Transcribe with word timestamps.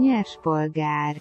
Nyerspolgár 0.00 1.16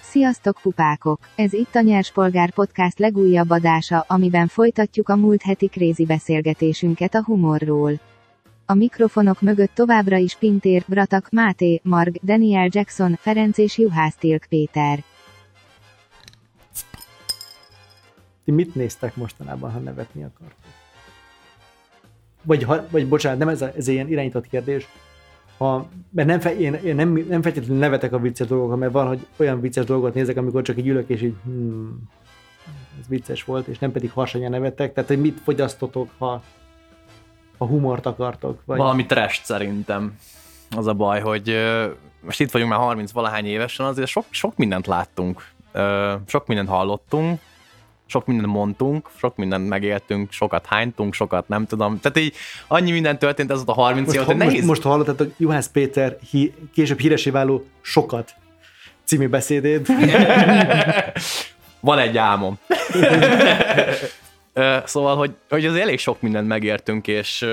Sziasztok 0.00 0.58
pupákok! 0.62 1.18
Ez 1.36 1.52
itt 1.52 1.74
a 1.74 1.80
Nyerspolgár 1.80 2.50
Podcast 2.50 2.98
legújabb 2.98 3.50
adása, 3.50 4.04
amiben 4.08 4.46
folytatjuk 4.46 5.08
a 5.08 5.16
múlt 5.16 5.42
heti 5.42 5.68
krézi 5.68 6.04
beszélgetésünket 6.04 7.14
a 7.14 7.24
humorról. 7.24 8.00
A 8.66 8.74
mikrofonok 8.74 9.40
mögött 9.40 9.74
továbbra 9.74 10.16
is 10.16 10.36
Pintér, 10.36 10.84
Bratak, 10.88 11.30
Máté, 11.30 11.80
Marg, 11.82 12.16
Daniel 12.22 12.68
Jackson, 12.70 13.14
Ferenc 13.14 13.58
és 13.58 13.78
Juhász 13.78 14.16
Tilk 14.16 14.46
Péter. 14.48 15.04
Ti 18.46 18.52
mit 18.52 18.74
néztek 18.74 19.16
mostanában, 19.16 19.72
ha 19.72 19.78
nevetni 19.78 20.22
akartok? 20.22 20.72
Vagy, 22.42 22.62
ha, 22.62 22.86
vagy 22.90 23.08
bocsánat, 23.08 23.38
nem 23.38 23.48
ez, 23.48 23.62
a, 23.62 23.72
ez 23.76 23.88
ilyen 23.88 24.08
irányított 24.08 24.48
kérdés, 24.48 24.88
ha, 25.58 25.88
mert 26.10 26.28
nem, 26.28 26.40
fe, 26.40 26.58
én, 26.58 26.74
én 26.74 26.94
nem, 26.94 27.24
nem 27.28 27.42
feltétlenül 27.42 27.78
nevetek 27.78 28.12
a 28.12 28.18
vicces 28.18 28.46
dolgokra, 28.46 28.76
mert 28.76 28.92
van, 28.92 29.06
hogy 29.06 29.26
olyan 29.36 29.60
vicces 29.60 29.84
dolgot 29.84 30.14
nézek, 30.14 30.36
amikor 30.36 30.62
csak 30.62 30.76
egy 30.76 30.86
ülök, 30.86 31.08
és 31.08 31.22
így 31.22 31.34
hmm, 31.44 32.08
ez 33.00 33.08
vicces 33.08 33.44
volt, 33.44 33.66
és 33.66 33.78
nem 33.78 33.92
pedig 33.92 34.10
harsanya 34.10 34.48
nevetek. 34.48 34.92
Tehát, 34.92 35.08
hogy 35.08 35.20
mit 35.20 35.40
fogyasztotok, 35.44 36.10
ha, 36.18 36.42
ha 37.58 37.66
humort 37.66 38.06
akartok? 38.06 38.62
Vagy... 38.64 38.78
Valami 38.78 39.06
trash 39.06 39.42
szerintem. 39.42 40.18
Az 40.76 40.86
a 40.86 40.94
baj, 40.94 41.20
hogy 41.20 41.56
most 42.20 42.40
itt 42.40 42.50
vagyunk 42.50 42.70
már 42.70 42.80
30 42.80 43.10
valahány 43.10 43.46
évesen, 43.46 43.86
azért 43.86 44.08
sok, 44.08 44.24
sok 44.30 44.56
mindent 44.56 44.86
láttunk, 44.86 45.48
sok 46.26 46.46
mindent 46.46 46.68
hallottunk, 46.68 47.40
sok 48.06 48.26
mindent 48.26 48.52
mondtunk, 48.52 49.08
sok 49.16 49.36
mindent 49.36 49.68
megéltünk, 49.68 50.32
sokat 50.32 50.66
hánytunk, 50.66 51.14
sokat 51.14 51.48
nem 51.48 51.66
tudom. 51.66 52.00
Tehát 52.00 52.18
így 52.18 52.34
annyi 52.66 52.90
minden 52.90 53.18
történt 53.18 53.50
ez 53.50 53.62
a 53.64 53.72
30 53.72 54.14
év, 54.14 54.20
hogy 54.20 54.36
nehéz. 54.36 54.66
Most, 54.66 54.84
most 54.84 55.08
a 55.08 55.14
Juhász 55.36 55.68
Péter 55.68 56.16
hi, 56.30 56.54
később 56.74 56.98
híresé 56.98 57.30
váló 57.30 57.66
sokat 57.80 58.34
című 59.04 59.28
beszédét. 59.28 59.88
Van 61.80 61.98
egy 61.98 62.16
álmom. 62.16 62.58
szóval, 64.84 65.16
hogy, 65.16 65.34
hogy 65.48 65.66
az 65.66 65.74
elég 65.74 65.98
sok 65.98 66.20
mindent 66.20 66.48
megértünk, 66.48 67.06
és 67.06 67.46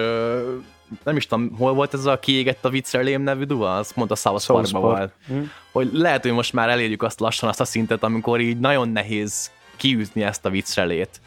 nem 1.04 1.16
is 1.16 1.28
tudom, 1.28 1.56
hol 1.58 1.74
volt 1.74 1.94
ez 1.94 2.06
a 2.06 2.20
kiégett 2.20 2.66
a 2.66 2.70
viccelém 2.70 3.22
nevű 3.22 3.44
duva, 3.44 3.78
azt 3.78 3.96
mondta 3.96 4.16
South 4.16 4.48
Parkban 4.48 4.82
volt. 4.82 5.12
Mm. 5.34 5.42
Hogy 5.72 5.90
lehet, 5.94 6.22
hogy 6.22 6.32
most 6.32 6.54
már 6.54 6.70
elérjük 6.70 7.04
azt 7.04 7.20
lassan 7.20 7.50
azt 7.50 7.60
a 7.60 7.66
szintet, 7.66 8.04
amikor 8.04 8.40
így 8.40 8.60
nagyon 8.60 8.90
nehéz 8.90 9.52
kiűzni 9.76 10.24
ezt 10.24 10.46
a 10.46 10.50
viccrelét. 10.50 11.22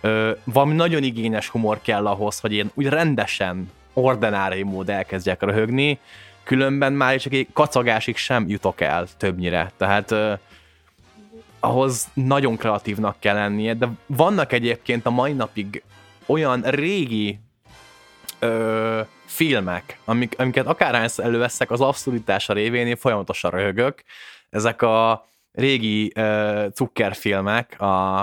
Ö, 0.00 0.30
valami 0.44 0.74
nagyon 0.74 1.02
igényes 1.02 1.48
humor 1.48 1.80
kell 1.82 2.06
ahhoz, 2.06 2.40
hogy 2.40 2.52
én 2.52 2.70
úgy 2.74 2.86
rendesen, 2.86 3.70
ordinári 3.92 4.62
mód 4.62 4.88
elkezdjek 4.88 5.42
röhögni, 5.42 5.98
különben 6.42 6.92
már 6.92 7.20
csak 7.20 7.32
egy 7.32 7.48
kacagásig 7.52 8.16
sem 8.16 8.48
jutok 8.48 8.80
el 8.80 9.06
többnyire. 9.16 9.72
Tehát 9.76 10.10
ö, 10.10 10.32
ahhoz 11.60 12.08
nagyon 12.14 12.56
kreatívnak 12.56 13.16
kell 13.18 13.34
lennie, 13.34 13.74
de 13.74 13.88
vannak 14.06 14.52
egyébként 14.52 15.06
a 15.06 15.10
mai 15.10 15.32
napig 15.32 15.82
olyan 16.26 16.60
régi 16.60 17.40
ö, 18.38 19.00
filmek, 19.24 19.98
amik, 20.04 20.34
amiket 20.38 20.66
akárhányszor 20.66 21.24
előveszek, 21.24 21.70
az 21.70 21.80
abszurditása 21.80 22.52
révén 22.52 22.86
én 22.86 22.96
folyamatosan 22.96 23.50
röhögök. 23.50 24.02
Ezek 24.50 24.82
a 24.82 25.28
régi 25.52 26.12
uh, 26.16 26.66
cukkerfilmek, 26.72 27.80
a, 27.80 28.20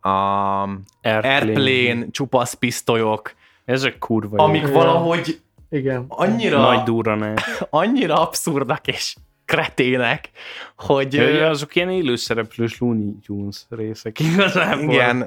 a 0.00 0.62
Airplane. 1.02 1.34
Airplane, 1.34 2.06
csupasz 2.10 2.54
pisztolyok, 2.54 3.34
ezek 3.64 3.98
kurva 3.98 4.44
amik 4.44 4.62
jó. 4.62 4.72
valahogy 4.72 5.40
igen. 5.70 6.04
annyira 6.08 6.60
nagy 6.60 6.82
durranák. 6.82 7.40
annyira 7.70 8.20
abszurdak 8.20 8.86
és 8.86 9.16
kretének, 9.44 10.30
hogy... 10.76 11.12
Ja, 11.12 11.48
azok 11.48 11.74
ilyen 11.74 11.90
élőszereplős 11.90 12.78
Looney 12.78 13.14
Tunes 13.26 13.64
részek 13.68 14.20
igazából. 14.20 14.92
Igen, 14.94 15.22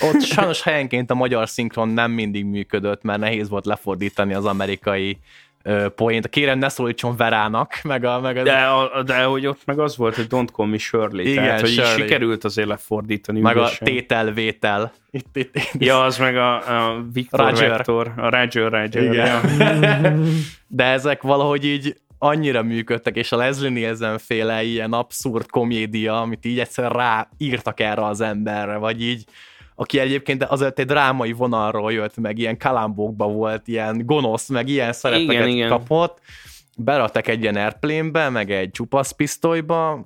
ott 0.00 0.20
sajnos 0.20 0.62
helyenként 0.62 1.10
a 1.10 1.14
magyar 1.14 1.48
szinkron 1.48 1.88
nem 1.88 2.10
mindig 2.10 2.44
működött, 2.44 3.02
mert 3.02 3.20
nehéz 3.20 3.48
volt 3.48 3.66
lefordítani 3.66 4.34
az 4.34 4.44
amerikai 4.44 5.18
poént. 5.94 6.28
Kérem, 6.28 6.58
ne 6.58 6.68
szólítson 6.68 7.16
Verának, 7.16 7.80
meg 7.82 8.04
a... 8.04 8.20
Meg 8.20 8.36
a... 8.36 8.42
De, 8.42 8.52
a, 8.52 9.02
de 9.02 9.22
hogy 9.22 9.46
ott 9.46 9.60
meg 9.64 9.78
az 9.78 9.96
volt, 9.96 10.14
hogy 10.14 10.26
don't 10.30 10.52
call 10.52 10.66
me 10.66 10.78
Shirley. 10.78 11.26
Igen, 11.26 11.44
tehát, 11.44 11.60
hogy 11.60 11.70
Shirley. 11.70 11.96
sikerült 11.96 12.44
azért 12.44 12.68
lefordítani. 12.68 13.40
Meg 13.40 13.56
ügyesen. 13.56 13.78
a 13.80 13.90
tétel-vétel. 13.90 14.92
Itt, 15.10 15.36
itt, 15.36 15.56
itt. 15.56 15.82
Ja, 15.82 16.02
az 16.02 16.18
meg 16.18 16.36
a, 16.36 16.54
a 16.54 17.04
Victor 17.12 17.40
Roger. 17.40 17.68
Vector, 17.68 18.12
a 18.16 18.28
Roger 18.30 18.70
Roger. 18.70 19.02
Igen. 19.02 19.26
Ja. 19.26 20.12
de 20.66 20.84
ezek 20.84 21.22
valahogy 21.22 21.64
így 21.64 21.96
annyira 22.18 22.62
működtek, 22.62 23.16
és 23.16 23.32
a 23.32 23.36
Leslie 23.36 23.70
Nielsen 23.70 24.18
féle 24.18 24.62
ilyen 24.62 24.92
abszurd 24.92 25.50
komédia, 25.50 26.20
amit 26.20 26.44
így 26.44 26.58
egyszer 26.58 26.92
ráírtak 26.92 27.80
erre 27.80 28.04
az 28.04 28.20
emberre, 28.20 28.76
vagy 28.76 29.02
így 29.02 29.24
aki 29.74 29.98
egyébként 29.98 30.44
azért 30.44 30.78
egy 30.78 30.86
drámai 30.86 31.32
vonalról 31.32 31.92
jött, 31.92 32.16
meg 32.16 32.38
ilyen 32.38 32.58
kalambokba 32.58 33.26
volt, 33.26 33.68
ilyen 33.68 34.06
gonosz, 34.06 34.48
meg 34.48 34.68
ilyen 34.68 34.92
szerepeket 34.92 35.32
igen, 35.32 35.48
igen. 35.48 35.68
kapott, 35.68 36.18
beraktak 36.76 37.28
egy 37.28 37.42
ilyen 37.42 37.56
airplane 37.56 38.28
meg 38.28 38.50
egy 38.50 38.70
csupasz 38.70 39.10
pisztolyba, 39.10 40.04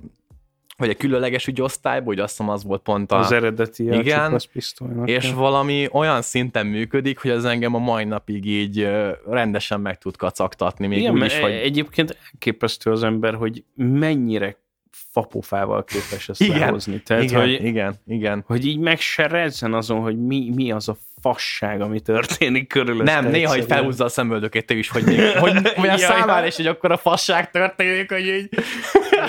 vagy 0.77 0.89
egy 0.89 0.97
különleges 0.97 1.47
ügyosztályba, 1.47 2.07
hogy 2.07 2.19
azt 2.19 2.37
hiszem 2.37 2.49
az 2.53 2.65
volt 2.65 2.83
pont 2.83 3.13
a... 3.13 3.19
Az 3.19 3.33
eredeti 3.33 3.85
igen, 3.85 4.41
pisztolynak. 4.53 5.09
És 5.09 5.33
valami 5.33 5.89
olyan 5.93 6.23
szinten 6.23 6.67
működik, 6.67 7.19
hogy 7.19 7.31
az 7.31 7.45
engem 7.45 7.75
a 7.75 7.79
mai 7.79 8.05
napig 8.05 8.45
így 8.45 8.89
rendesen 9.29 9.81
meg 9.81 9.99
tud 9.99 10.17
kacagtatni. 10.17 10.87
Még 10.87 10.99
igen, 10.99 11.13
úgy 11.13 11.25
is, 11.25 11.39
hogy... 11.39 11.51
egyébként 11.51 12.19
elképesztő 12.33 12.91
az 12.91 13.03
ember, 13.03 13.35
hogy 13.35 13.65
mennyire 13.75 14.57
fapofával 15.17 15.85
képes 15.85 16.29
ezt 16.29 16.41
igen, 16.41 16.59
lehozni. 16.59 17.03
Tehát, 17.03 17.23
igen, 17.23 17.41
hogy, 17.41 17.65
igen, 17.65 17.95
igen. 18.07 18.45
Hogy 18.47 18.67
így 18.67 18.79
meg 18.79 19.01
se 19.01 19.51
azon, 19.61 20.01
hogy 20.01 20.27
mi, 20.27 20.53
mi 20.55 20.71
az 20.71 20.89
a 20.89 20.97
fasság, 21.21 21.81
ami 21.81 22.01
történik 22.01 22.69
körülötte. 22.69 23.21
Nem, 23.21 23.31
néha 23.31 23.53
hogy 23.53 23.65
felhúzza 23.65 24.05
a 24.05 24.09
szemöldökét 24.09 24.71
is, 24.71 24.89
hogy, 24.89 25.05
még, 25.05 25.21
hogy, 25.45 25.69
hogy 25.69 25.89
a 25.89 25.99
számára 25.99 26.47
is, 26.47 26.57
hogy 26.57 26.67
akkor 26.67 26.93
a 26.93 26.97
fasság 26.97 27.51
történik, 27.51 28.13
hogy 28.13 28.27
így... 28.27 28.49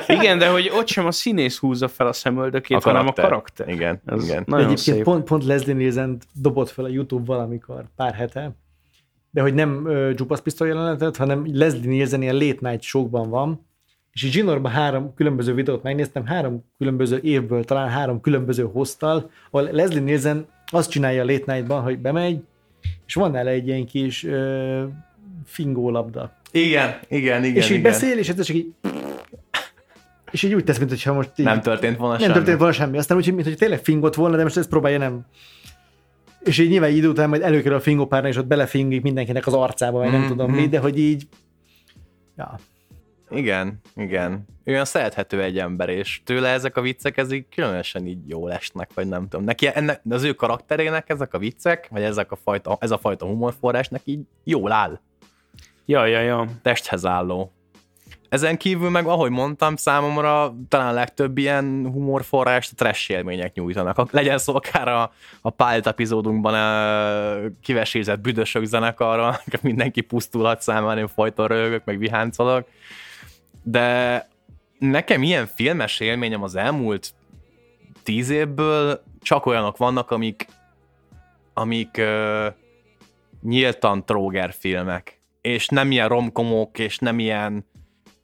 Igen, 0.19 0.37
de 0.37 0.47
hogy 0.47 0.71
ott 0.73 0.87
sem 0.87 1.05
a 1.05 1.11
színész 1.11 1.57
húzza 1.57 1.87
fel 1.87 2.07
a 2.07 2.13
szemöldökét, 2.13 2.77
a 2.77 2.81
hanem 2.89 3.07
a 3.07 3.13
karakter. 3.13 3.69
Igen, 3.69 4.01
Ez 4.05 4.23
igen. 4.23 4.43
Nagyon 4.45 4.65
Egyébként 4.65 4.95
szép. 4.95 5.03
Pont, 5.03 5.23
pont 5.23 5.45
Leslie 5.45 5.75
Nielsen 5.75 6.17
dobott 6.33 6.69
fel 6.69 6.85
a 6.85 6.87
YouTube 6.87 7.25
valamikor 7.25 7.83
pár 7.95 8.13
hete, 8.13 8.55
de 9.31 9.41
hogy 9.41 9.53
nem 9.53 9.81
uh, 9.85 10.11
Jupas 10.15 10.41
pisztoly 10.41 10.67
jelenetet, 10.67 11.17
hanem 11.17 11.45
Leslie 11.53 11.87
Nielsen 11.87 12.21
ilyen 12.21 12.35
late 12.35 12.69
night 12.69 12.81
showban 12.81 13.29
van, 13.29 13.66
és 14.17 14.23
így 14.23 14.31
Zsinorban 14.31 14.71
három 14.71 15.13
különböző 15.13 15.53
videót 15.53 15.83
megnéztem, 15.83 16.25
három 16.25 16.63
különböző 16.77 17.19
évből, 17.23 17.63
talán 17.63 17.89
három 17.89 18.21
különböző 18.21 18.63
hoztal, 18.63 19.29
ahol 19.51 19.69
Leslie 19.71 20.01
Nielsen 20.01 20.47
azt 20.65 20.89
csinálja 20.89 21.21
a 21.21 21.25
Late 21.25 21.53
Night-ban, 21.53 21.81
hogy 21.81 21.99
bemegy, 21.99 22.39
és 23.05 23.13
van 23.13 23.31
nála 23.31 23.49
egy 23.49 23.67
ilyen 23.67 23.85
kis 23.85 24.23
uh, 24.23 24.83
fingólabda. 25.45 26.35
Igen, 26.51 26.95
igen, 27.07 27.43
igen. 27.43 27.55
És 27.55 27.65
így 27.65 27.77
igen. 27.77 27.91
beszél, 27.91 28.17
és 28.17 28.29
ez 28.29 28.45
csak 28.45 28.55
így 28.55 28.73
és 30.31 30.43
így 30.43 30.53
úgy 30.53 30.63
tesz, 30.63 30.77
mintha 30.77 31.13
most 31.13 31.31
így, 31.35 31.45
nem 31.45 31.61
történt 31.61 31.97
volna 31.97 32.13
nem 32.13 32.21
semmi. 32.21 32.33
Nem 32.33 32.37
történt 32.37 32.59
volna 32.59 32.73
semmi. 32.73 32.97
Aztán 32.97 33.17
úgy, 33.17 33.33
mintha 33.33 33.55
tényleg 33.55 33.79
fingott 33.79 34.15
volna, 34.15 34.35
de 34.35 34.43
most 34.43 34.57
ezt 34.57 34.69
próbálja 34.69 34.97
nem. 34.97 35.25
És 36.39 36.57
így 36.57 36.69
nyilván 36.69 36.91
idő 36.91 37.07
után 37.07 37.29
majd 37.29 37.41
előkerül 37.41 37.77
a 37.77 37.81
fingópárna, 37.81 38.27
és 38.27 38.37
ott 38.37 38.47
belefingik 38.47 39.01
mindenkinek 39.01 39.47
az 39.47 39.53
arcába, 39.53 39.97
vagy 39.97 40.11
nem 40.11 40.27
tudom 40.27 40.51
mm. 40.51 40.55
mi, 40.55 40.67
de 40.67 40.79
hogy 40.79 40.99
így, 40.99 41.27
ja. 42.37 42.59
Igen, 43.29 43.81
igen. 43.95 44.45
Ő 44.63 44.71
olyan 44.71 44.85
szerethető 44.85 45.41
egy 45.41 45.59
ember, 45.59 45.89
és 45.89 46.21
tőle 46.23 46.49
ezek 46.49 46.77
a 46.77 46.81
viccek, 46.81 47.17
ez 47.17 47.31
így 47.31 47.45
különösen 47.55 48.07
így 48.07 48.29
jól 48.29 48.53
esnek, 48.53 48.89
vagy 48.93 49.07
nem 49.07 49.27
tudom. 49.27 49.45
Neki 49.45 49.69
ennek, 49.73 50.01
az 50.09 50.23
ő 50.23 50.33
karakterének 50.33 51.09
ezek 51.09 51.33
a 51.33 51.37
viccek, 51.37 51.87
vagy 51.91 52.01
ezek 52.01 52.31
a 52.31 52.35
fajta, 52.35 52.77
ez 52.79 52.91
a 52.91 52.97
fajta 52.97 53.25
humorforrás 53.25 53.87
neki 53.87 54.11
így 54.11 54.25
jól 54.43 54.71
áll. 54.71 54.99
Ja, 55.85 56.05
ja, 56.05 56.19
ja. 56.19 56.47
Testhez 56.61 57.05
álló. 57.05 57.51
Ezen 58.29 58.57
kívül 58.57 58.89
meg, 58.89 59.05
ahogy 59.05 59.31
mondtam, 59.31 59.75
számomra 59.75 60.55
talán 60.67 60.93
legtöbb 60.93 61.37
ilyen 61.37 61.89
humorforrást 61.91 62.71
a 62.71 62.75
trash 62.75 63.11
élmények 63.11 63.53
nyújtanak. 63.53 64.11
Legyen 64.11 64.37
szó 64.37 64.55
akár 64.55 64.87
a, 64.87 65.11
a 65.41 65.49
Pált 65.49 65.87
epizódunkban 65.87 66.53
a 66.53 67.49
kivesézett 67.61 68.19
büdösök 68.19 68.63
zenekarra, 68.63 69.39
mindenki 69.61 70.01
pusztulhat 70.01 70.61
számára, 70.61 70.99
én 70.99 71.07
folyton 71.07 71.47
röhögök, 71.47 71.85
meg 71.85 71.97
viháncolok 71.97 72.67
de 73.69 74.27
nekem 74.79 75.23
ilyen 75.23 75.45
filmes 75.45 75.99
élményem 75.99 76.43
az 76.43 76.55
elmúlt 76.55 77.13
tíz 78.03 78.29
évből 78.29 79.03
csak 79.21 79.45
olyanok 79.45 79.77
vannak, 79.77 80.11
amik, 80.11 80.47
amik 81.53 81.97
uh, 81.97 82.53
nyíltan 83.41 84.05
tróger 84.05 84.53
filmek, 84.59 85.19
és 85.41 85.67
nem 85.67 85.91
ilyen 85.91 86.07
romkomok, 86.07 86.79
és 86.79 86.97
nem 86.97 87.19
ilyen 87.19 87.65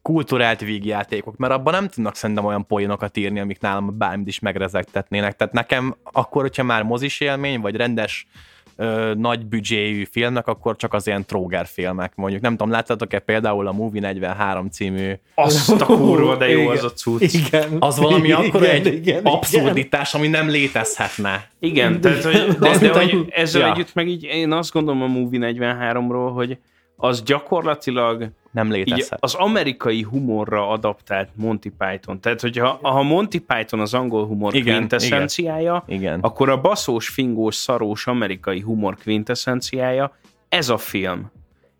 kulturált 0.01 0.59
vígjátékok, 0.59 1.37
mert 1.37 1.53
abban 1.53 1.73
nem 1.73 1.87
tudnak 1.87 2.15
szerintem 2.15 2.45
olyan 2.45 2.67
poénokat 2.67 3.17
írni, 3.17 3.39
amik 3.39 3.59
nálam 3.59 3.97
bármit 3.97 4.27
is 4.27 4.39
megrezegtetnének. 4.39 5.35
Tehát 5.35 5.53
nekem 5.53 5.95
akkor, 6.03 6.41
hogyha 6.41 6.63
már 6.63 6.83
mozis 6.83 7.19
élmény, 7.19 7.59
vagy 7.59 7.75
rendes 7.75 8.27
ö, 8.75 9.13
nagy 9.17 9.45
büdzséjű 9.45 10.07
filmnek, 10.11 10.47
akkor 10.47 10.75
csak 10.75 10.93
az 10.93 11.07
ilyen 11.07 11.25
tróger 11.25 11.65
filmek. 11.65 12.15
Mondjuk 12.15 12.41
nem 12.41 12.51
tudom, 12.51 12.71
láttatok-e 12.71 13.19
például 13.19 13.67
a 13.67 13.71
Movie 13.71 14.01
43 14.01 14.69
című 14.69 15.13
Azt 15.35 15.81
a 15.81 15.85
kurva, 15.85 16.35
de 16.35 16.49
jó 16.49 16.61
Igen. 16.61 16.71
az 16.71 16.83
a 16.83 16.91
cucc. 16.91 17.33
Igen. 17.33 17.75
az 17.79 17.97
valami 17.97 18.27
Igen, 18.27 18.37
akkor 18.37 18.63
egy 18.63 18.93
igen, 18.93 19.23
abszurditás, 19.23 20.13
ami 20.13 20.27
nem 20.27 20.49
létezhetne. 20.49 21.49
Igen, 21.59 22.01
tehát 22.01 22.23
hogy, 22.23 22.33
de, 22.33 22.53
de, 22.59 22.69
mondtam, 22.69 23.09
hogy 23.09 23.25
ezzel 23.29 23.61
ja. 23.61 23.73
együtt 23.73 23.93
meg 23.93 24.07
így 24.07 24.23
én 24.23 24.51
azt 24.51 24.71
gondolom 24.71 25.01
a 25.01 25.07
Movie 25.07 25.53
43-ról, 25.53 26.31
hogy 26.33 26.57
az 27.03 27.23
gyakorlatilag 27.23 28.29
Nem 28.51 28.71
létezhet. 28.71 29.19
az 29.21 29.33
amerikai 29.33 30.01
humorra 30.01 30.69
adaptált 30.69 31.29
Monty 31.35 31.67
Python. 31.77 32.19
Tehát, 32.19 32.41
hogyha 32.41 32.79
ha 32.81 33.01
Monty 33.01 33.37
Python 33.47 33.79
az 33.79 33.93
angol 33.93 34.25
humor 34.25 34.55
Igen, 34.55 34.75
quintessenciája, 34.75 35.83
Igen. 35.87 36.19
akkor 36.19 36.49
a 36.49 36.61
baszós, 36.61 37.09
fingós, 37.09 37.55
szarós 37.55 38.07
amerikai 38.07 38.59
humor 38.59 38.97
quintessenciája 39.03 40.15
ez 40.49 40.69
a 40.69 40.77
film. 40.77 41.31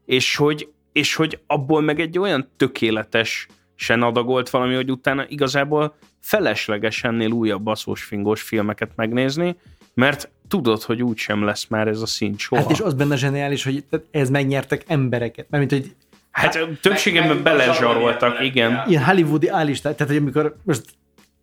És 0.05 0.35
hogy, 0.35 0.69
és 0.91 1.15
hogy 1.15 1.39
abból 1.47 1.81
meg 1.81 1.99
egy 1.99 2.19
olyan 2.19 2.49
tökéletes 2.57 3.47
sen 3.75 4.01
adagolt 4.01 4.49
valami, 4.49 4.75
hogy 4.75 4.91
utána 4.91 5.25
igazából 5.27 5.95
felesleges 6.19 7.03
ennél 7.03 7.31
újabb 7.31 7.61
baszós, 7.61 8.03
fingós 8.03 8.41
filmeket 8.41 8.91
megnézni, 8.95 9.55
mert 9.93 10.31
tudod, 10.47 10.81
hogy 10.81 11.03
úgysem 11.03 11.43
lesz 11.43 11.67
már 11.67 11.87
ez 11.87 12.01
a 12.01 12.05
szint 12.05 12.39
soha. 12.39 12.61
Hát 12.61 12.71
és 12.71 12.79
az 12.79 12.93
benne 12.93 13.15
zseniális, 13.15 13.63
hogy 13.63 13.83
ez 14.11 14.29
megnyertek 14.29 14.83
embereket. 14.87 15.49
Mert 15.49 15.69
mint, 15.69 15.83
hogy 15.83 15.95
Hát 16.31 16.59
többségében 16.81 17.43
belezsaroltak, 17.43 18.43
igen. 18.43 18.83
ilyen 18.87 19.03
hollywoodi 19.03 19.47
állistát, 19.47 19.97
tehát 19.97 20.13
hogy 20.13 20.21
amikor 20.21 20.55
most 20.63 20.85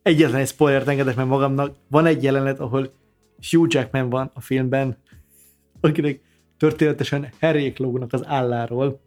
egyetlen 0.03 0.41
egy 0.41 0.49
spoilert 0.49 0.89
engedek 0.89 1.17
meg 1.17 1.27
magamnak, 1.27 1.75
van 1.89 2.07
egy 2.07 2.23
jelenet, 2.23 2.61
ahol 2.61 2.93
Hugh 3.51 3.75
Jackman 3.75 4.09
van 4.09 4.31
a 4.35 4.41
filmben, 4.41 4.97
akinek 5.81 6.21
történetesen 6.59 7.33
herék 7.39 7.79
lógnak 7.79 8.13
az 8.13 8.27
álláról, 8.27 9.01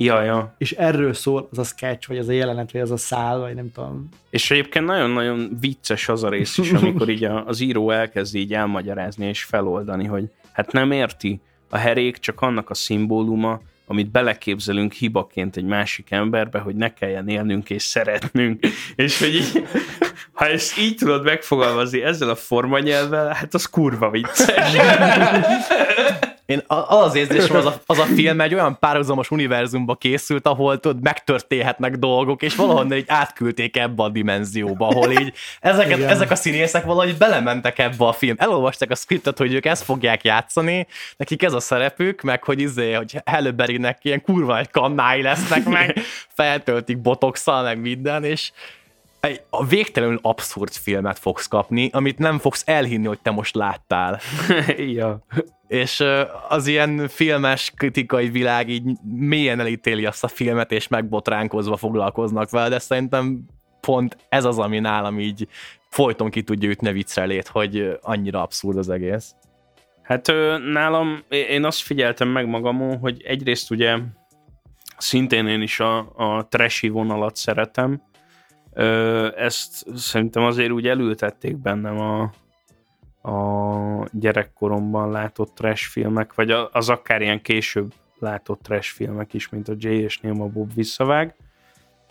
Ja, 0.00 0.22
ja. 0.22 0.54
és 0.58 0.72
erről 0.72 1.12
szól 1.12 1.48
az 1.50 1.58
a 1.58 1.64
sketch, 1.64 2.08
vagy 2.08 2.18
az 2.18 2.28
a 2.28 2.32
jelenet, 2.32 2.72
vagy 2.72 2.80
az 2.80 2.90
a 2.90 2.96
szál, 2.96 3.38
vagy 3.38 3.54
nem 3.54 3.72
tudom. 3.72 4.08
És 4.30 4.50
egyébként 4.50 4.86
nagyon-nagyon 4.86 5.56
vicces 5.60 6.08
az 6.08 6.22
a 6.24 6.28
rész 6.28 6.58
is, 6.58 6.72
amikor 6.72 7.08
így 7.08 7.24
a, 7.24 7.46
az 7.46 7.60
író 7.60 7.90
elkezd 7.90 8.34
így 8.34 8.54
elmagyarázni 8.54 9.26
és 9.26 9.44
feloldani, 9.44 10.04
hogy 10.04 10.30
hát 10.52 10.72
nem 10.72 10.90
érti, 10.90 11.40
a 11.70 11.76
herék 11.76 12.18
csak 12.18 12.40
annak 12.40 12.70
a 12.70 12.74
szimbóluma, 12.74 13.60
amit 13.86 14.10
beleképzelünk 14.10 14.92
hibaként 14.92 15.56
egy 15.56 15.64
másik 15.64 16.10
emberbe, 16.10 16.58
hogy 16.58 16.74
ne 16.74 16.92
kelljen 16.92 17.28
élnünk 17.28 17.70
és 17.70 17.82
szeretnünk. 17.82 18.66
És 18.96 19.18
hogy 19.18 19.34
így, 19.34 19.66
ha 20.32 20.46
ezt 20.46 20.78
így 20.78 20.96
tudod 20.96 21.24
megfogalmazni 21.24 22.02
ezzel 22.02 22.28
a 22.28 22.34
formanyelvvel, 22.34 23.32
hát 23.32 23.54
az 23.54 23.64
kurva 23.64 24.10
vicces. 24.10 24.76
Én 26.48 26.62
az 26.66 26.84
az 26.88 27.14
érzésem, 27.14 27.56
az 27.56 27.66
a, 27.66 27.80
az 27.86 27.98
a 27.98 28.04
film 28.04 28.40
egy 28.40 28.54
olyan 28.54 28.78
párhuzamos 28.78 29.30
univerzumba 29.30 29.94
készült, 29.94 30.46
ahol 30.46 30.80
tudod, 30.80 31.02
megtörténhetnek 31.02 31.96
dolgok, 31.96 32.42
és 32.42 32.54
valahonnan 32.54 32.96
így 32.96 33.04
átküldték 33.06 33.76
ebbe 33.76 34.02
a 34.02 34.08
dimenzióba, 34.08 34.88
ahol 34.88 35.10
így 35.10 35.32
ezeket, 35.60 35.96
Igen. 35.96 36.08
ezek 36.08 36.30
a 36.30 36.34
színészek 36.34 36.84
valahogy 36.84 37.16
belementek 37.16 37.78
ebbe 37.78 38.04
a 38.06 38.12
film. 38.12 38.34
Elolvasták 38.38 38.90
a 38.90 38.94
scriptet, 38.94 39.38
hogy 39.38 39.54
ők 39.54 39.64
ezt 39.64 39.82
fogják 39.82 40.24
játszani, 40.24 40.86
nekik 41.16 41.42
ez 41.42 41.52
a 41.52 41.60
szerepük, 41.60 42.22
meg 42.22 42.44
hogy 42.44 42.60
izé, 42.60 42.92
hogy 42.92 43.16
Halle 43.24 43.50
Berrynek 43.50 43.98
ilyen 44.02 44.22
kurva 44.22 44.58
egy 44.58 44.70
kannái 44.70 45.22
lesznek 45.22 45.64
meg, 45.64 45.98
feltöltik 46.36 46.98
botoxal, 46.98 47.62
meg 47.62 47.80
minden, 47.80 48.24
és 48.24 48.50
egy 49.20 49.42
a 49.50 49.66
végtelenül 49.66 50.18
abszurd 50.22 50.72
filmet 50.72 51.18
fogsz 51.18 51.46
kapni, 51.46 51.90
amit 51.92 52.18
nem 52.18 52.38
fogsz 52.38 52.62
elhinni, 52.66 53.06
hogy 53.06 53.18
te 53.22 53.30
most 53.30 53.54
láttál 53.54 54.20
ja. 54.98 55.24
és 55.66 56.04
az 56.48 56.66
ilyen 56.66 57.08
filmes 57.08 57.72
kritikai 57.76 58.28
világ 58.28 58.68
így 58.68 58.96
mélyen 59.04 59.60
elítéli 59.60 60.06
azt 60.06 60.24
a 60.24 60.28
filmet, 60.28 60.72
és 60.72 60.88
megbotránkozva 60.88 61.76
foglalkoznak 61.76 62.50
vele, 62.50 62.68
de 62.68 62.78
szerintem 62.78 63.40
pont 63.80 64.16
ez 64.28 64.44
az, 64.44 64.58
ami 64.58 64.78
nálam 64.78 65.20
így 65.20 65.48
folyton 65.88 66.30
ki 66.30 66.42
tudja 66.42 66.68
ütni 66.68 66.88
a 66.88 66.92
viccelét, 66.92 67.48
hogy 67.48 67.98
annyira 68.02 68.42
abszurd 68.42 68.78
az 68.78 68.88
egész. 68.88 69.34
Hát 70.02 70.32
nálam, 70.72 71.22
én 71.28 71.64
azt 71.64 71.80
figyeltem 71.80 72.28
meg 72.28 72.46
magamon, 72.46 72.98
hogy 72.98 73.22
egyrészt 73.22 73.70
ugye 73.70 73.98
szintén 74.98 75.46
én 75.46 75.62
is 75.62 75.80
a, 75.80 75.98
a 75.98 76.46
trashy 76.48 76.88
vonalat 76.88 77.36
szeretem. 77.36 78.02
Ezt 79.36 79.96
szerintem 79.96 80.42
azért 80.42 80.70
úgy 80.70 80.86
elültették 80.86 81.56
bennem 81.56 81.98
a, 81.98 82.22
a 83.30 84.08
gyerekkoromban 84.12 85.10
látott 85.10 85.54
trash 85.54 85.84
filmek, 85.88 86.34
vagy 86.34 86.50
az 86.50 86.88
akár 86.88 87.22
ilyen 87.22 87.42
később 87.42 87.92
látott 88.18 88.62
trash 88.62 88.92
filmek 88.92 89.34
is, 89.34 89.48
mint 89.48 89.68
a 89.68 89.74
Jay 89.76 89.98
és 89.98 90.18
Néma 90.18 90.46
Bob 90.46 90.74
visszavág. 90.74 91.34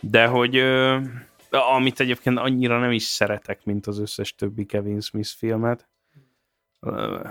De 0.00 0.26
hogy 0.26 0.56
amit 1.50 2.00
egyébként 2.00 2.38
annyira 2.38 2.78
nem 2.78 2.90
is 2.90 3.02
szeretek, 3.02 3.64
mint 3.64 3.86
az 3.86 3.98
összes 3.98 4.34
többi 4.34 4.64
Kevin 4.64 5.00
Smith 5.00 5.28
filmet, 5.28 5.88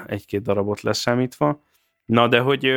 egy-két 0.06 0.42
darabot 0.42 0.82
leszámítva. 0.82 1.62
Na, 2.06 2.28
de 2.28 2.40
hogy 2.40 2.72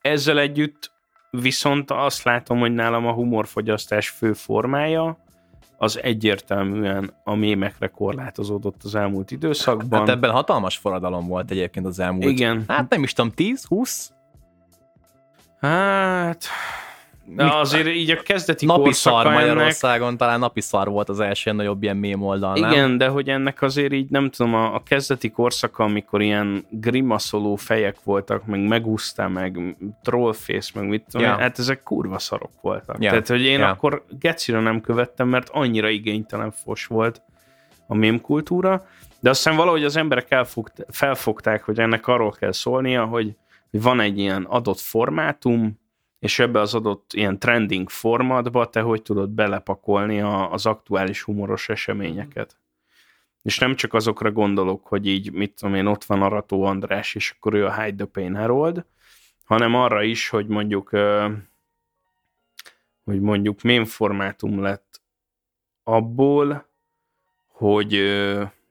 ezzel 0.00 0.38
együtt 0.38 0.92
viszont 1.30 1.90
azt 1.90 2.22
látom, 2.22 2.58
hogy 2.58 2.74
nálam 2.74 3.06
a 3.06 3.12
humorfogyasztás 3.12 4.08
fő 4.08 4.32
formája 4.32 5.24
az 5.76 6.02
egyértelműen 6.02 7.12
a 7.24 7.34
mémekre 7.34 7.86
korlátozódott 7.86 8.82
az 8.82 8.94
elmúlt 8.94 9.30
időszakban. 9.30 9.98
Hát 9.98 10.08
ebben 10.08 10.30
hatalmas 10.30 10.76
forradalom 10.76 11.26
volt 11.26 11.50
egyébként 11.50 11.86
az 11.86 11.98
elmúlt. 11.98 12.24
Igen. 12.24 12.64
Hát 12.68 12.90
nem 12.90 13.02
is 13.02 13.12
tudom, 13.12 13.32
10-20? 13.36 14.08
Hát... 15.60 16.44
De 17.28 17.44
azért 17.44 17.86
így 17.86 18.10
a 18.10 18.22
kezdeti 18.22 18.66
Napi 18.66 18.92
szar 18.92 19.26
ennek... 19.26 19.38
Magyarországon, 19.38 20.16
talán 20.16 20.38
napi 20.38 20.60
szar 20.60 20.88
volt 20.88 21.08
az 21.08 21.20
első 21.20 21.52
nagyobb 21.52 21.82
ilyen 21.82 21.96
mém 21.96 22.22
oldal, 22.22 22.58
nem? 22.58 22.70
Igen, 22.70 22.98
de 22.98 23.08
hogy 23.08 23.28
ennek 23.28 23.62
azért 23.62 23.92
így 23.92 24.10
nem 24.10 24.30
tudom, 24.30 24.54
a, 24.54 24.74
a 24.74 24.82
kezdeti 24.82 25.30
korszaka, 25.30 25.84
amikor 25.84 26.22
ilyen 26.22 26.66
grimaszoló 26.70 27.56
fejek 27.56 27.96
voltak, 28.04 28.44
meg 28.44 28.66
megúszta, 28.66 29.28
meg 29.28 29.76
trollface, 30.02 30.70
meg 30.74 30.88
mit 30.88 31.04
tudom, 31.10 31.26
ja. 31.26 31.36
hát 31.36 31.58
ezek 31.58 31.82
kurva 31.82 32.18
szarok 32.18 32.52
voltak. 32.60 32.96
Ja. 33.02 33.10
Tehát, 33.10 33.28
hogy 33.28 33.42
én 33.42 33.58
Ja. 33.58 33.68
akkor 33.68 34.04
gecira 34.18 34.60
nem 34.60 34.80
követtem, 34.80 35.28
mert 35.28 35.48
annyira 35.48 35.88
igénytelen 35.88 36.50
fos 36.50 36.86
volt 36.86 37.22
a 37.86 37.94
mém 37.94 38.20
kultúra, 38.20 38.86
de 39.20 39.30
aztán 39.30 39.56
valahogy 39.56 39.84
az 39.84 39.96
emberek 39.96 40.30
elfogt, 40.30 40.86
felfogták, 40.88 41.62
hogy 41.62 41.78
ennek 41.78 42.06
arról 42.06 42.30
kell 42.30 42.52
szólnia, 42.52 43.04
hogy 43.04 43.34
van 43.70 44.00
egy 44.00 44.18
ilyen 44.18 44.42
adott 44.42 44.80
formátum, 44.80 45.78
és 46.26 46.38
ebbe 46.38 46.60
az 46.60 46.74
adott 46.74 47.12
ilyen 47.12 47.38
trending 47.38 47.90
formatba 47.90 48.70
te 48.70 48.80
hogy 48.80 49.02
tudod 49.02 49.30
belepakolni 49.30 50.20
a, 50.20 50.52
az 50.52 50.66
aktuális 50.66 51.22
humoros 51.22 51.68
eseményeket. 51.68 52.56
És 53.42 53.58
nem 53.58 53.74
csak 53.74 53.94
azokra 53.94 54.32
gondolok, 54.32 54.86
hogy 54.86 55.06
így, 55.06 55.32
mit 55.32 55.54
tudom 55.54 55.74
én, 55.74 55.86
ott 55.86 56.04
van 56.04 56.22
Arató 56.22 56.64
András, 56.64 57.14
és 57.14 57.30
akkor 57.30 57.54
ő 57.54 57.66
a 57.66 57.82
Hide 57.82 57.96
the 57.96 58.04
Pain 58.12 58.36
Harold, 58.36 58.84
hanem 59.44 59.74
arra 59.74 60.02
is, 60.02 60.28
hogy 60.28 60.46
mondjuk 60.46 60.90
hogy 63.04 63.20
mondjuk 63.20 63.62
mém 63.62 63.84
formátum 63.84 64.60
lett 64.60 65.00
abból, 65.82 66.68
hogy 67.46 68.02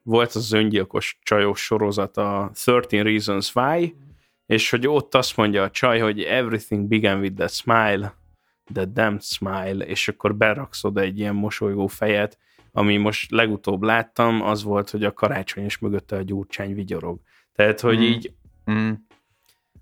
volt 0.02 0.32
az 0.32 0.52
öngyilkos 0.52 1.18
csajos 1.22 1.64
sorozat 1.64 2.16
a 2.16 2.50
13 2.54 3.06
Reasons 3.06 3.54
Why, 3.54 3.96
és 4.46 4.70
hogy 4.70 4.86
ott 4.86 5.14
azt 5.14 5.36
mondja 5.36 5.62
a 5.62 5.70
csaj, 5.70 5.98
hogy 5.98 6.22
everything 6.22 6.88
began 6.88 7.20
with 7.20 7.34
that 7.34 7.50
smile, 7.52 8.14
that 8.72 8.92
damn 8.92 9.18
smile, 9.20 9.84
és 9.84 10.08
akkor 10.08 10.36
beraksz 10.36 10.84
oda 10.84 11.00
egy 11.00 11.18
ilyen 11.18 11.34
mosolygó 11.34 11.86
fejet, 11.86 12.38
ami 12.72 12.96
most 12.96 13.30
legutóbb 13.30 13.82
láttam, 13.82 14.42
az 14.42 14.62
volt, 14.62 14.90
hogy 14.90 15.04
a 15.04 15.12
karácsony 15.12 15.64
és 15.64 15.78
mögötte 15.78 16.16
a 16.16 16.22
gyurcsány 16.22 16.74
vigyorog. 16.74 17.20
Tehát, 17.52 17.80
hogy 17.80 17.98
Mm. 17.98 18.02
így 18.02 18.32
Mm. 18.70 18.90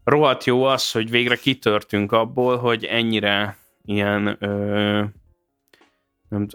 rohadt 0.04 0.44
jó 0.44 0.62
az, 0.64 0.90
hogy 0.90 1.10
végre 1.10 1.36
kitörtünk 1.36 2.12
abból, 2.12 2.56
hogy 2.56 2.84
ennyire 2.84 3.56
ilyen 3.84 4.36
ö, 4.38 5.04
nem, 6.28 6.46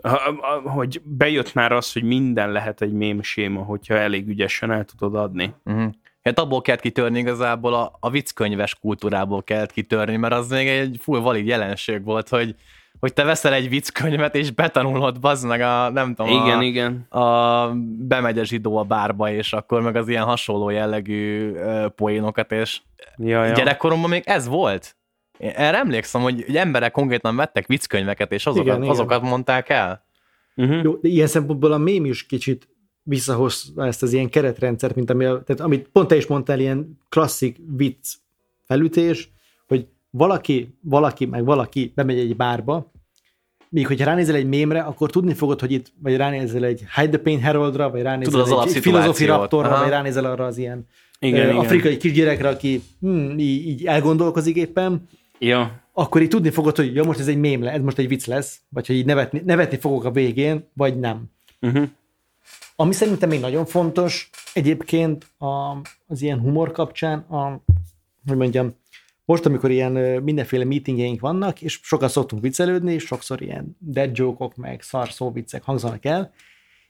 hogy 0.63 1.01
bejött 1.04 1.54
már 1.54 1.72
az, 1.72 1.94
hogy 1.94 2.04
minden 2.04 2.51
lehet 2.51 2.82
egy 2.82 2.92
mém 2.94 3.22
séma, 3.22 3.63
hogyha 3.63 3.94
elég 3.94 4.28
ügyesen 4.28 4.72
el 4.72 4.86
tudod 4.86 5.16
adni. 5.16 5.54
Uh-huh. 5.66 5.94
Hát 6.36 6.46
abból 6.46 6.62
kellett 6.62 6.82
kitörni 6.82 7.20
igazából, 7.20 7.74
a, 7.74 7.98
a 8.00 8.10
vicckönyves 8.10 8.76
kultúrából 8.76 9.44
kellett 9.44 9.72
kitörni, 9.72 10.16
mert 10.16 10.34
az 10.34 10.50
még 10.50 10.68
egy 10.68 10.98
full 11.02 11.20
valid 11.20 11.48
jelenség 11.48 12.04
volt, 12.04 12.30
hogy, 12.30 12.56
hogy 13.00 13.14
te 13.14 13.24
veszel 13.24 13.54
egy 13.54 13.70
vicckönyvet, 13.70 14.36
és 14.36 14.52
betanulod, 14.52 15.20
bazd 15.20 15.48
meg 15.48 15.62
a, 15.62 15.90
nem 15.90 16.16
tudom, 16.16 16.32
Igen, 16.32 16.58
a, 16.58 16.64
igen. 16.64 17.08
a 17.10 17.68
bemegy 17.98 18.40
a 18.40 18.44
zsidó 18.44 18.78
a 18.78 18.84
bárba, 18.84 19.32
és 19.32 19.54
akkor 19.54 19.82
meg 19.82 19.96
az 19.96 20.08
ilyen 20.08 20.24
hasonló 20.24 20.70
jellegű 20.70 21.52
ö, 21.54 21.88
poénokat, 21.96 22.52
és 22.52 22.82
Ja, 23.18 23.46
ja. 23.46 23.54
gyerekkoromban 23.54 24.10
még 24.10 24.24
ez 24.26 24.48
volt. 24.48 24.96
Én 25.38 25.52
erre 25.56 25.78
emlékszem, 25.78 26.22
hogy, 26.22 26.44
hogy 26.46 26.56
emberek 26.56 26.92
konkrétan 26.92 27.36
vettek 27.36 27.68
vicckönyveket, 27.68 28.32
és 28.32 28.46
azokat, 28.46 28.66
Igen, 28.66 28.78
igen. 28.78 28.90
azokat 28.90 29.22
mondták 29.22 29.70
el. 29.70 30.04
Uh-huh. 30.56 30.84
Jó, 30.84 30.96
de 30.96 31.08
ilyen 31.08 31.28
szempontból 31.28 31.72
a 31.72 31.78
mém 31.78 32.06
is 32.06 32.26
kicsit 32.26 32.68
visszahozza 33.10 33.86
ezt 33.86 34.04
az 34.04 34.13
ilyen 34.13 34.30
keretrendszert, 34.30 34.96
mint 34.96 35.10
ami, 35.10 35.25
a- 35.25 35.44
tehát 35.44 35.62
amit 35.62 35.88
pont 35.92 36.08
te 36.08 36.16
is 36.16 36.28
mondtál, 36.28 36.60
ilyen 36.60 36.98
klasszik 37.10 37.58
vicc 37.75 38.13
felütés, 38.63 39.30
hogy 39.68 39.86
valaki, 40.10 40.78
valaki, 40.82 41.25
meg 41.25 41.46
valaki 41.46 41.92
bemegy 41.96 42.18
egy 42.20 42.36
bárba, 42.36 42.92
míg 43.70 43.88
hogyha 43.88 44.06
ránézel 44.06 44.36
egy 44.36 44.48
mémre, 44.48 44.80
akkor 44.82 45.10
tudni 45.10 45.34
fogod, 45.34 45.60
hogy 45.60 45.72
itt, 45.72 45.92
vagy 46.01 46.16
ránézel 46.16 46.63
egy 46.63 46.84
Hide 46.96 47.10
the 47.10 47.18
Pain 47.18 47.39
Heraldra, 47.39 47.89
vagy 47.89 48.01
ránézel 48.01 48.32
Tudod 48.44 48.60
az 48.60 48.75
egy. 48.75 48.82
Philosophy 48.82 49.25
Raptorra, 49.25 49.70
Aha. 49.70 49.82
vagy 49.82 49.89
ránézel 49.89 50.25
arra 50.25 50.46
az 50.46 50.58
ilyen 50.58 50.86
Igen, 51.20 51.39
ö, 51.39 51.44
igen. 51.44 51.56
afrikai 51.58 51.98
kisgyerekre, 51.98 52.48
aki 52.50 52.82
hm, 53.01 53.38
így, 53.38 53.68
így 53.68 53.86
elgondolkozik 53.86 54.56
éppen, 54.56 55.08
Ja. 55.39 55.82
akkor 55.94 56.22
így 56.22 56.28
tudni 56.28 56.50
fogod, 56.50 56.75
hogy 56.75 56.96
ja, 56.96 57.04
most 57.04 57.20
ez 57.20 57.28
egy 57.28 57.38
mém 57.38 57.63
le, 57.63 57.72
ez 57.72 57.82
most 57.82 57.98
egy 57.98 58.08
vicc 58.08 58.25
lesz, 58.25 58.60
vagy 58.70 58.88
hogy 58.88 58.96
így 58.96 59.06
nevetni, 59.06 59.42
nevetni 59.46 59.78
fogok 59.78 60.04
a 60.04 60.12
végén, 60.12 60.63
vagy 60.74 61.00
nem. 61.00 61.24
Uh-huh. 61.62 61.88
Ami 62.82 62.94
szerintem 62.94 63.30
még 63.30 63.40
nagyon 63.40 63.66
fontos 63.66 64.30
egyébként 64.54 65.26
a, 65.38 65.46
az 66.08 66.22
ilyen 66.22 66.40
humor 66.40 66.72
kapcsán, 66.72 67.20
a, 67.20 67.64
hogy 68.28 68.38
mondjam, 68.38 68.76
most, 69.26 69.46
amikor 69.46 69.72
ilyen 69.72 69.92
mindenféle 70.24 70.66
meetingjeink 70.66 71.20
vannak, 71.20 71.62
és 71.62 71.80
sokat 71.84 72.10
szoktunk 72.10 72.42
viccelődni, 72.42 72.94
és 72.94 73.04
sokszor 73.04 73.42
ilyen 73.42 73.78
dead 73.80 74.18
joke 74.18 74.48
meg 74.56 74.82
szar 74.82 75.12
szóviccek 75.12 75.64
hangzanak 75.64 76.06
el, 76.06 76.32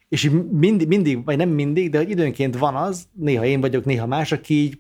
és 0.10 0.24
így 0.24 0.50
mindig, 0.50 0.88
mindig, 0.88 1.26
vagy 1.26 1.38
nem 1.38 1.50
mindig, 1.50 1.90
de 1.90 1.98
hogy 1.98 2.10
időnként 2.10 2.58
van 2.58 2.76
az, 2.76 3.08
néha 3.14 3.46
én 3.46 3.62
vagyok, 3.62 3.86
néha 3.86 4.08
más, 4.08 4.32
aki 4.32 4.54
így, 4.54 4.78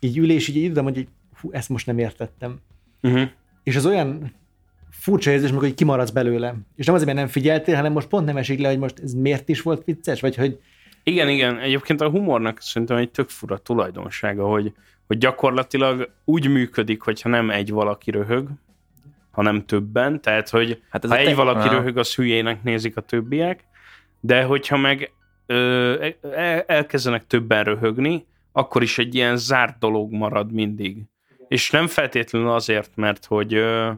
így 0.00 0.18
ül, 0.18 0.30
és 0.30 0.48
így 0.48 0.56
idő, 0.56 0.80
hogy 0.80 0.98
így, 0.98 1.08
hú, 1.40 1.52
ezt 1.52 1.68
most 1.68 1.86
nem 1.86 1.98
értettem. 1.98 2.60
Uh-huh. 3.02 3.28
És 3.62 3.76
az 3.76 3.86
olyan 3.86 4.34
furcsa 4.98 5.30
érzés, 5.30 5.50
amikor 5.50 5.74
kimaradsz 5.74 6.10
belőle. 6.10 6.54
És 6.76 6.86
nem 6.86 6.94
azért, 6.94 7.10
mert 7.10 7.22
nem 7.24 7.32
figyeltél, 7.32 7.74
hanem 7.74 7.92
most 7.92 8.08
pont 8.08 8.26
nem 8.26 8.36
esik 8.36 8.60
le, 8.60 8.68
hogy 8.68 8.78
most 8.78 8.98
ez 8.98 9.12
miért 9.14 9.48
is 9.48 9.62
volt 9.62 9.84
vicces, 9.84 10.20
vagy 10.20 10.36
hogy 10.36 10.58
Igen, 11.02 11.28
igen. 11.28 11.58
Egyébként 11.58 12.00
a 12.00 12.10
humornak 12.10 12.60
szerintem 12.60 12.96
egy 12.96 13.10
tök 13.10 13.28
fura 13.28 13.58
tulajdonsága, 13.58 14.46
hogy, 14.46 14.72
hogy 15.06 15.18
gyakorlatilag 15.18 16.10
úgy 16.24 16.48
működik, 16.48 17.00
hogyha 17.02 17.28
nem 17.28 17.50
egy 17.50 17.70
valaki 17.70 18.10
röhög, 18.10 18.48
hanem 19.30 19.64
többen. 19.66 20.20
Tehát, 20.20 20.48
hogy 20.48 20.82
Hát 20.90 21.04
ez 21.04 21.10
ha 21.10 21.16
egy 21.16 21.24
te- 21.26 21.34
valaki 21.34 21.68
röhög, 21.68 21.96
az 21.96 22.14
hülyének 22.14 22.62
nézik 22.62 22.96
a 22.96 23.00
többiek, 23.00 23.64
de 24.20 24.42
hogyha 24.42 24.76
meg 24.76 25.12
ö, 25.46 26.06
el- 26.34 26.64
elkezdenek 26.66 27.26
többen 27.26 27.64
röhögni, 27.64 28.26
akkor 28.52 28.82
is 28.82 28.98
egy 28.98 29.14
ilyen 29.14 29.36
zárt 29.36 29.78
dolog 29.78 30.12
marad 30.12 30.52
mindig. 30.52 31.02
És 31.48 31.70
nem 31.70 31.86
feltétlenül 31.86 32.50
azért, 32.50 32.90
mert 32.94 33.24
hogy 33.24 33.54
ö, 33.54 33.90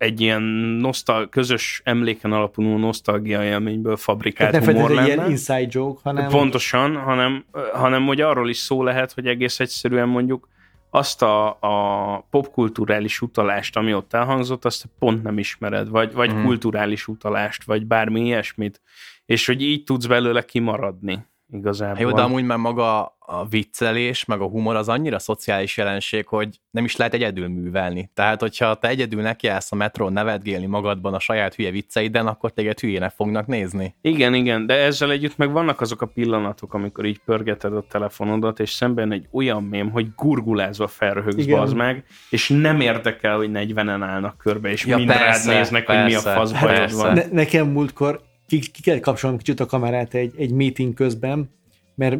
egy 0.00 0.20
ilyen 0.20 0.42
nosztal- 0.42 1.28
közös 1.28 1.80
emléken 1.84 2.32
alapuló 2.32 2.78
nosztalgia 2.78 3.44
élményből 3.44 3.96
fabrikált 3.96 4.54
hát 4.54 4.64
nem 4.64 4.74
humor 4.74 4.90
lenne. 4.90 5.06
ilyen 5.06 5.30
inside 5.30 5.66
joke, 5.70 6.00
hanem 6.04 6.28
Pontosan, 6.28 6.96
hanem, 6.96 7.44
hanem 7.72 8.06
hogy 8.06 8.20
arról 8.20 8.48
is 8.48 8.56
szó 8.56 8.82
lehet, 8.82 9.12
hogy 9.12 9.26
egész 9.26 9.60
egyszerűen 9.60 10.08
mondjuk 10.08 10.48
azt 10.90 11.22
a, 11.22 11.48
a 11.60 12.26
popkulturális 12.30 13.20
utalást, 13.20 13.76
ami 13.76 13.94
ott 13.94 14.12
elhangzott, 14.14 14.64
azt 14.64 14.82
te 14.82 14.88
pont 14.98 15.22
nem 15.22 15.38
ismered, 15.38 15.88
vagy, 15.88 16.12
vagy 16.12 16.34
Mhm. 16.34 16.44
kulturális 16.44 17.08
utalást, 17.08 17.64
vagy 17.64 17.86
bármi 17.86 18.20
ilyesmit, 18.24 18.80
és 19.26 19.46
hogy 19.46 19.62
így 19.62 19.84
tudsz 19.84 20.06
belőle 20.06 20.44
kimaradni 20.44 21.26
igazából. 21.52 22.00
Jó, 22.00 22.10
de 22.12 22.22
amúgy 22.22 22.44
már 22.44 22.58
maga 22.58 23.16
a 23.32 23.46
viccelés, 23.46 24.24
meg 24.24 24.40
a 24.40 24.46
humor 24.46 24.76
az 24.76 24.88
annyira 24.88 25.18
szociális 25.18 25.76
jelenség, 25.76 26.26
hogy 26.26 26.60
nem 26.70 26.84
is 26.84 26.96
lehet 26.96 27.14
egyedül 27.14 27.48
művelni. 27.48 28.10
Tehát, 28.14 28.40
hogyha 28.40 28.74
te 28.74 28.88
egyedül 28.88 29.22
nekiállsz 29.22 29.72
a 29.72 29.76
metrón 29.76 30.12
nevetgélni 30.12 30.66
magadban 30.66 31.14
a 31.14 31.18
saját 31.18 31.54
hülye 31.54 31.70
vicceiden, 31.70 32.26
akkor 32.26 32.52
téged 32.52 32.80
hülyének 32.80 33.10
fognak 33.10 33.46
nézni. 33.46 33.94
Igen, 34.00 34.34
igen, 34.34 34.66
de 34.66 34.74
ezzel 34.74 35.10
együtt 35.10 35.36
meg 35.36 35.52
vannak 35.52 35.80
azok 35.80 36.02
a 36.02 36.06
pillanatok, 36.06 36.74
amikor 36.74 37.04
így 37.04 37.18
pörgeted 37.18 37.76
a 37.76 37.84
telefonodat, 37.88 38.60
és 38.60 38.70
szemben 38.70 39.12
egy 39.12 39.28
olyan 39.32 39.62
mém, 39.62 39.90
hogy 39.90 40.06
gurgulázva 40.16 40.86
felröhögsz 40.86 41.46
az 41.46 41.72
meg, 41.72 42.04
és 42.30 42.48
nem 42.48 42.80
érdekel, 42.80 43.36
hogy 43.36 43.50
40-en 43.52 44.00
állnak 44.02 44.38
körbe, 44.38 44.70
és 44.70 44.84
Ja, 44.84 44.96
mind 44.96 45.08
persze, 45.08 45.50
rád 45.50 45.58
néznek, 45.58 45.86
hogy 45.86 46.04
mi 46.04 46.14
a 46.14 46.22
persze, 46.22 46.32
fasz 46.32 46.52
persze. 46.60 46.96
van. 46.96 47.14
ne, 47.14 47.22
nekem 47.30 47.68
múltkor 47.68 48.20
ki, 48.46 48.58
ki 48.58 48.82
kell 48.82 49.00
kapcsolnom 49.00 49.38
kicsit 49.38 49.60
a 49.60 49.66
kamerát 49.66 50.14
egy, 50.14 50.32
egy 50.36 50.52
meeting 50.52 50.94
közben, 50.94 51.50
mert 51.94 52.18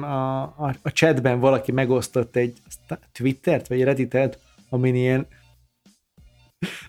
a, 0.00 0.42
a, 0.42 0.74
a 0.82 0.92
chatben 0.92 1.40
valaki 1.40 1.72
megosztott 1.72 2.36
egy 2.36 2.58
Twittert, 3.12 3.68
vagy 3.68 3.82
Redditet, 3.82 4.38
amin 4.68 4.94
ilyen 4.94 5.26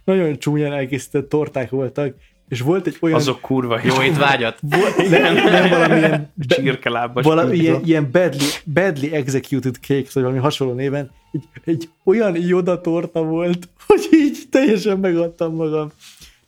nagyon 0.04 0.38
csúnyán 0.38 0.74
elkészített 0.74 1.30
torták 1.30 1.70
voltak, 1.70 2.16
és 2.48 2.62
volt 2.62 2.88
egy 2.88 2.98
olyan... 3.02 3.18
Azok 3.18 3.42
kurva 3.42 3.80
Jó 3.84 4.02
étvágyat! 4.02 4.60
Nem, 5.10 5.34
nem 5.60 5.70
valamilyen 5.70 6.32
be, 6.34 6.56
csirkelábbas. 6.56 7.26
valami 7.26 7.58
ilyen, 7.58 7.82
ilyen 7.86 8.12
badly, 8.12 8.44
badly 8.74 9.08
executed 9.08 9.76
cakes, 9.76 10.14
vagy 10.14 10.24
valami 10.24 10.42
hasonló 10.42 10.74
néven, 10.74 11.12
egy, 11.32 11.44
egy 11.64 11.90
olyan 12.04 12.36
Yoda 12.36 12.82
torta 12.82 13.24
volt, 13.24 13.70
hogy 13.88 14.08
így 14.12 14.38
teljesen 14.50 15.00
megadtam 15.00 15.56
magam. 15.56 15.92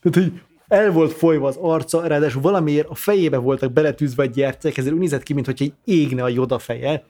Tehát, 0.01 0.29
hogy 0.29 0.41
el 0.69 0.91
volt 0.91 1.13
folyva 1.13 1.47
az 1.47 1.57
arca, 1.61 2.07
ráadásul 2.07 2.41
valamiért 2.41 2.87
a 2.89 2.95
fejébe 2.95 3.37
voltak 3.37 3.71
beletűzve 3.71 4.23
a 4.23 4.25
gyertyák, 4.25 4.77
ezért 4.77 4.93
úgy 4.93 4.99
nézett 4.99 5.23
ki, 5.23 5.33
mintha 5.33 5.53
egy 5.57 5.73
égne 5.83 6.23
a 6.23 6.29
Yoda 6.29 6.59
feje. 6.59 7.03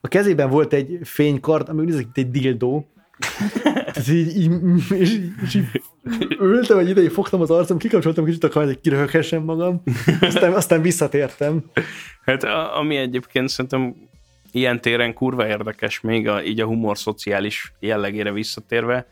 A 0.00 0.08
kezében 0.08 0.50
volt 0.50 0.72
egy 0.72 0.98
fénykard, 1.02 1.68
ami 1.68 1.80
úgy 1.80 1.86
nézett, 1.86 2.12
ki, 2.12 2.20
egy 2.20 2.30
dildó. 2.30 2.86
Tehát 3.64 4.08
így, 4.18 4.36
így, 4.36 4.50
és, 4.90 5.10
így, 5.10 5.30
és 5.42 5.54
így 5.54 5.66
ültem 6.40 6.78
egy 6.78 6.88
ideig, 6.88 7.10
fogtam 7.10 7.40
az 7.40 7.50
arcom, 7.50 7.78
kikapcsoltam 7.78 8.24
kicsit 8.24 8.44
a 8.44 8.48
kamerát, 8.48 8.74
hogy 8.74 8.82
kiröhöghessem 8.82 9.42
magam, 9.42 9.82
aztán, 10.20 10.52
aztán 10.52 10.82
visszatértem. 10.82 11.64
Hát 12.24 12.44
ami 12.78 12.96
egyébként 12.96 13.48
szerintem 13.48 13.94
ilyen 14.52 14.80
téren 14.80 15.14
kurva 15.14 15.46
érdekes 15.46 16.00
még 16.00 16.28
a, 16.28 16.42
így 16.42 16.60
a 16.60 16.66
humor 16.66 16.98
szociális 16.98 17.72
jellegére 17.80 18.32
visszatérve, 18.32 19.06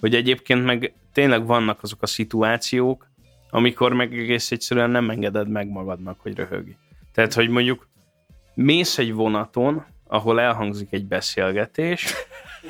hogy 0.00 0.14
egyébként 0.14 0.64
meg 0.64 0.94
tényleg 1.12 1.46
vannak 1.46 1.82
azok 1.82 2.02
a 2.02 2.06
szituációk, 2.06 3.11
amikor 3.54 3.92
meg 3.92 4.12
egész 4.18 4.50
egyszerűen 4.50 4.90
nem 4.90 5.10
engeded 5.10 5.48
meg 5.48 5.68
magadnak, 5.68 6.20
hogy 6.20 6.36
röhögj. 6.36 6.70
Tehát, 7.14 7.34
hogy 7.34 7.48
mondjuk 7.48 7.88
mész 8.54 8.98
egy 8.98 9.12
vonaton, 9.14 9.84
ahol 10.06 10.40
elhangzik 10.40 10.88
egy 10.90 11.04
beszélgetés, 11.04 12.14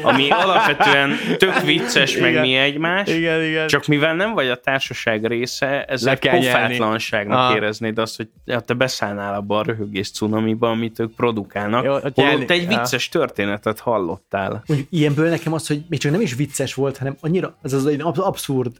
ami 0.03 0.31
alapvetően 0.31 1.11
tök 1.39 1.61
vicces, 1.61 2.17
meg 2.17 2.31
Igen. 2.31 2.43
mi 2.43 2.57
egymás, 2.57 3.09
Igen, 3.09 3.43
igen. 3.45 3.67
csak 3.67 3.87
mivel 3.87 4.15
nem 4.15 4.33
vagy 4.35 4.49
a 4.49 4.57
társaság 4.57 5.27
része, 5.27 5.85
ez 5.85 6.03
Le 6.05 6.11
egy 6.11 6.19
kell 6.19 6.39
nyelni. 6.39 6.77
pofátlanságnak 6.77 7.39
Aha. 7.39 7.55
éreznéd 7.57 7.99
azt, 7.99 8.17
hogy 8.17 8.29
ja, 8.45 8.61
te 8.61 8.75
beszállnál 8.75 9.35
abba 9.35 9.59
a 9.59 9.63
röhögés 9.63 10.11
cunamiba, 10.11 10.71
amit 10.71 10.99
ők 10.99 11.15
produkálnak, 11.15 11.85
Jó, 11.85 11.93
holott 12.15 12.51
egy 12.51 12.63
ja. 12.63 12.69
vicces 12.69 13.09
történetet 13.09 13.81
hallottál. 13.81 14.63
mondjuk 14.67 14.89
ilyenből 14.93 15.29
nekem 15.29 15.53
az, 15.53 15.67
hogy 15.67 15.83
még 15.89 15.99
csak 16.01 16.13
nem 16.13 16.21
is 16.21 16.35
vicces 16.35 16.75
volt, 16.75 16.97
hanem 16.99 17.17
annyira, 17.21 17.57
ez 17.63 17.73
az 17.73 17.87
egy 17.87 18.01
absz- 18.01 18.19
abszurd 18.23 18.73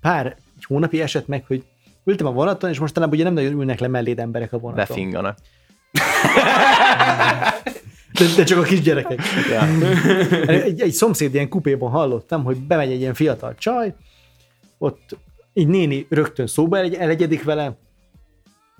pár 0.00 0.36
egy 0.62 0.68
hónapi 0.68 1.00
eset 1.00 1.26
meg, 1.26 1.44
hogy 1.46 1.64
ültem 2.04 2.26
a 2.26 2.32
vonaton, 2.32 2.70
és 2.70 2.78
mostanában 2.78 3.14
ugye 3.14 3.24
nem 3.24 3.34
nagyon 3.34 3.52
ülnek 3.52 3.80
le 3.80 3.88
melléd 3.88 4.18
emberek 4.18 4.52
a 4.52 4.58
vonaton. 4.58 4.86
Befinganak. 4.86 5.38
De, 8.18 8.24
de 8.36 8.44
csak 8.44 8.58
a 8.58 8.62
kisgyerekek. 8.62 9.20
Ja. 9.50 9.66
Egy, 10.46 10.80
egy 10.80 10.92
szomszéd 10.92 11.34
ilyen 11.34 11.48
kupéban 11.48 11.90
hallottam, 11.90 12.44
hogy 12.44 12.56
bemegy 12.56 12.90
egy 12.90 13.00
ilyen 13.00 13.14
fiatal 13.14 13.54
csaj, 13.54 13.94
ott 14.78 15.16
így 15.52 15.66
néni 15.66 16.06
rögtön 16.08 16.46
szóba 16.46 16.78
elegy- 16.78 16.98
elegyedik 16.98 17.44
vele, 17.44 17.76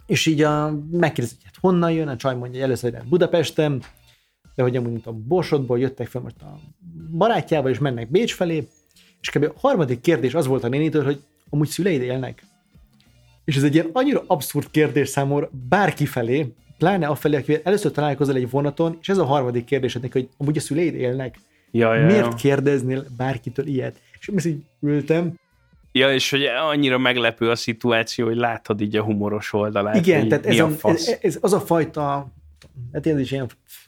és 0.07 0.27
így 0.27 0.43
a, 0.43 0.79
megkérdezi, 0.91 1.35
hogy 1.35 1.45
hát 1.45 1.57
honnan 1.61 1.93
jön, 1.93 2.09
a 2.09 2.17
csaj 2.17 2.33
mondja, 2.33 2.51
hogy 2.51 2.69
először 2.69 2.93
jön 2.93 3.07
Budapesten, 3.09 3.83
de 4.55 4.63
hogy 4.63 4.77
amúgy 4.77 4.91
mint 4.91 5.07
a 5.07 5.13
Borsodból 5.13 5.79
jöttek 5.79 6.07
fel 6.07 6.23
most 6.23 6.43
a 6.43 6.59
barátjával, 7.17 7.71
és 7.71 7.79
mennek 7.79 8.11
Bécs 8.11 8.35
felé, 8.35 8.69
és 9.21 9.31
kb. 9.31 9.45
a 9.45 9.53
harmadik 9.57 10.01
kérdés 10.01 10.35
az 10.35 10.47
volt 10.47 10.65
a 10.65 10.69
nénitől, 10.69 11.05
hogy 11.05 11.23
amúgy 11.53 11.69
szüleid 11.69 12.03
élnek. 12.03 12.43
És 13.45 13.57
ez 13.57 13.63
egy 13.63 13.75
ilyen 13.75 13.91
annyira 13.93 14.23
abszurd 14.27 14.71
kérdés 14.71 15.09
számomra 15.09 15.51
bárki 15.69 16.07
felé, 16.07 16.53
pláne 16.79 17.07
afelé, 17.07 17.37
akivel 17.37 17.61
először 17.65 17.91
találkozol 17.91 18.35
egy 18.35 18.51
vonaton, 18.51 18.99
és 19.01 19.09
ez 19.09 19.19
a 19.19 19.25
harmadik 19.25 19.65
kérdésed 19.65 20.03
neki, 20.03 20.19
hogy 20.19 20.29
amúgy 20.37 20.57
a 20.57 20.61
szüleid 20.61 20.95
élnek. 20.95 21.39
Ja, 21.71 21.95
ja, 21.95 22.07
Miért 22.07 22.25
ja. 22.25 22.35
kérdeznél 22.35 23.07
bárkitől 23.17 23.67
ilyet? 23.67 24.01
És 24.21 24.29
én 24.29 24.53
így 24.53 24.63
ültem. 24.81 25.35
ja, 25.93 26.13
és 26.13 26.31
hogy 26.31 26.45
annyira 26.45 26.99
meglepő 26.99 27.51
a 27.51 27.57
szituáció, 27.57 28.27
hogy 28.27 28.37
látod 28.37 28.81
így 28.81 28.97
a 28.97 29.03
humoros 29.03 29.53
oldalát. 29.53 29.97
Igen, 29.97 30.29
tehát 30.29 30.47
ez, 30.47 30.59
a 30.59 30.71
a, 30.81 30.91
ez, 30.91 31.17
ez, 31.21 31.39
az 31.41 31.53
a 31.53 31.61
fajta, 31.61 32.33
hát 32.93 33.07
én 33.07 33.19
is 33.19 33.31
ilyen, 33.31 33.47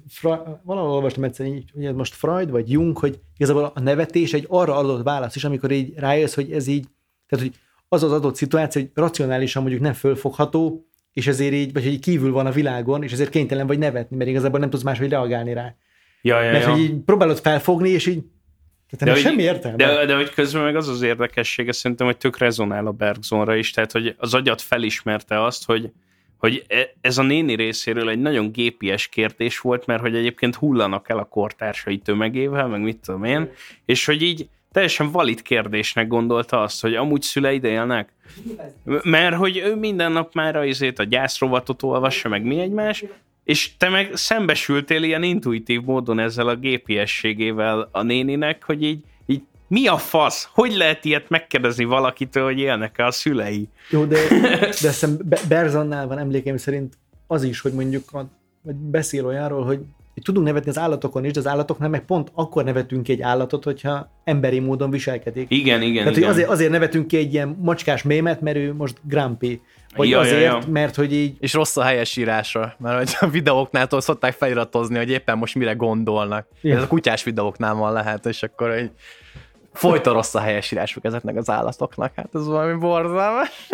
fra, 0.09 0.61
valahol 0.65 0.91
olvastam 0.91 1.25
egyszer, 1.25 1.47
így, 1.47 1.71
hogy 1.75 1.85
ez 1.85 1.95
most 1.95 2.15
Freud 2.15 2.51
vagy 2.51 2.71
Jung, 2.71 2.99
hogy 2.99 3.21
igazából 3.37 3.73
a 3.75 3.81
nevetés 3.81 4.33
egy 4.33 4.47
arra 4.49 4.77
adott 4.77 5.03
válasz 5.03 5.37
is, 5.37 5.45
amikor 5.45 5.71
így 5.71 5.93
rájössz, 5.97 6.35
hogy 6.35 6.53
ez 6.53 6.67
így, 6.67 6.87
tehát 7.29 7.45
hogy 7.45 7.55
az 7.89 8.03
az 8.03 8.13
adott 8.13 8.37
szituáció, 8.37 8.83
hogy 8.83 8.91
racionálisan 8.95 9.63
mondjuk 9.63 9.83
nem 9.83 9.93
fölfogható, 9.93 10.87
és 11.13 11.27
ezért 11.27 11.53
így, 11.53 11.73
vagy 11.73 11.85
hogy 11.85 11.99
kívül 11.99 12.33
van 12.33 12.47
a 12.47 12.51
világon, 12.51 13.03
és 13.03 13.13
ezért 13.13 13.31
kénytelen 13.31 13.67
vagy 13.67 13.79
nevetni, 13.79 14.17
mert 14.17 14.31
igazából 14.31 14.61
nem 14.61 14.71
tudsz 14.71 14.83
máshogy 14.83 15.09
reagálni 15.09 15.53
rá. 15.53 15.75
Ja, 16.23 16.43
ja, 16.43 16.53
Mert 16.53 16.65
ja. 16.65 16.71
hogy 16.71 16.81
így 16.81 16.95
próbálod 17.05 17.39
felfogni, 17.39 17.89
és 17.89 18.07
így 18.07 18.23
Tehát 18.91 19.17
ennek 19.17 19.31
semmi 19.31 19.43
értelme. 19.43 19.77
De, 19.77 20.05
de 20.05 20.15
hogy 20.15 20.31
közben 20.31 20.63
meg 20.63 20.77
az 20.77 20.89
az 20.89 21.03
érdekessége 21.03 21.73
szerintem, 21.73 22.07
hogy 22.07 22.17
tök 22.17 22.39
rezonál 22.39 22.87
a 22.87 22.93
Bergzonra 22.93 23.55
is, 23.57 23.71
tehát 23.71 23.93
hogy 23.93 24.15
az 24.19 24.35
agyat 24.35 24.61
felismerte 24.61 25.45
azt, 25.45 25.65
hogy, 25.65 25.91
hogy 26.37 26.65
e- 26.69 26.95
ez 27.01 27.19
a 27.19 27.23
néni 27.23 27.55
részéről 27.55 28.09
egy 28.09 28.21
nagyon 28.21 28.53
gépies 28.53 29.09
kérdés 29.09 29.59
volt, 29.59 29.87
mert 29.87 30.01
hogy 30.01 30.17
egyébként 30.17 30.55
hullanak 30.55 31.09
el 31.09 31.19
a 31.19 31.25
kortársai 31.25 31.99
tömegével, 31.99 32.69
meg 32.69 32.81
mit 32.81 33.01
tudom 33.01 33.25
én, 33.25 33.51
és 33.85 34.05
hogy 34.05 34.23
így 34.23 34.49
teljesen 34.75 35.11
valid 35.11 35.43
kérdésnek 35.43 36.09
gondolta 36.09 36.63
azt, 36.63 36.81
hogy 36.81 36.95
amúgy 36.95 37.23
szüleid 37.23 37.65
élnek? 37.65 38.09
Mert 39.03 39.37
hogy 39.37 39.57
ő 39.57 39.77
minden 39.77 40.13
nap 40.13 40.35
már 40.35 40.57
azért 40.57 40.99
a 40.99 41.05
gyászrovatot 41.05 41.83
olvassa, 41.83 42.29
meg 42.29 42.45
mi 42.45 42.59
egymás, 42.59 43.05
és 43.45 43.77
te 43.77 43.89
meg 43.89 44.11
szembesültél 44.15 45.03
ilyen 45.03 45.23
intuitív 45.23 45.83
módon 45.83 46.19
ezzel 46.19 46.49
a 46.49 46.57
gépiességével 46.57 47.89
a 47.93 48.03
néninek, 48.03 48.65
hogy 48.65 48.83
így, 48.83 49.05
így 49.27 49.43
mi 49.69 49.87
a 49.87 49.97
fasz? 49.97 50.49
Hogy 50.53 50.77
lehet 50.77 51.05
ilyet 51.05 51.29
megkérdezni 51.29 51.85
valakitől, 51.85 52.45
hogy 52.45 52.59
élnek-e 52.59 53.07
a 53.07 53.11
szülei? 53.11 53.69
Jó, 53.91 54.05
de, 54.05 54.19
de 54.83 54.89
azt 54.89 55.25
Berzannál 55.49 56.07
van 56.07 56.19
emlékeim 56.19 56.57
szerint 56.57 56.95
az 57.27 57.43
is, 57.43 57.61
hogy 57.61 57.73
mondjuk 57.73 58.13
a, 58.13 58.27
vagy 58.63 58.75
beszél 58.75 59.27
olyanról, 59.27 59.65
hogy 59.65 59.81
tudunk 60.23 60.47
nevetni 60.47 60.71
az 60.71 60.79
állatokon 60.79 61.25
is, 61.25 61.33
de 61.33 61.41
az 61.41 61.47
állatoknál 61.47 61.89
meg 61.89 62.05
pont 62.05 62.31
akkor 62.35 62.65
nevetünk 62.65 63.03
ki 63.03 63.13
egy 63.13 63.23
állatot, 63.23 63.65
hogyha 63.65 64.11
emberi 64.25 64.59
módon 64.59 64.91
viselkedik. 64.91 65.47
Igen, 65.51 65.83
igen, 65.83 66.03
Tehát, 66.03 66.17
igen. 66.19 66.31
Azért, 66.31 66.49
azért 66.49 66.71
nevetünk 66.71 67.07
ki 67.07 67.17
egy 67.17 67.33
ilyen 67.33 67.57
macskás 67.61 68.03
mémet, 68.03 68.41
mert 68.41 68.57
ő 68.57 68.75
most 68.75 68.97
grumpy. 69.03 69.61
Vagy 69.97 70.09
ja, 70.09 70.19
azért, 70.19 70.43
ja, 70.43 70.47
ja. 70.47 70.59
mert 70.69 70.95
hogy 70.95 71.13
így... 71.13 71.37
És 71.41 71.53
rossz 71.53 71.77
a 71.77 71.83
helyesírása, 71.83 72.75
mert 72.79 72.99
hogy 72.99 73.29
a 73.29 73.33
videóknál 73.33 73.89
szokták 73.91 74.33
feliratozni, 74.33 74.97
hogy 74.97 75.11
éppen 75.11 75.39
most 75.39 75.55
mire 75.55 75.73
gondolnak. 75.73 76.47
Ja. 76.61 76.77
Ez 76.77 76.83
a 76.83 76.87
kutyás 76.87 77.25
videóknál 77.25 77.75
van 77.75 77.93
lehet, 77.93 78.27
és 78.27 78.43
akkor 78.43 78.71
egy 78.71 78.91
folyton 79.73 80.13
rossz 80.13 80.35
a 80.35 80.41
helyesírásuk 80.41 81.05
ezeknek 81.05 81.37
az 81.37 81.51
állatoknak. 81.51 82.13
Hát 82.17 82.29
ez 82.35 82.47
valami 82.47 82.79
borzalmas. 82.79 83.69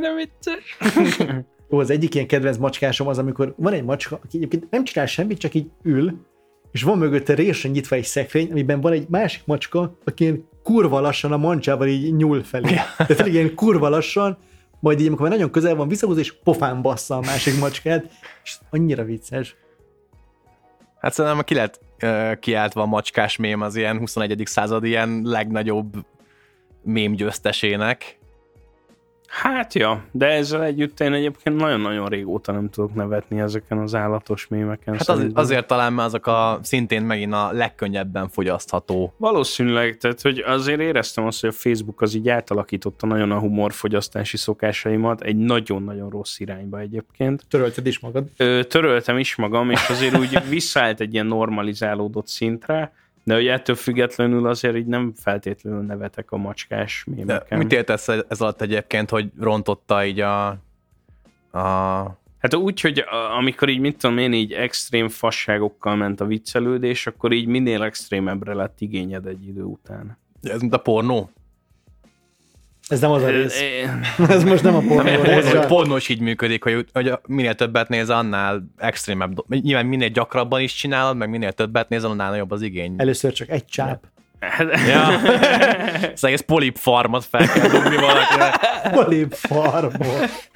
Nem 0.00 0.16
vicces. 0.16 0.76
Ó, 1.70 1.78
az 1.78 1.90
egyik 1.90 2.14
ilyen 2.14 2.26
kedvenc 2.26 2.56
macskásom 2.56 3.06
az, 3.06 3.18
amikor 3.18 3.54
van 3.56 3.72
egy 3.72 3.84
macska, 3.84 4.18
aki 4.24 4.36
egyébként 4.36 4.70
nem 4.70 4.84
csinál 4.84 5.06
semmit, 5.06 5.38
csak 5.38 5.54
így 5.54 5.70
ül, 5.82 6.26
és 6.72 6.82
van 6.82 6.98
mögötte 6.98 7.34
résen 7.34 7.70
nyitva 7.70 7.96
egy 7.96 8.04
szekrény, 8.04 8.50
amiben 8.50 8.80
van 8.80 8.92
egy 8.92 9.06
másik 9.08 9.42
macska, 9.46 9.98
aki 10.04 10.24
ilyen 10.24 10.48
kurva 10.62 11.00
lassan 11.00 11.32
a 11.32 11.36
mancsával 11.36 11.86
így 11.86 12.16
nyúl 12.16 12.42
felé. 12.42 12.76
Tényleg 13.06 13.32
ilyen 13.32 13.54
kurva 13.54 13.88
lassan, 13.88 14.38
majd 14.80 15.00
így, 15.00 15.06
amikor 15.06 15.28
már 15.28 15.36
nagyon 15.36 15.50
közel 15.50 15.74
van, 15.74 15.88
visszahúz, 15.88 16.18
és 16.18 16.32
pofán 16.32 16.82
bassza 16.82 17.16
a 17.16 17.20
másik 17.20 17.58
macskát, 17.58 18.10
és 18.44 18.56
annyira 18.70 19.04
vicces. 19.04 19.56
Hát 21.00 21.12
szerintem 21.12 21.44
ki 21.44 21.54
lett 21.54 21.80
uh, 22.02 22.38
kiáltva 22.38 22.82
a 22.82 22.86
macskás 22.86 23.36
mém 23.36 23.60
az 23.60 23.76
ilyen 23.76 23.98
21. 23.98 24.42
század 24.44 24.84
ilyen 24.84 25.20
legnagyobb 25.24 25.94
mém 26.82 27.12
győztesének, 27.12 28.18
Hát 29.28 29.74
ja, 29.74 30.04
de 30.10 30.26
ezzel 30.26 30.64
együtt 30.64 31.00
én 31.00 31.12
egyébként 31.12 31.56
nagyon-nagyon 31.56 32.08
régóta 32.08 32.52
nem 32.52 32.70
tudok 32.70 32.94
nevetni 32.94 33.40
ezeken 33.40 33.78
az 33.78 33.94
állatos 33.94 34.46
mémeken. 34.46 34.94
Hát 34.94 35.08
az, 35.08 35.26
azért 35.32 35.66
talán 35.66 35.92
mert 35.92 36.08
azok 36.08 36.26
a 36.26 36.58
szintén 36.62 37.02
megint 37.02 37.32
a 37.32 37.52
legkönnyebben 37.52 38.28
fogyasztható. 38.28 39.14
Valószínűleg, 39.16 39.96
tehát 39.96 40.20
hogy 40.20 40.38
azért 40.38 40.80
éreztem 40.80 41.26
azt, 41.26 41.40
hogy 41.40 41.48
a 41.48 41.52
Facebook 41.52 42.00
az 42.00 42.14
így 42.14 42.28
átalakította 42.28 43.06
nagyon 43.06 43.30
a 43.30 43.38
humorfogyasztási 43.38 44.36
szokásaimat 44.36 45.20
egy 45.20 45.36
nagyon-nagyon 45.36 46.10
rossz 46.10 46.38
irányba 46.38 46.78
egyébként. 46.78 47.42
Törölted 47.48 47.86
is 47.86 47.98
magad? 47.98 48.28
Ö, 48.36 48.62
töröltem 48.62 49.18
is 49.18 49.36
magam, 49.36 49.70
és 49.70 49.88
azért 49.88 50.18
úgy 50.18 50.38
visszaállt 50.48 51.00
egy 51.00 51.12
ilyen 51.12 51.26
normalizálódott 51.26 52.26
szintre, 52.26 52.92
de 53.28 53.34
hogy 53.34 53.46
ettől 53.46 53.76
függetlenül 53.76 54.46
azért 54.46 54.76
így 54.76 54.86
nem 54.86 55.12
feltétlenül 55.16 55.82
nevetek 55.82 56.32
a 56.32 56.36
macskás 56.36 57.04
mémeken. 57.04 57.46
De 57.48 57.56
mit 57.56 57.72
értesz 57.72 58.08
ez 58.08 58.40
alatt 58.40 58.60
egyébként, 58.60 59.10
hogy 59.10 59.30
rontotta 59.40 60.04
így 60.04 60.20
a... 60.20 60.48
a... 61.50 61.58
Hát 62.38 62.54
úgy, 62.54 62.80
hogy 62.80 63.04
amikor 63.38 63.68
így, 63.68 63.78
mit 63.78 63.98
tudom 63.98 64.18
én, 64.18 64.32
így 64.32 64.52
extrém 64.52 65.08
fasságokkal 65.08 65.96
ment 65.96 66.20
a 66.20 66.24
viccelődés, 66.24 67.06
akkor 67.06 67.32
így 67.32 67.46
minél 67.46 67.82
extrémebbre 67.82 68.54
lett 68.54 68.80
igényed 68.80 69.26
egy 69.26 69.46
idő 69.46 69.62
után. 69.62 70.18
Ez 70.42 70.60
mint 70.60 70.74
a 70.74 70.78
pornó? 70.78 71.30
Ez 72.88 73.00
nem 73.00 73.10
az 73.10 73.22
a 73.22 73.28
rész. 73.28 73.62
Ez 74.28 74.44
most 74.44 74.62
nem 74.62 74.74
a 74.74 74.80
pornó 74.80 75.22
rész. 75.22 75.52
A 75.52 75.66
pornó 75.66 75.96
is 75.96 76.08
így 76.08 76.20
működik, 76.20 76.62
hogy, 76.62 76.86
hogy 76.92 77.12
minél 77.26 77.54
többet 77.54 77.88
néz, 77.88 78.10
annál 78.10 78.70
extrémebb. 78.76 79.44
Nyilván 79.48 79.86
minél 79.86 80.08
gyakrabban 80.08 80.60
is 80.60 80.74
csinálod, 80.74 81.16
meg 81.16 81.30
minél 81.30 81.52
többet 81.52 81.88
néz, 81.88 82.04
annál 82.04 82.30
nagyobb 82.30 82.50
az 82.50 82.62
igény. 82.62 82.94
Először 82.96 83.32
csak 83.32 83.48
egy 83.48 83.64
csáp. 83.64 84.04
Ja. 84.86 85.20
Ez 86.12 86.24
egész 86.28 86.40
polip 86.40 86.76
farmot 86.76 87.24
fel 87.24 87.46
kell 87.46 87.68
dugni 87.68 87.96
valakire. 87.96 88.60
polip 89.02 89.32
farmot. 89.34 90.50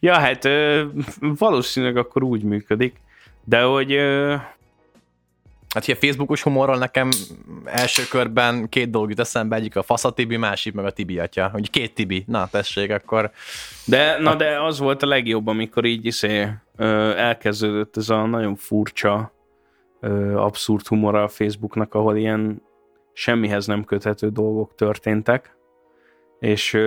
Ja, 0.00 0.14
hát 0.14 0.48
valószínűleg 1.20 1.96
akkor 1.96 2.22
úgy 2.22 2.42
működik, 2.42 2.96
de 3.44 3.60
hogy 3.62 3.98
Hát 5.74 5.88
a 5.88 5.94
Facebookos 5.94 6.42
humorral 6.42 6.78
nekem 6.78 7.08
első 7.64 8.02
körben 8.10 8.68
két 8.68 8.90
dolog 8.90 9.08
jut 9.08 9.20
eszembe, 9.20 9.56
egyik 9.56 9.76
a 9.76 9.82
fasz 9.82 10.04
a 10.04 10.10
Tibi, 10.10 10.36
másik 10.36 10.74
meg 10.74 10.84
a 10.84 10.90
Tibi 10.90 11.18
atya. 11.18 11.48
Hogy 11.48 11.70
két 11.70 11.94
Tibi, 11.94 12.24
na 12.26 12.48
tessék, 12.50 12.90
akkor... 12.90 13.30
De, 13.86 14.18
na 14.18 14.34
de 14.34 14.62
az 14.62 14.78
volt 14.78 15.02
a 15.02 15.06
legjobb, 15.06 15.46
amikor 15.46 15.84
így 15.84 16.06
iszé, 16.06 16.48
elkezdődött 17.16 17.96
ez 17.96 18.08
a 18.08 18.26
nagyon 18.26 18.56
furcsa 18.56 19.32
abszurd 20.34 20.86
humor 20.86 21.14
a 21.14 21.28
Facebooknak, 21.28 21.94
ahol 21.94 22.16
ilyen 22.16 22.62
semmihez 23.12 23.66
nem 23.66 23.84
köthető 23.84 24.28
dolgok 24.28 24.74
történtek, 24.74 25.56
és 26.38 26.78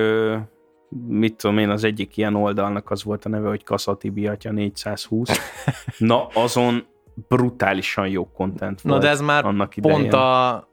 mit 1.07 1.35
tudom 1.35 1.57
én, 1.57 1.69
az 1.69 1.83
egyik 1.83 2.17
ilyen 2.17 2.35
oldalnak 2.35 2.91
az 2.91 3.03
volt 3.03 3.25
a 3.25 3.29
neve, 3.29 3.47
hogy 3.47 3.63
Tibi 3.97 4.27
atya 4.27 4.51
420. 4.51 5.29
Na, 5.97 6.27
azon 6.27 6.85
brutálisan 7.27 8.07
jó 8.07 8.31
content 8.31 8.81
volt. 8.81 8.95
Na 8.95 9.01
de 9.01 9.09
ez 9.09 9.21
már 9.21 9.45
annak 9.45 9.73
pont 9.81 10.13
a, 10.13 10.67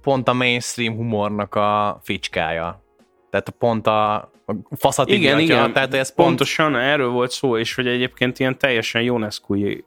pont 0.00 0.28
a 0.28 0.32
mainstream 0.32 0.94
humornak 0.94 1.54
a 1.54 2.00
ficskája. 2.02 2.82
Tehát 3.30 3.50
pont 3.58 3.86
a, 3.86 4.14
a 4.46 4.76
faszati 4.76 5.14
igen, 5.14 5.38
igen, 5.38 5.72
tehát 5.72 5.94
ez 5.94 6.14
pont... 6.14 6.28
pontosan 6.28 6.76
erről 6.76 7.08
volt 7.08 7.30
szó, 7.30 7.58
és 7.58 7.74
hogy 7.74 7.86
egyébként 7.86 8.38
ilyen 8.38 8.58
teljesen 8.58 9.02
Ionescu-i 9.02 9.84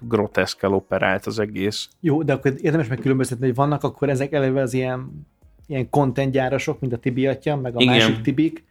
groteszkel 0.00 0.72
operált 0.72 1.26
az 1.26 1.38
egész. 1.38 1.88
Jó, 2.00 2.22
de 2.22 2.32
akkor 2.32 2.52
érdemes 2.60 2.88
megkülönböztetni, 2.88 3.46
hogy 3.46 3.54
vannak 3.54 3.82
akkor 3.82 4.08
ezek 4.08 4.32
eleve 4.32 4.60
az 4.60 4.74
ilyen, 4.74 5.26
ilyen 5.66 5.90
content 5.90 6.32
gyárasok, 6.32 6.80
mint 6.80 6.92
a 6.92 6.96
Tibi 6.96 7.26
atya, 7.26 7.56
meg 7.56 7.76
a 7.76 7.80
igen. 7.80 7.94
másik 7.94 8.20
Tibik, 8.20 8.64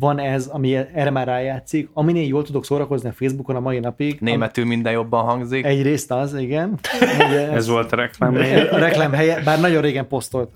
van 0.00 0.18
ez, 0.18 0.46
ami 0.46 0.74
erre 0.76 1.10
már 1.10 1.26
rájátszik, 1.26 1.88
aminél 1.92 2.26
jól 2.26 2.42
tudok 2.42 2.64
szórakozni 2.64 3.08
a 3.08 3.12
Facebookon 3.12 3.56
a 3.56 3.60
mai 3.60 3.78
napig. 3.78 4.20
Németül 4.20 4.64
minden 4.64 4.92
jobban 4.92 5.24
hangzik. 5.24 5.64
Egyrészt 5.64 6.10
az, 6.10 6.34
igen. 6.34 6.78
Ugye, 7.26 7.50
ez 7.52 7.68
volt 7.68 7.92
a 7.92 7.96
reklám 7.96 8.34
helye. 8.34 8.62
A 8.62 8.78
reklám 8.86 9.12
helye, 9.12 9.42
bár 9.42 9.60
nagyon 9.60 9.82
régen 9.82 10.08
posztolt. 10.08 10.50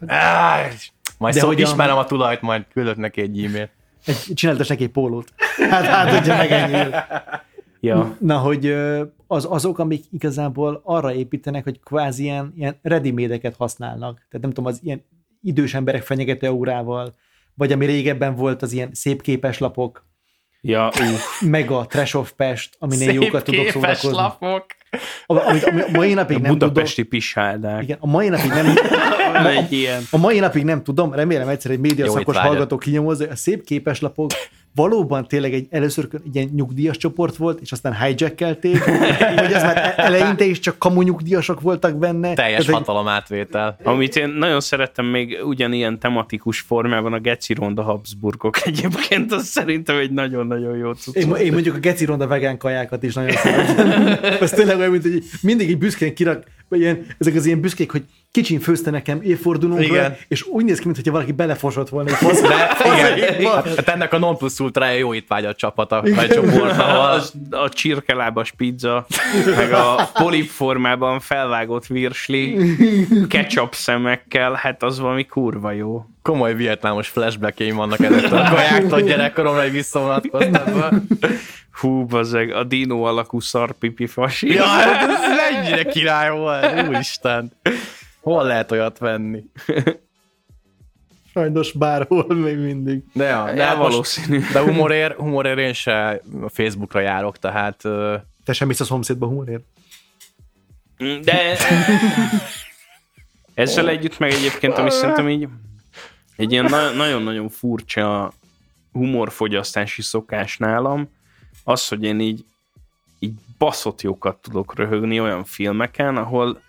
Majd 1.18 1.34
szó, 1.34 1.52
ismerem 1.52 1.96
a 1.96 2.04
tulajt, 2.04 2.40
majd 2.40 2.64
küldött 2.72 2.96
neki 2.96 3.20
egy 3.20 3.44
e-mail. 3.44 3.68
Egy, 4.04 4.34
csináltas 4.34 4.68
neki 4.68 4.84
egy 4.84 4.90
pólót. 4.90 5.32
Hát, 5.70 5.84
hát, 5.84 6.10
hogyha 6.10 6.36
megennyi. 6.36 6.90
Ja. 7.80 8.16
Na, 8.20 8.38
hogy 8.38 8.74
az, 9.26 9.46
azok, 9.50 9.78
amik 9.78 10.04
igazából 10.10 10.80
arra 10.84 11.14
építenek, 11.14 11.64
hogy 11.64 11.80
kvázi 11.80 12.22
ilyen, 12.22 12.52
ilyen 12.56 12.76
ready 12.82 13.40
használnak. 13.58 14.14
Tehát 14.14 14.40
nem 14.40 14.50
tudom, 14.50 14.66
az 14.66 14.80
ilyen 14.82 15.04
idős 15.42 15.74
emberek 15.74 16.02
fenyegető 16.02 16.50
órával, 16.50 17.14
vagy 17.54 17.72
ami 17.72 17.86
régebben 17.86 18.34
volt 18.34 18.62
az 18.62 18.72
ilyen 18.72 18.90
szép 18.92 19.22
képes 19.22 19.58
lapok, 19.58 20.04
Ja, 20.66 20.90
uh. 21.00 21.48
Meg 21.50 21.70
a 21.70 21.86
Trash 21.86 22.16
of 22.16 22.32
Pest, 22.32 22.76
aminél 22.78 23.08
Szép 23.08 23.22
jókat 23.22 23.44
tudok 23.44 23.68
szórakozni. 23.68 24.10
lapok. 24.10 24.66
Amit, 25.26 25.64
ami 25.64 25.80
a 25.80 25.86
mai 25.92 26.14
napig 26.14 26.36
a 26.36 26.40
nem 26.40 26.52
budapesti 26.52 26.94
tudom. 26.94 27.10
pisáldák. 27.10 27.82
Igen, 27.82 27.96
a 28.00 28.06
mai 28.06 28.28
napig 28.28 28.50
nem... 28.50 28.66
egy 29.56 29.72
ilyen. 29.72 30.02
A 30.10 30.16
mai 30.16 30.38
napig 30.38 30.64
nem 30.64 30.82
tudom, 30.82 31.12
remélem 31.12 31.48
egyszer 31.48 31.70
egy 31.70 31.78
médiaszakos 31.78 32.36
hallgató 32.36 32.78
kinyomozza, 32.78 33.26
a 33.30 33.36
szép 33.36 33.64
képeslapok 33.64 34.30
valóban 34.74 35.28
tényleg 35.28 35.52
egy 35.52 35.66
először 35.70 36.08
egy 36.12 36.34
ilyen 36.34 36.50
nyugdíjas 36.54 36.96
csoport 36.96 37.36
volt, 37.36 37.60
és 37.60 37.72
aztán 37.72 37.96
hijackelték, 38.02 38.84
vagy 39.36 39.52
az 39.52 39.62
már 39.62 39.94
eleinte 39.96 40.44
is 40.44 40.58
csak 40.58 40.78
kamu 40.78 41.02
nyugdíjasok 41.02 41.60
voltak 41.60 41.96
benne. 41.96 42.34
Teljes 42.34 42.66
Ez 42.66 42.74
hatalom 42.74 43.08
átvétel. 43.08 43.76
Amit 43.82 44.16
én 44.16 44.28
nagyon 44.28 44.60
szerettem 44.60 45.06
még 45.06 45.38
ugyanilyen 45.44 45.98
tematikus 45.98 46.60
formában 46.60 47.12
a 47.12 47.18
Geci 47.18 47.54
Ronda 47.54 47.82
Habsburgok 47.82 48.56
egyébként, 48.66 49.32
az 49.32 49.46
szerintem 49.46 49.96
egy 49.96 50.10
nagyon-nagyon 50.10 50.76
jó 50.76 50.92
cucc. 50.92 51.14
Én, 51.14 51.34
én 51.34 51.52
mondjuk 51.52 51.74
a 51.74 51.78
Geci 51.78 52.04
Ronda 52.04 52.26
vegán 52.26 52.58
kajákat 52.58 53.02
is 53.02 53.14
nagyon 53.14 53.30
szeretem. 53.30 54.18
Ez 54.40 54.50
tényleg 54.50 54.78
olyan, 54.78 54.90
mint 54.90 55.02
hogy 55.02 55.22
mindig 55.42 55.70
így 55.70 55.78
büszkén 55.78 56.14
kirak, 56.14 56.44
vagy 56.74 56.82
ilyen, 56.82 57.06
ezek 57.18 57.34
az 57.34 57.46
ilyen 57.46 57.60
büszkék, 57.60 57.90
hogy 57.90 58.02
kicsin 58.30 58.60
főzte 58.60 58.90
nekem 58.90 59.22
évfordulónkra, 59.22 59.84
Igen. 59.84 60.16
és 60.28 60.46
úgy 60.46 60.64
néz 60.64 60.78
ki, 60.78 60.86
mintha 60.86 61.10
valaki 61.12 61.32
belefosott 61.32 61.88
volna 61.88 62.10
egy 62.10 62.16
fasz. 62.16 62.40
De 62.40 62.48
igen, 62.48 62.68
Faszainkba. 62.68 63.50
hát 63.50 63.88
ennek 63.88 64.12
a 64.12 64.18
non 64.18 64.36
plus 64.36 64.58
ultrája 64.58 64.98
jó 64.98 65.14
étvágyat 65.14 65.56
csapata, 65.56 66.02
vagy 66.14 66.28
csoport, 66.28 66.78
Az, 66.78 67.32
a 67.50 67.68
csirkelábas 67.68 68.52
pizza, 68.52 69.06
meg 69.56 69.72
a 69.72 70.10
polip 70.14 70.48
formában 70.48 71.20
felvágott 71.20 71.86
virsli, 71.86 72.56
ketchup 73.28 73.74
szemekkel, 73.74 74.52
hát 74.52 74.82
az 74.82 74.98
valami 74.98 75.24
kurva 75.26 75.70
jó. 75.70 76.04
Komoly 76.24 76.54
vietnámos 76.54 77.08
flashbackjeim 77.08 77.76
vannak 77.76 78.00
ezekkel 78.00 78.38
a 78.38 78.54
kajáktól 78.54 79.00
gyerekkoromra, 79.00 79.62
hogy 79.62 79.72
visszavonatkoztatva. 79.72 80.90
Hú, 81.80 82.06
bazeg, 82.06 82.50
a 82.52 82.64
dino 82.64 83.02
alakú 83.02 83.40
szarpipi 83.40 84.06
fasi. 84.06 84.52
Ja, 84.52 84.64
hát 84.64 85.08
ez 85.10 85.20
mennyire 85.52 85.84
király 85.84 86.30
volt, 86.30 86.88
úristen. 86.88 87.52
Hol 88.20 88.44
lehet 88.44 88.72
olyat 88.72 88.98
venni? 88.98 89.44
Sajnos 91.32 91.72
bárhol 91.72 92.26
még 92.34 92.58
mindig. 92.58 93.02
De, 93.12 93.24
ja, 93.24 93.44
de, 93.44 93.52
De 93.52 93.64
hát 93.64 93.76
most, 93.76 93.90
valószínű. 93.90 94.40
de 94.52 94.60
humorért, 94.60 95.16
humorért 95.16 95.58
én 95.58 95.72
se 95.72 96.20
a 96.42 96.48
Facebookra 96.48 97.00
járok, 97.00 97.38
tehát 97.38 97.82
Te 98.44 98.52
sem 98.52 98.68
a 98.68 98.72
szomszédba 98.74 99.26
humorért? 99.26 99.64
De 101.22 101.56
ezzel 103.54 103.88
együtt 103.88 104.18
meg 104.18 104.30
egyébként, 104.32 104.78
ami 104.78 104.90
szerintem 104.90 105.28
így 105.28 105.48
egy 106.36 106.52
ilyen 106.52 106.64
na- 106.64 106.92
nagyon-nagyon 106.92 107.48
furcsa 107.48 108.32
humorfogyasztási 108.92 110.02
szokás 110.02 110.56
nálam, 110.56 111.08
az, 111.64 111.88
hogy 111.88 112.02
én 112.02 112.20
így, 112.20 112.44
így 113.18 113.32
baszott 113.58 114.02
jókat 114.02 114.36
tudok 114.36 114.74
röhögni 114.74 115.20
olyan 115.20 115.44
filmeken, 115.44 116.16
ahol 116.16 116.60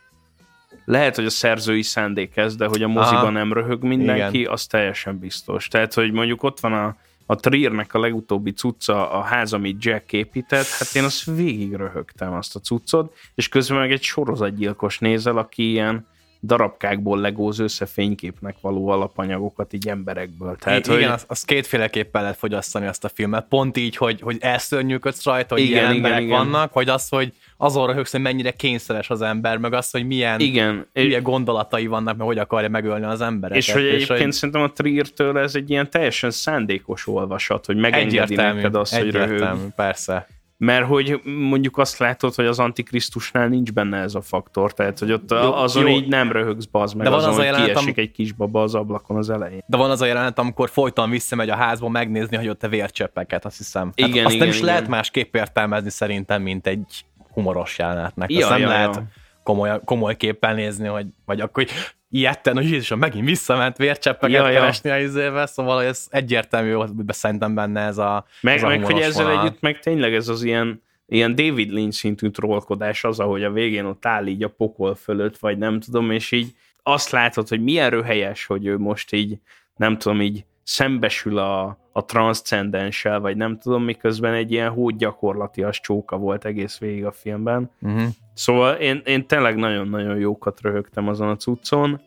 lehet, 0.85 1.15
hogy 1.15 1.25
a 1.25 1.29
szerzői 1.29 1.81
szándék 1.81 2.37
ez, 2.37 2.55
de 2.55 2.65
hogy 2.65 2.83
a 2.83 2.87
moziban 2.87 3.21
Aha. 3.21 3.29
nem 3.29 3.53
röhög 3.53 3.83
mindenki, 3.83 4.39
Igen. 4.39 4.51
az 4.51 4.65
teljesen 4.65 5.19
biztos. 5.19 5.67
Tehát, 5.67 5.93
hogy 5.93 6.11
mondjuk 6.11 6.43
ott 6.43 6.59
van 6.59 6.73
a, 6.73 6.95
a 7.25 7.35
Triernek 7.35 7.93
a 7.93 7.99
legutóbbi 7.99 8.51
cucca, 8.51 9.11
a 9.11 9.21
ház, 9.21 9.53
amit 9.53 9.83
Jack 9.83 10.13
épített, 10.13 10.67
hát 10.67 10.95
én 10.95 11.03
azt 11.03 11.23
végig 11.25 11.73
röhögtem 11.73 12.33
azt 12.33 12.55
a 12.55 12.59
cuccot, 12.59 13.15
és 13.35 13.49
közben 13.49 13.77
meg 13.77 13.91
egy 13.91 14.03
sorozatgyilkos 14.03 14.99
nézel, 14.99 15.37
aki 15.37 15.69
ilyen 15.69 16.07
darabkákból 16.45 17.19
legóz 17.19 17.59
összefényképnek 17.59 18.55
való 18.61 18.87
alapanyagokat 18.87 19.73
így 19.73 19.87
emberekből. 19.87 20.55
Tehát, 20.55 20.83
Tehát, 20.83 20.99
igen, 20.99 21.11
hogy, 21.11 21.25
az, 21.27 21.43
kétféleképpen 21.43 22.21
lehet 22.21 22.37
fogyasztani 22.37 22.85
azt 22.85 23.03
a 23.03 23.09
filmet. 23.09 23.45
Pont 23.49 23.77
így, 23.77 23.97
hogy, 23.97 24.21
hogy 24.21 24.37
elszörnyűködsz 24.39 25.23
rajta, 25.23 25.53
hogy 25.53 25.63
Igen, 25.63 25.73
ilyen 25.73 25.83
igen, 25.83 25.95
emberek 25.95 26.21
igen. 26.21 26.37
vannak, 26.37 26.73
vagy 26.73 26.89
az, 26.89 27.09
hogy 27.09 27.33
azon 27.57 27.87
röhögsz, 27.87 28.11
hogy 28.11 28.21
mennyire 28.21 28.51
kényszeres 28.51 29.09
az 29.09 29.21
ember, 29.21 29.57
meg 29.57 29.73
az, 29.73 29.91
hogy 29.91 30.05
milyen 30.05 30.39
igen, 30.39 30.87
hülye 30.93 31.19
gondolatai 31.19 31.87
vannak, 31.87 32.17
meg 32.17 32.27
hogy 32.27 32.37
akarja 32.37 32.69
megölni 32.69 33.05
az 33.05 33.21
embereket. 33.21 33.63
És 33.63 33.71
hogy 33.71 33.85
egyébként 33.85 34.33
szerintem 34.33 34.63
a 34.63 34.71
Triertől 34.71 35.37
ez 35.37 35.55
egy 35.55 35.69
ilyen 35.69 35.89
teljesen 35.89 36.31
szándékos 36.31 37.07
olvasat, 37.07 37.65
hogy 37.65 37.75
megengedi 37.75 38.17
egyértelmű, 38.17 38.55
neked 38.55 38.75
azt, 38.75 38.95
hogy 38.95 39.11
röhög. 39.11 39.27
egyértelmű, 39.27 39.67
persze. 39.75 40.27
Mert 40.57 40.85
hogy 40.85 41.21
mondjuk 41.23 41.77
azt 41.77 41.97
látod, 41.97 42.35
hogy 42.35 42.45
az 42.45 42.59
Antikrisztusnál 42.59 43.47
nincs 43.47 43.71
benne 43.73 43.97
ez 43.97 44.15
a 44.15 44.21
faktor, 44.21 44.73
tehát 44.73 44.99
hogy 44.99 45.11
ott 45.11 45.31
Jó, 45.31 45.53
azon 45.53 45.87
jó. 45.87 45.95
így 45.95 46.07
nem 46.07 46.31
röhögsz 46.31 46.65
bazd 46.65 46.95
meg, 46.95 47.03
De 47.05 47.09
van 47.11 47.19
azon, 47.19 47.31
az 47.31 47.35
a 47.35 47.39
hogy 47.39 47.51
jelenet, 47.51 47.67
kiesik 47.67 47.97
am- 47.97 48.03
egy 48.03 48.11
kisbaba 48.11 48.61
az 48.61 48.75
ablakon 48.75 49.17
az 49.17 49.29
elején. 49.29 49.63
De 49.67 49.77
van 49.77 49.89
az 49.89 50.01
a 50.01 50.05
jelenet, 50.05 50.39
amikor 50.39 50.69
folyton 50.69 51.09
visszamegy 51.09 51.49
a 51.49 51.55
házba 51.55 51.89
megnézni, 51.89 52.37
hogy 52.37 52.47
ott 52.47 52.63
a 52.63 52.67
vércseppeket, 52.67 53.45
azt 53.45 53.57
hiszem. 53.57 53.85
Hát 53.85 54.09
Igen, 54.09 54.25
azt 54.25 54.33
igen, 54.33 54.47
nem 54.47 54.55
is 54.55 54.61
igen. 54.61 54.73
lehet 54.73 54.87
másképp 54.87 55.35
értelmezni 55.35 55.89
szerintem, 55.89 56.41
mint 56.41 56.67
egy 56.67 57.05
humoros 57.33 57.77
jelenetnek. 57.77 58.31
Ja, 58.31 58.39
azt 58.39 58.49
nem 58.49 58.59
ja, 58.59 58.67
lehet 58.67 58.95
ja. 58.95 59.07
komoly, 59.43 59.79
komoly 59.85 60.15
képpel 60.15 60.53
nézni, 60.53 60.87
hogy, 60.87 61.05
vagy 61.25 61.41
akkor, 61.41 61.63
hogy 61.63 61.71
ilyetten, 62.15 62.55
hogy 62.55 62.69
Jézusom, 62.69 62.99
megint 62.99 63.25
visszament 63.25 63.77
vércseppeket 63.77 64.35
Ja, 64.35 64.49
ja. 64.49 64.59
keresni 64.59 64.89
a 64.89 64.97
izével, 64.97 65.45
szóval 65.47 65.83
ez 65.83 66.07
egyértelmű 66.09 66.73
volt, 66.73 66.91
szerintem 67.07 67.55
benne 67.55 67.81
ez 67.81 67.97
a 67.97 68.25
Meg, 68.41 68.55
ez 68.55 68.63
a 68.63 68.67
meg 68.67 68.85
hogy 68.85 68.99
ezzel 68.99 69.25
vonal. 69.25 69.45
együtt 69.45 69.61
meg 69.61 69.79
tényleg 69.79 70.13
ez 70.13 70.27
az 70.27 70.43
ilyen, 70.43 70.81
ilyen 71.07 71.35
David 71.35 71.71
Lynch 71.71 71.97
szintű 71.97 72.29
trollkodás 72.29 73.03
az, 73.03 73.19
ahogy 73.19 73.43
a 73.43 73.51
végén 73.51 73.85
ott 73.85 74.05
áll 74.05 74.25
így 74.25 74.43
a 74.43 74.49
pokol 74.49 74.95
fölött, 74.95 75.37
vagy 75.37 75.57
nem 75.57 75.79
tudom, 75.79 76.11
és 76.11 76.31
így 76.31 76.53
azt 76.83 77.09
látod, 77.09 77.47
hogy 77.47 77.63
milyen 77.63 77.89
röhelyes, 77.89 78.45
hogy 78.45 78.65
ő 78.65 78.77
most 78.77 79.13
így, 79.13 79.39
nem 79.75 79.97
tudom, 79.97 80.21
így 80.21 80.45
szembesül 80.63 81.37
a, 81.37 81.77
a 81.91 82.05
transzcendenssel, 82.05 83.19
vagy 83.19 83.37
nem 83.37 83.57
tudom, 83.57 83.83
miközben 83.83 84.33
egy 84.33 84.51
ilyen 84.51 84.69
hód 84.69 84.97
gyakorlatias 84.97 85.79
csóka 85.79 86.17
volt 86.17 86.45
egész 86.45 86.77
végig 86.77 87.05
a 87.05 87.11
filmben. 87.11 87.71
Uh-huh. 87.81 88.07
Szóval 88.35 88.75
én, 88.75 89.01
én 89.05 89.27
tényleg 89.27 89.55
nagyon-nagyon 89.55 90.17
jókat 90.17 90.61
röhögtem 90.61 91.07
azon 91.07 91.29
a 91.29 91.35
cuccon, 91.35 92.01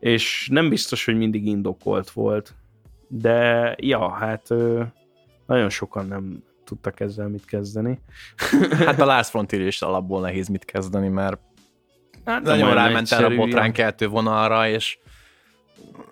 és 0.00 0.48
nem 0.50 0.68
biztos, 0.68 1.04
hogy 1.04 1.16
mindig 1.16 1.46
indokolt 1.46 2.10
volt. 2.10 2.54
De 3.08 3.74
ja, 3.78 4.10
hát 4.10 4.48
nagyon 5.46 5.70
sokan 5.70 6.06
nem 6.06 6.42
tudtak 6.64 7.00
ezzel 7.00 7.28
mit 7.28 7.44
kezdeni. 7.44 8.00
Hát 8.86 9.00
a 9.00 9.04
Lars 9.14 9.28
Frontier 9.28 9.66
is 9.66 9.82
alapból 9.82 10.20
nehéz 10.20 10.48
mit 10.48 10.64
kezdeni, 10.64 11.08
mert 11.08 11.40
Hát 12.24 12.42
nagyon 12.42 12.74
ráment 12.74 13.12
erre 13.12 13.26
a 13.26 13.34
botránkeltő 13.34 14.08
vonalra, 14.08 14.68
és 14.68 14.98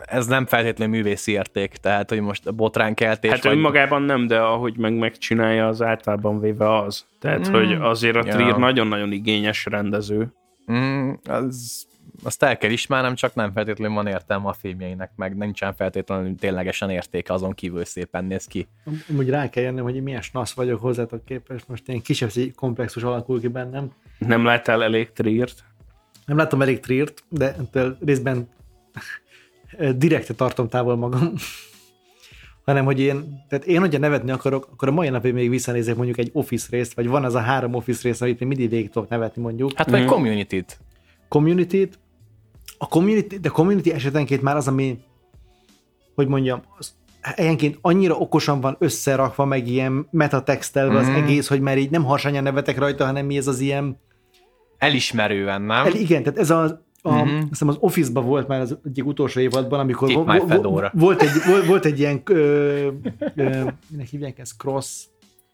ez 0.05 0.27
nem 0.27 0.47
feltétlenül 0.47 0.95
művészi 0.95 1.33
érték, 1.33 1.73
tehát 1.73 2.09
hogy 2.09 2.21
most 2.21 2.47
a 2.47 2.53
botránkeltés... 2.53 3.31
Hát 3.31 3.43
vagy- 3.45 3.53
önmagában 3.53 4.03
nem, 4.03 4.27
de 4.27 4.39
ahogy 4.41 4.77
meg 4.77 4.95
megcsinálja, 4.99 5.69
az 5.69 5.83
általában 5.83 6.41
véve 6.41 6.77
az. 6.79 7.07
Tehát, 7.21 7.49
Mm. 7.49 7.53
hogy 7.53 7.73
azért 7.73 8.17
a 8.17 8.23
Ja. 8.27 8.35
Trier 8.35 8.57
nagyon-nagyon 8.57 9.13
igényes 9.13 9.65
rendező. 9.65 10.33
Mm, 10.73 11.13
az, 11.25 11.87
azt 12.25 12.43
el 12.43 12.59
kell 12.59 12.71
ismernem, 12.71 13.15
csak 13.15 13.35
nem 13.35 13.53
feltétlenül 13.53 13.95
van 13.95 14.07
értelme 14.07 14.49
a 14.49 14.53
filmjeinek, 14.53 15.11
meg 15.17 15.37
nincsen 15.37 15.75
feltétlenül 15.75 16.35
ténylegesen 16.35 16.91
értéke, 16.91 17.33
azon 17.33 17.53
kívül 17.53 17.85
szépen 17.85 18.25
néz 18.25 18.45
ki. 18.45 18.69
Amúgy 19.11 19.29
rá 19.29 19.49
kell 19.49 19.63
jönnöm, 19.63 19.85
hogy 19.85 20.03
milyen 20.03 20.23
snasz 20.23 20.53
vagyok 20.53 20.81
hozzátok 20.81 21.25
képest, 21.25 21.69
most 21.69 21.89
ilyen 21.89 22.01
kisebb 22.03 22.31
komplexus 22.55 23.03
alakul 23.03 23.41
ki 23.41 23.49
bennem. 23.49 23.93
Nem 24.19 24.45
láttál 24.45 24.83
elég 24.83 25.13
Triert? 25.13 25.65
Nem 26.27 26.37
látom 26.37 26.63
elég 26.63 26.81
Triert, 26.81 27.23
de 27.29 27.57
részben 28.05 28.49
direkte 29.97 30.35
tartom 30.35 30.69
távol 30.69 30.97
magam. 30.97 31.33
hanem 32.65 32.85
hogy 32.85 33.01
én, 33.01 33.45
tehát 33.49 33.65
én, 33.65 33.81
hogyha 33.81 33.99
nevetni 33.99 34.31
akarok, 34.31 34.69
akkor 34.73 34.89
a 34.89 34.93
mai 34.93 35.09
napig 35.09 35.33
még 35.33 35.51
visszanézek 35.51 35.97
mondjuk 35.97 36.19
egy 36.19 36.31
Office 36.33 36.67
részt, 36.71 36.95
vagy 36.95 37.09
van 37.09 37.25
az 37.25 37.35
a 37.35 37.41
három 37.41 37.75
Office 37.75 38.01
rész, 38.03 38.21
amit 38.21 38.39
még 38.39 38.49
mindig 38.49 38.71
végig 38.71 38.91
tudok 38.91 39.09
nevetni 39.09 39.43
mondjuk. 39.43 39.73
Hát 39.75 39.91
vagy 39.91 40.05
community-t. 40.05 40.79
Community-t, 41.29 41.99
a 42.79 42.87
community, 42.89 43.35
de 43.41 43.49
community 43.49 43.89
esetenként 43.89 44.43
már 44.43 44.57
az, 44.57 44.69
ami, 44.69 44.99
hogy 46.15 46.27
mondjam, 46.27 46.63
az 46.79 46.95
helyenként 47.21 47.79
annyira 47.81 48.15
okosan 48.15 48.61
van 48.61 48.77
összerakva, 48.79 49.45
meg 49.45 49.69
ilyen 49.69 50.07
metatextelve 50.11 50.99
az 50.99 51.09
egész, 51.09 51.49
hogy 51.49 51.61
már 51.61 51.79
így 51.79 51.91
nem 51.91 52.05
harsányan 52.05 52.43
nevetek 52.43 52.79
rajta, 52.79 53.05
hanem 53.05 53.27
mi 53.27 53.37
ez 53.37 53.47
az 53.47 53.61
ilyen, 53.61 54.01
Elismerően, 54.79 55.63
nem? 55.63 55.87
el, 55.87 55.95
igen, 55.95 56.23
tehát 56.23 56.39
ez 56.39 56.51
a, 56.51 56.85
a 57.03 57.15
Mhm. 57.15 57.29
mm-hmm. 57.29 57.41
az 57.69 57.77
Office-ban 57.81 58.25
volt 58.25 58.49
már 58.49 58.61
az 58.61 58.77
egyik 58.87 59.07
utolsó 59.07 59.41
évadban, 59.41 59.81
amikor 59.81 60.13
vo- 60.13 60.43
vo- 60.49 60.91
volt, 60.93 61.23
egy, 61.23 61.29
volt, 61.47 61.67
volt 61.67 61.85
egy 61.85 61.99
ilyen, 61.99 62.23
ö, 62.25 62.89
ö, 63.35 63.65
minek 63.89 64.07
hívják 64.11 64.39
ezt, 64.39 64.57
cross, 64.59 65.03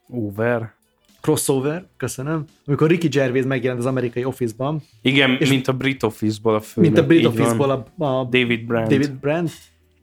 Over. 0.09 0.73
crossover, 1.21 1.85
köszönöm, 1.97 2.45
amikor 2.65 2.87
Ricky 2.87 3.07
Gervais 3.07 3.45
megjelent 3.45 3.79
az 3.79 3.85
amerikai 3.87 4.23
Office-ban, 4.25 4.81
Igen, 5.01 5.31
és 5.39 5.49
mint 5.49 5.67
a 5.67 5.73
Brit 5.73 6.03
Office-ból 6.03 6.55
a 6.55 6.59
főnök. 6.59 6.91
mint 6.91 7.03
a 7.03 7.07
Brit. 7.07 7.25
Office-ból 7.25 7.69
a, 7.97 8.03
a 8.05 8.23
David 8.23 8.65
Brand. 8.65 8.87
David 8.89 9.11
Brand, 9.13 9.49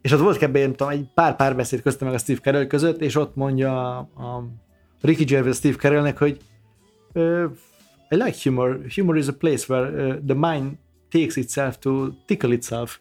és 0.03 0.13
ott 0.13 0.21
volt 0.21 0.53
nem 0.53 0.71
tudom, 0.75 0.89
egy 0.89 1.07
pár 1.15 1.37
párbeszéd 1.37 1.83
köztem 1.83 2.07
meg 2.07 2.17
a 2.17 2.21
Steve 2.21 2.39
Carell 2.41 2.67
között, 2.67 3.01
és 3.01 3.15
ott 3.17 3.37
mondja 3.37 3.99
a, 3.99 3.99
a 3.99 4.45
Ricky 5.01 5.25
Gervais 5.25 5.57
Steve 5.57 5.77
Carellnek, 5.77 6.19
hogy 6.19 6.37
uh, 7.15 7.45
I 8.11 8.15
like 8.15 8.37
humor. 8.43 8.81
Humor 8.95 9.17
is 9.17 9.27
a 9.27 9.33
place 9.33 9.65
where 9.75 10.07
uh, 10.07 10.15
the 10.27 10.35
mind 10.53 10.73
takes 11.11 11.37
itself 11.37 11.79
to 11.79 12.09
tickle 12.27 12.53
itself. 12.53 12.99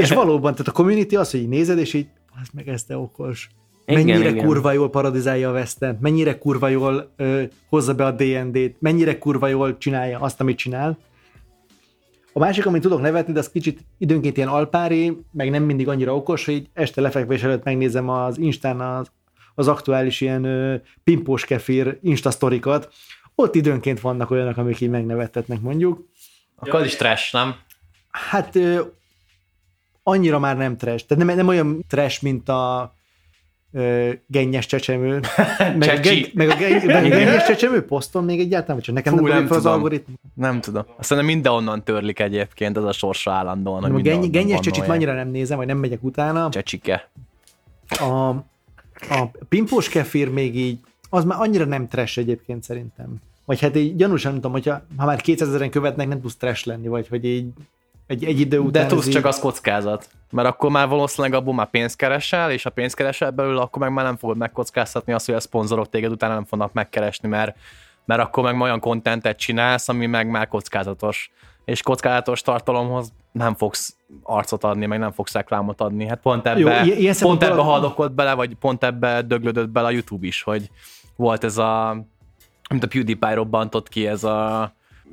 és 0.00 0.10
valóban, 0.10 0.52
tehát 0.52 0.68
a 0.68 0.72
community 0.72 1.16
az, 1.16 1.30
hogy 1.30 1.40
így 1.40 1.48
nézed, 1.48 1.78
és 1.78 1.94
így, 1.94 2.06
az 2.42 2.48
meg 2.52 2.68
ez 2.68 2.84
te 2.84 2.96
okos. 2.96 3.50
Igen, 3.86 4.04
Mennyire 4.04 4.30
igen. 4.30 4.46
kurva 4.46 4.72
jól 4.72 4.90
parodizálja 4.90 5.48
a 5.48 5.52
West 5.52 5.82
End, 5.82 6.00
mennyire 6.00 6.38
kurva 6.38 6.68
jól 6.68 7.12
ö, 7.16 7.42
hozza 7.68 7.94
be 7.94 8.04
a 8.04 8.10
D&D-t, 8.10 8.76
mennyire 8.80 9.18
kurva 9.18 9.46
jól 9.46 9.78
csinálja 9.78 10.18
azt, 10.18 10.40
amit 10.40 10.56
csinál. 10.56 10.98
A 12.32 12.38
másik, 12.38 12.66
amit 12.66 12.82
tudok 12.82 13.00
nevetni, 13.00 13.32
de 13.32 13.38
az 13.38 13.50
kicsit 13.50 13.84
időnként 13.98 14.36
ilyen 14.36 14.48
alpári, 14.48 15.16
meg 15.32 15.50
nem 15.50 15.62
mindig 15.62 15.88
annyira 15.88 16.14
okos, 16.14 16.44
hogy 16.44 16.68
este 16.72 17.00
lefekvés 17.00 17.42
előtt 17.42 17.64
megnézem 17.64 18.08
az 18.08 18.38
Instán 18.38 18.80
az, 18.80 19.10
az 19.54 19.68
aktuális 19.68 20.20
ilyen 20.20 20.44
ö, 20.44 20.74
pimpós 21.04 21.44
kefir 21.44 21.98
Insta 22.02 22.30
sztorikat. 22.30 22.92
Ott 23.34 23.54
időnként 23.54 24.00
vannak 24.00 24.30
olyanok, 24.30 24.56
amik 24.56 24.80
így 24.80 24.90
megnevettetnek 24.90 25.60
mondjuk. 25.60 26.08
Akkor 26.66 26.80
az 26.80 26.86
is 26.86 26.96
trash, 26.96 27.32
nem? 27.32 27.54
Hát 28.10 28.56
ö, 28.56 28.80
annyira 30.02 30.38
már 30.38 30.56
nem 30.56 30.76
trash. 30.76 31.06
Tehát 31.06 31.24
nem, 31.24 31.36
nem 31.36 31.48
olyan 31.48 31.84
trash, 31.88 32.22
mint 32.22 32.48
a 32.48 32.94
ö, 33.72 34.10
gennyes 34.26 34.66
csecsemő, 34.66 35.20
meg, 35.78 35.88
a, 35.88 36.00
gen, 36.00 36.24
meg 36.34 36.48
a, 36.48 36.54
gen, 36.54 36.86
meg 36.86 37.04
a 37.04 37.08
gennyes 37.16 37.46
csecsemő 37.46 37.84
poszton 37.84 38.24
még 38.24 38.40
egyáltalán, 38.40 38.76
vagy 38.76 38.84
csak 38.84 38.94
nekem 38.94 39.16
Fú, 39.16 39.26
nem, 39.26 39.44
nem 39.44 39.56
az 39.56 39.66
algoritmus. 39.66 40.16
Nem 40.34 40.60
tudom. 40.60 40.84
Azt 40.96 41.22
mindenhonnan 41.22 41.84
törlik 41.84 42.18
egyébként, 42.18 42.76
ez 42.76 42.84
a 42.84 42.92
sorsa 42.92 43.32
állandóan. 43.32 43.80
hogy 43.80 43.90
A 43.90 43.94
mindenhonnan 43.94 44.30
gennyes 44.30 44.60
csecsit 44.60 44.88
annyira 44.88 45.14
nem 45.14 45.28
nézem, 45.28 45.56
vagy 45.56 45.66
nem 45.66 45.78
megyek 45.78 46.02
utána. 46.02 46.48
Csecsike. 46.48 47.10
A, 47.88 48.28
a 49.08 49.30
pimpós 49.48 49.88
kefir 49.88 50.28
még 50.28 50.56
így, 50.56 50.78
az 51.10 51.24
már 51.24 51.40
annyira 51.40 51.64
nem 51.64 51.88
trash 51.88 52.18
egyébként 52.18 52.62
szerintem. 52.62 53.16
Vagy 53.52 53.60
hát 53.60 53.76
így 53.76 53.96
gyanúsan 53.96 54.32
nem 54.32 54.40
tudom, 54.40 54.56
hogyha 54.56 54.82
ha 54.96 55.06
már 55.06 55.20
200 55.20 55.48
ezeren 55.48 55.70
követnek, 55.70 56.08
nem 56.08 56.20
tudsz 56.20 56.36
trash 56.36 56.66
lenni, 56.66 56.88
vagy 56.88 57.08
hogy 57.08 57.24
így 57.24 57.46
egy, 58.06 58.24
egy 58.24 58.40
idő 58.40 58.58
után... 58.58 58.82
De 58.82 58.88
tudsz, 58.88 59.06
így, 59.06 59.12
csak 59.12 59.24
az 59.24 59.38
kockázat. 59.38 60.08
Mert 60.30 60.48
akkor 60.48 60.70
már 60.70 60.88
valószínűleg 60.88 61.38
abból 61.38 61.54
már 61.54 61.70
pénzt 61.70 61.96
keresel, 61.96 62.50
és 62.50 62.62
ha 62.62 62.70
pénzt 62.70 62.94
keresel 62.94 63.30
belőle, 63.30 63.60
akkor 63.60 63.82
meg 63.82 63.92
már 63.92 64.04
nem 64.04 64.16
fogod 64.16 64.36
megkockáztatni 64.36 65.12
azt, 65.12 65.26
hogy 65.26 65.34
a 65.34 65.40
szponzorok 65.40 65.88
téged 65.88 66.10
utána 66.10 66.34
nem 66.34 66.44
fognak 66.44 66.72
megkeresni, 66.72 67.28
mert, 67.28 67.56
mert 68.04 68.20
akkor 68.20 68.44
meg 68.44 68.60
olyan 68.60 68.80
kontentet 68.80 69.38
csinálsz, 69.38 69.88
ami 69.88 70.06
meg 70.06 70.30
már 70.30 70.48
kockázatos. 70.48 71.30
És 71.64 71.82
kockázatos 71.82 72.40
tartalomhoz 72.40 73.12
nem 73.32 73.54
fogsz 73.54 73.96
arcot 74.22 74.64
adni, 74.64 74.86
meg 74.86 74.98
nem 74.98 75.12
fogsz 75.12 75.32
reklámot 75.32 75.80
adni. 75.80 76.06
Hát 76.06 76.20
pont 76.20 76.46
ebbe, 76.46 76.84
Jó, 76.84 76.94
ilyen- 76.96 77.16
pont 77.20 77.42
ebbe 77.42 77.60
a- 77.60 77.62
haldokolt 77.62 78.12
bele, 78.12 78.34
vagy 78.34 78.54
pont 78.54 78.84
ebbe 78.84 79.22
döglődött 79.22 79.68
bele 79.68 79.86
a 79.86 79.90
YouTube 79.90 80.26
is, 80.26 80.42
hogy 80.42 80.70
volt 81.16 81.44
ez 81.44 81.58
a 81.58 82.04
mint 82.72 82.84
a 82.84 82.88
PewDiePie 82.88 83.34
robbantott 83.34 83.88
ki, 83.88 84.06
ez 84.06 84.24
a 84.24 84.72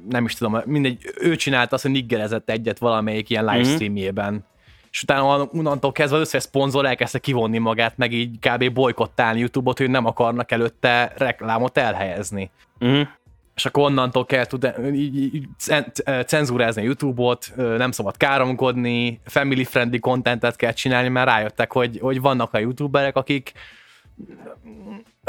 nem 0.10 0.26
is 0.26 0.34
tudom, 0.34 0.62
mindegy, 0.66 0.98
ő 1.20 1.36
csinálta 1.36 1.76
azt, 1.76 1.84
hogy 1.84 1.92
niggerezett 1.92 2.50
egyet 2.50 2.78
valamelyik 2.78 3.30
ilyen 3.30 3.46
livestreamjében. 3.46 4.46
És 4.92 5.04
utána 5.04 5.50
onnantól 5.52 5.92
kezdve 5.92 6.18
az 6.18 6.24
összes 6.24 6.44
szponzor 6.44 6.86
elkezdte 6.86 7.20
kivonni 7.20 7.58
magát, 7.58 7.98
meg 7.98 8.14
így 8.14 8.40
kb. 8.40 8.74
bolykottálni 8.74 9.40
YouTube-ot, 9.40 9.78
hogy 9.78 9.90
nem 9.90 10.06
akarnak 10.06 10.52
előtte 10.52 11.14
reklámot 11.18 11.78
elhelyezni. 11.78 12.52
Uh-huh. 12.80 13.08
És 13.56 13.66
akkor 13.66 13.84
onnantól 13.84 14.26
kell 14.26 14.46
tud, 14.46 14.74
így, 14.94 15.36
így, 15.36 15.48
cen- 15.58 16.04
cenzúrázni 16.28 16.84
YouTube-ot, 16.84 17.54
nem 17.56 17.92
szabad 17.92 18.18
káromkodni, 18.18 19.20
family 19.26 19.64
friendly 19.64 19.98
contentet 19.98 20.56
kell 20.56 20.72
csinálni, 20.72 21.10
mert 21.10 21.28
rájöttek, 21.28 21.72
hogy, 21.72 22.00
hogy 22.02 22.22
vannak 22.22 22.54
a 22.54 22.58
youtuberek, 22.58 23.16
akik 23.16 23.52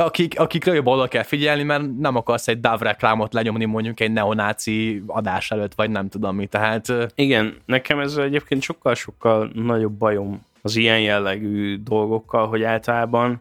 akik, 0.04 0.40
akikre 0.40 0.74
jobban 0.74 0.98
oda 0.98 1.08
kell 1.08 1.22
figyelni, 1.22 1.62
mert 1.62 1.96
nem 1.98 2.16
akarsz 2.16 2.48
egy 2.48 2.60
DAV 2.60 2.80
reklámot 2.80 3.32
lenyomni 3.32 3.64
mondjuk 3.64 4.00
egy 4.00 4.12
neonáci 4.12 5.02
adás 5.06 5.50
előtt, 5.50 5.74
vagy 5.74 5.90
nem 5.90 6.08
tudom 6.08 6.36
mi. 6.36 6.46
Tehát 6.46 6.86
Igen, 7.14 7.56
nekem 7.64 7.98
ez 7.98 8.16
egyébként 8.16 8.62
sokkal-sokkal 8.62 9.50
nagyobb 9.54 9.92
bajom 9.92 10.44
az 10.62 10.76
ilyen 10.76 11.00
jellegű 11.00 11.82
dolgokkal, 11.82 12.48
hogy 12.48 12.62
általában 12.62 13.40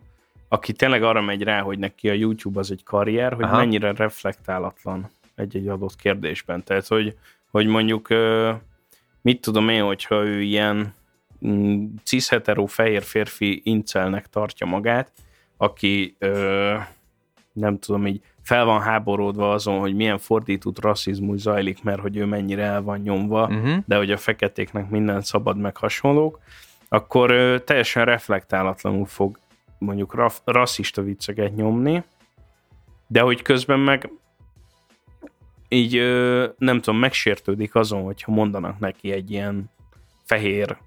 aki 0.50 0.74
tényleg 0.74 1.04
arra 1.04 1.22
megy 1.22 1.43
rá, 1.43 1.62
hogy 1.62 1.80
neki 1.80 2.10
a 2.10 2.13
YouTube 2.13 2.60
az 2.60 2.72
egy 2.72 2.84
karrier, 2.84 3.34
hogy 3.34 3.43
Aha. 3.43 3.58
Mennyire 3.58 3.93
reflektálatlan 3.93 5.10
egy-egy 5.36 5.67
adott 5.67 5.95
kérdésben. 5.95 6.63
Tehát, 6.63 6.88
hogy, 6.88 7.15
hogy 7.52 7.67
mondjuk 7.67 8.08
mit 9.22 9.41
tudom 9.41 9.69
én, 9.69 9.84
hogyha 9.84 10.24
ő 10.24 10.41
ilyen 10.41 10.93
mm, 11.48 11.86
cis-hetero 12.04 12.65
fehér 12.65 13.04
férfi 13.04 13.62
incelnek 13.63 14.28
tartja 14.30 14.65
magát, 14.65 15.12
aki 15.62 16.15
ö, 16.19 16.76
nem 17.54 17.80
tudom, 17.80 18.08
így 18.08 18.22
fel 18.41 18.65
van 18.65 18.82
háborodva 18.82 19.52
azon, 19.52 19.80
hogy 19.80 19.95
milyen 19.95 20.17
fordított 20.17 20.82
rasszizmus 20.82 21.39
zajlik, 21.39 21.84
mert 21.84 22.00
hogy 22.00 22.17
ő 22.17 22.26
mennyire 22.26 22.63
el 22.63 22.82
van 22.82 23.00
nyomva, 23.00 23.43
uh-huh. 23.48 23.78
de 23.86 23.98
hogy 23.98 24.12
a 24.12 24.17
feketéknek 24.17 24.89
minden 24.89 25.22
szabad 25.22 25.58
meg 25.58 25.78
hasonlók, 25.78 26.39
akkor 26.89 27.32
ö, 27.32 27.60
teljesen 27.60 28.06
reflektálatlanul 28.06 29.06
fog 29.06 29.39
mondjuk 29.78 30.13
raf, 30.13 30.39
rasszista 30.43 31.02
vicceket 31.02 31.56
nyomni, 31.56 32.04
de 33.08 33.22
hogy 33.22 33.41
közben 33.41 33.80
meg 33.80 34.12
így 35.67 35.95
ö, 35.95 36.48
nem 36.58 36.82
tudom, 36.82 37.00
megsértődik 37.00 37.76
azon, 37.76 38.04
hogyha 38.04 38.32
mondanak 38.32 38.80
neki 38.80 39.12
egy 39.12 39.32
ilyen 39.32 39.72
fehér 40.24 40.78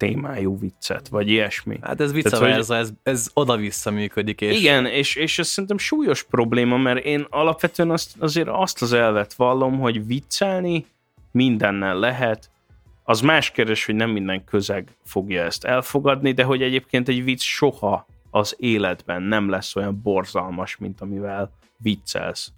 témájú 0.00 0.58
viccet, 0.58 1.08
vagy 1.08 1.28
ilyesmi. 1.28 1.78
Hát 1.82 2.00
ez 2.00 2.10
Tehát, 2.10 2.22
vice 2.22 2.36
hogy- 2.36 2.78
ez, 2.78 2.90
ez 3.02 3.30
oda-vissza 3.34 3.90
működik. 3.90 4.40
És 4.40 4.58
Igen, 4.58 4.86
és, 4.86 5.14
és 5.14 5.38
ez 5.38 5.46
szerintem 5.48 5.78
súlyos 5.78 6.22
probléma, 6.22 6.76
mert 6.76 7.04
én 7.04 7.26
alapvetően 7.30 7.90
azt, 7.90 8.14
azért 8.18 8.48
azt 8.48 8.82
az 8.82 8.92
elvet 8.92 9.34
vallom, 9.34 9.78
hogy 9.78 10.06
viccelni 10.06 10.86
mindennel 11.32 11.98
lehet, 11.98 12.50
az 13.04 13.20
más 13.20 13.50
kérdés, 13.50 13.84
hogy 13.84 13.94
nem 13.94 14.10
minden 14.10 14.44
közeg 14.44 14.88
fogja 15.04 15.42
ezt 15.42 15.64
elfogadni, 15.64 16.32
de 16.32 16.42
hogy 16.42 16.62
egyébként 16.62 17.08
egy 17.08 17.24
vicc 17.24 17.42
soha 17.42 18.06
az 18.30 18.56
életben 18.58 19.22
nem 19.22 19.48
lesz 19.48 19.76
olyan 19.76 20.00
borzalmas, 20.02 20.76
mint 20.76 21.00
amivel 21.00 21.52
viccelsz. 21.76 22.52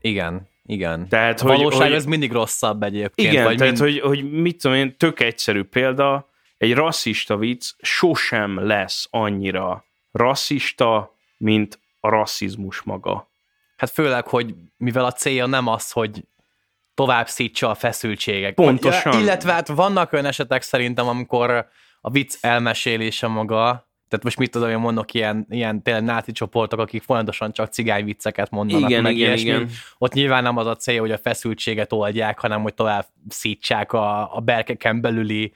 Igen, 0.00 0.48
igen. 0.66 1.08
Tehát, 1.08 1.40
A 1.40 1.46
valóság 1.46 1.78
hogy, 1.80 1.86
hogy, 1.86 1.96
ez 1.96 2.04
mindig 2.04 2.32
rosszabb 2.32 2.82
egyébként. 2.82 3.32
igen, 3.32 3.44
vagy 3.44 3.56
tehát, 3.56 3.78
mind... 3.78 3.92
hogy, 3.92 4.00
hogy 4.00 4.30
mit 4.30 4.60
tudom 4.60 4.76
én, 4.76 4.96
tök 4.96 5.20
egyszerű 5.20 5.62
példa, 5.62 6.32
egy 6.56 6.74
rasszista 6.74 7.36
vicc 7.36 7.70
sosem 7.78 8.66
lesz 8.66 9.06
annyira 9.10 9.84
rasszista, 10.12 11.14
mint 11.36 11.78
a 12.00 12.08
rasszizmus 12.08 12.82
maga. 12.82 13.28
Hát 13.76 13.90
főleg, 13.90 14.26
hogy 14.26 14.54
mivel 14.76 15.04
a 15.04 15.12
célja 15.12 15.46
nem 15.46 15.66
az, 15.66 15.90
hogy 15.90 16.24
tovább 16.94 17.28
szítsa 17.28 17.70
a 17.70 17.74
feszültségek. 17.74 18.54
Pontosan. 18.54 19.20
Illetve 19.20 19.52
hát 19.52 19.68
vannak 19.68 20.12
olyan 20.12 20.26
esetek 20.26 20.62
szerintem, 20.62 21.08
amikor 21.08 21.68
a 22.00 22.10
vicc 22.10 22.36
elmesélése 22.40 23.26
maga, 23.26 23.88
tehát 24.08 24.24
most 24.24 24.38
mit 24.38 24.50
tudom, 24.50 24.68
én 24.70 24.78
mondok 24.78 25.14
ilyen, 25.14 25.46
ilyen 25.50 25.82
tényleg 25.82 26.02
náci 26.02 26.32
csoportok, 26.32 26.78
akik 26.78 27.02
folyamatosan 27.02 27.52
csak 27.52 27.72
cigány 27.72 28.04
vicceket 28.04 28.50
mondanak, 28.50 28.90
Igen, 28.90 29.02
meg 29.02 29.14
igen, 29.14 29.26
ilyesmi. 29.26 29.48
igen. 29.48 29.70
Ott 29.98 30.12
nyilván 30.12 30.42
nem 30.42 30.56
az 30.56 30.66
a 30.66 30.76
cél, 30.76 31.00
hogy 31.00 31.10
a 31.10 31.18
feszültséget 31.18 31.92
oldják, 31.92 32.38
hanem 32.38 32.62
hogy 32.62 32.74
tovább 32.74 33.06
szítsák 33.28 33.92
a, 33.92 34.36
a 34.36 34.40
berkeken 34.40 35.00
belüli 35.00 35.52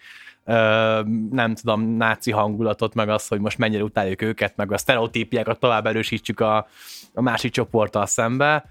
nem 1.30 1.54
tudom, 1.54 1.82
náci 1.82 2.30
hangulatot, 2.30 2.94
meg 2.94 3.08
az, 3.08 3.28
hogy 3.28 3.40
most 3.40 3.58
mennyire 3.58 3.82
utáljuk 3.82 4.22
őket, 4.22 4.56
meg 4.56 4.72
a 4.72 4.78
sztereotípiákat 4.78 5.60
tovább 5.60 5.86
erősítsük 5.86 6.40
a, 6.40 6.66
a 7.14 7.20
másik 7.20 7.52
csoporttal 7.52 8.06
szembe. 8.06 8.64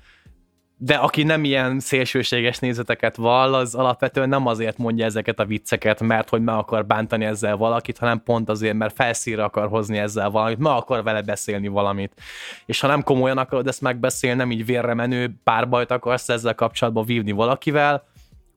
De 0.79 0.95
aki 0.95 1.23
nem 1.23 1.43
ilyen 1.43 1.79
szélsőséges 1.79 2.59
nézeteket 2.59 3.15
vall, 3.15 3.53
az 3.53 3.75
alapvetően 3.75 4.29
nem 4.29 4.45
azért 4.45 4.77
mondja 4.77 5.05
ezeket 5.05 5.39
a 5.39 5.45
vicceket, 5.45 6.01
mert 6.01 6.29
hogy 6.29 6.41
meg 6.41 6.55
akar 6.55 6.85
bántani 6.85 7.25
ezzel 7.25 7.55
valakit, 7.55 7.97
hanem 7.97 8.23
pont 8.23 8.49
azért, 8.49 8.75
mert 8.75 8.95
felszínre 8.95 9.43
akar 9.43 9.67
hozni 9.67 9.97
ezzel 9.97 10.29
valamit, 10.29 10.57
meg 10.57 10.71
akar 10.71 11.03
vele 11.03 11.21
beszélni 11.21 11.67
valamit. 11.67 12.21
És 12.65 12.79
ha 12.79 12.87
nem 12.87 13.03
komolyan 13.03 13.37
akarod 13.37 13.67
ezt 13.67 13.81
megbeszélni, 13.81 14.37
nem 14.37 14.51
így 14.51 14.65
vérre 14.65 14.93
menő 14.93 15.35
párbajt 15.43 15.91
akarsz 15.91 16.29
ezzel 16.29 16.55
kapcsolatban 16.55 17.05
vívni 17.05 17.31
valakivel, 17.31 18.03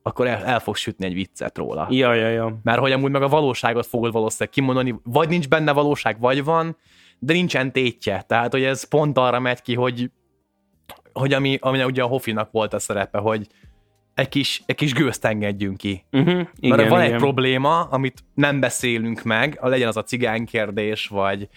akkor 0.03 0.27
el, 0.27 0.43
el 0.43 0.59
fog 0.59 0.75
sütni 0.75 1.05
egy 1.05 1.13
viccet 1.13 1.57
róla. 1.57 1.87
Ja, 1.89 2.13
ja, 2.13 2.27
ja. 2.27 2.59
Mert 2.63 2.79
hogy 2.79 2.91
amúgy 2.91 3.11
meg 3.11 3.21
a 3.21 3.27
valóságot 3.27 3.85
fogod 3.85 4.11
valószínűleg 4.11 4.53
kimondani, 4.53 4.95
vagy 5.03 5.29
nincs 5.29 5.47
benne 5.47 5.71
valóság, 5.71 6.19
vagy 6.19 6.43
van, 6.43 6.77
de 7.19 7.33
nincsen 7.33 7.71
tétje. 7.71 8.21
Tehát, 8.21 8.51
hogy 8.51 8.63
ez 8.63 8.83
pont 8.83 9.17
arra 9.17 9.39
megy 9.39 9.61
ki, 9.61 9.75
hogy, 9.75 10.11
hogy 11.13 11.33
ami, 11.33 11.57
ami 11.61 11.83
ugye 11.83 12.03
a 12.03 12.07
Hofinak 12.07 12.51
volt 12.51 12.73
a 12.73 12.79
szerepe, 12.79 13.17
hogy 13.17 13.47
egy 14.13 14.29
kis, 14.29 14.63
egy 14.65 14.75
kis 14.75 14.93
gőzt 14.93 15.25
engedjünk 15.25 15.77
ki. 15.77 16.05
Uh-huh. 16.11 16.29
Igen, 16.29 16.47
Igen, 16.59 16.77
Mert 16.77 16.89
van 16.89 17.01
igen. 17.01 17.13
egy 17.13 17.19
probléma, 17.19 17.83
amit 17.83 18.23
nem 18.33 18.59
beszélünk 18.59 19.23
meg, 19.23 19.59
legyen 19.61 19.87
az 19.87 19.97
a 19.97 20.03
cigány 20.03 20.45
kérdés, 20.45 21.07
vagy, 21.07 21.49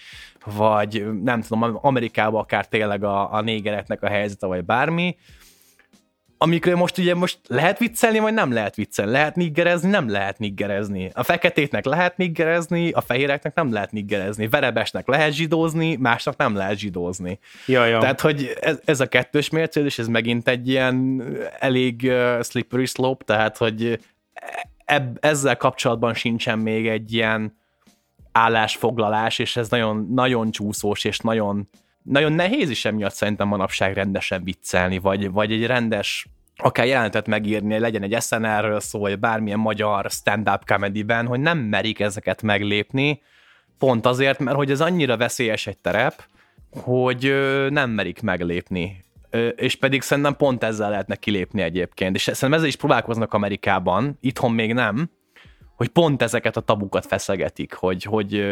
vagy 0.44 1.06
nem 1.22 1.40
tudom, 1.40 1.78
Amerikában 1.82 2.40
akár 2.40 2.68
tényleg 2.68 3.04
a, 3.04 3.32
a 3.32 3.40
négereknek 3.40 4.02
a 4.02 4.08
helyzete, 4.08 4.46
vagy 4.46 4.64
bármi, 4.64 5.16
amikről 6.38 6.76
most 6.76 6.98
ugye 6.98 7.14
most 7.14 7.38
lehet 7.48 7.78
viccelni, 7.78 8.18
vagy 8.18 8.34
nem 8.34 8.52
lehet 8.52 8.74
viccelni. 8.74 9.12
Lehet 9.12 9.36
niggerezni, 9.36 9.90
nem 9.90 10.08
lehet 10.10 10.38
niggerezni. 10.38 11.10
A 11.14 11.22
feketéknek 11.22 11.84
lehet 11.84 12.16
niggerezni, 12.16 12.90
a 12.90 13.00
fehéreknek 13.00 13.54
nem 13.54 13.72
lehet 13.72 13.92
niggerezni. 13.92 14.48
Verebesnek 14.48 15.06
lehet 15.06 15.32
zsidózni, 15.32 15.96
másnak 15.96 16.36
nem 16.36 16.54
lehet 16.54 16.78
zsidózni. 16.78 17.38
Ja, 17.66 17.84
ja. 17.84 17.98
Tehát, 17.98 18.20
hogy 18.20 18.56
ez, 18.60 18.80
ez 18.84 19.00
a 19.00 19.06
kettős 19.06 19.48
mércélés, 19.48 19.98
ez 19.98 20.06
megint 20.06 20.48
egy 20.48 20.68
ilyen 20.68 21.22
elég 21.58 22.00
uh, 22.04 22.42
slippery 22.42 22.86
slope, 22.86 23.24
tehát, 23.24 23.56
hogy 23.56 23.98
eb, 24.84 25.18
ezzel 25.20 25.56
kapcsolatban 25.56 26.14
sincsen 26.14 26.58
még 26.58 26.88
egy 26.88 27.12
ilyen 27.12 27.56
állásfoglalás, 28.32 29.38
és 29.38 29.56
ez 29.56 29.68
nagyon, 29.68 30.08
nagyon 30.10 30.50
csúszós, 30.50 31.04
és 31.04 31.18
nagyon, 31.18 31.68
nagyon 32.04 32.32
nehéz 32.32 32.70
is 32.70 32.84
emiatt 32.84 33.12
szerintem 33.12 33.48
manapság 33.48 33.94
rendesen 33.94 34.44
viccelni, 34.44 34.98
vagy, 34.98 35.30
vagy 35.30 35.52
egy 35.52 35.66
rendes 35.66 36.26
akár 36.56 36.86
jelentet 36.86 37.26
megírni, 37.26 37.78
legyen 37.78 38.02
egy 38.02 38.22
SNL-ről 38.22 38.80
szó, 38.80 39.00
vagy 39.00 39.18
bármilyen 39.18 39.58
magyar 39.58 40.10
stand-up 40.10 40.64
comedyben, 40.66 41.26
hogy 41.26 41.40
nem 41.40 41.58
merik 41.58 42.00
ezeket 42.00 42.42
meglépni, 42.42 43.22
pont 43.78 44.06
azért, 44.06 44.38
mert 44.38 44.56
hogy 44.56 44.70
ez 44.70 44.80
annyira 44.80 45.16
veszélyes 45.16 45.66
egy 45.66 45.78
terep, 45.78 46.24
hogy 46.70 47.34
nem 47.68 47.90
merik 47.90 48.22
meglépni. 48.22 49.04
És 49.56 49.76
pedig 49.76 50.02
szerintem 50.02 50.36
pont 50.36 50.64
ezzel 50.64 50.90
lehetne 50.90 51.16
kilépni 51.16 51.62
egyébként. 51.62 52.14
És 52.14 52.22
szerintem 52.22 52.52
ezzel 52.52 52.66
is 52.66 52.76
próbálkoznak 52.76 53.34
Amerikában, 53.34 54.18
itthon 54.20 54.52
még 54.52 54.72
nem, 54.72 55.10
hogy 55.76 55.88
pont 55.88 56.22
ezeket 56.22 56.56
a 56.56 56.60
tabukat 56.60 57.06
feszegetik, 57.06 57.74
hogy, 57.74 58.02
hogy, 58.02 58.44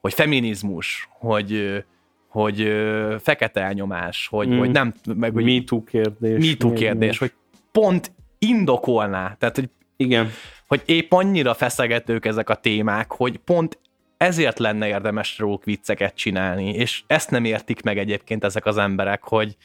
hogy 0.00 0.14
feminizmus, 0.14 1.08
hogy 1.10 1.82
hogy 2.30 2.60
ö, 2.60 3.16
fekete 3.20 3.60
elnyomás, 3.60 4.26
hogy, 4.30 4.48
Mm. 4.48 4.58
hogy 4.58 4.70
nem, 4.70 4.94
meg 5.14 5.32
hogy 5.32 5.44
MeToo 5.44 5.84
kérdés. 5.84 6.50
MeToo 6.50 6.70
még 6.70 6.78
kérdés, 6.78 7.18
hogy 7.18 7.32
pont 7.72 8.12
indokolná, 8.38 9.34
tehát 9.38 9.54
hogy, 9.56 9.68
Igen. 9.96 10.30
hogy 10.66 10.82
épp 10.84 11.12
annyira 11.12 11.54
feszegetők 11.54 12.24
ezek 12.26 12.48
a 12.50 12.54
témák, 12.54 13.12
hogy 13.12 13.36
pont 13.36 13.78
ezért 14.16 14.58
lenne 14.58 14.86
érdemes 14.86 15.38
róluk 15.38 15.64
vicceket 15.64 16.14
csinálni, 16.14 16.68
és 16.74 17.02
ezt 17.06 17.30
nem 17.30 17.44
értik 17.44 17.82
meg 17.82 17.98
egyébként 17.98 18.44
ezek 18.44 18.66
az 18.66 18.76
emberek, 18.78 19.22
hogy 19.22 19.56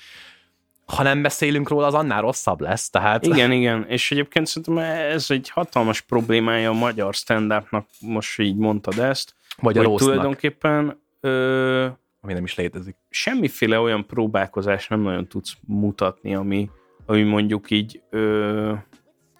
ha 0.85 1.03
nem 1.03 1.21
beszélünk 1.21 1.69
róla, 1.69 1.85
az 1.85 1.93
annál 1.93 2.21
rosszabb 2.21 2.61
lesz, 2.61 2.89
tehát 2.89 3.25
Igen, 3.25 3.51
igen. 3.51 3.85
És 3.87 4.11
egyébként 4.11 4.47
szerintem 4.47 4.77
ez 5.11 5.25
egy 5.29 5.49
hatalmas 5.49 6.01
problémája 6.01 6.69
a 6.69 6.73
magyar 6.73 7.13
stand-upnak, 7.13 7.87
most 7.99 8.39
így 8.39 8.55
mondtad 8.55 8.99
ezt, 8.99 9.33
vagy 9.57 9.77
a 9.77 9.83
hogy 9.83 9.97
tulajdonképpen 9.97 11.01
ö, 11.19 11.87
ami 12.25 12.33
nem 12.33 12.43
is 12.43 12.55
létezik. 12.55 12.95
semmiféle 13.09 13.79
olyan 13.79 14.05
próbálkozás 14.05 14.87
nem 14.87 15.01
nagyon 15.01 15.27
tudsz 15.27 15.57
mutatni, 15.67 16.35
ami, 16.35 16.69
ami 17.05 17.23
mondjuk 17.23 17.71
így 17.71 18.01
ö, 18.09 18.73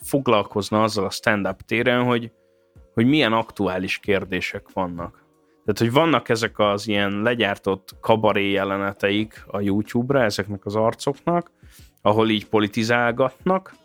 foglalkozna 0.02 0.84
azzal 0.84 1.06
a 1.06 1.10
stand-up 1.10 1.62
téren, 1.62 2.04
hogy, 2.04 2.32
hogy 2.94 3.06
milyen 3.06 3.34
aktuális 3.34 3.98
kérdések 3.98 4.66
vannak. 4.74 5.24
Tehát, 5.66 5.80
hogy 5.80 5.92
vannak 5.92 6.30
ezek 6.30 6.60
az 6.60 6.88
ilyen 6.88 7.22
legyártott 7.22 7.96
kabaré 8.00 8.52
jeleneteik 8.52 9.44
a 9.48 9.60
YouTube-ra, 9.60 10.24
ezeknek 10.24 10.66
az 10.66 10.76
arcoknak, 10.76 11.52
ahol 12.02 12.30
így 12.30 12.48
politizálgatnak, 12.48 13.76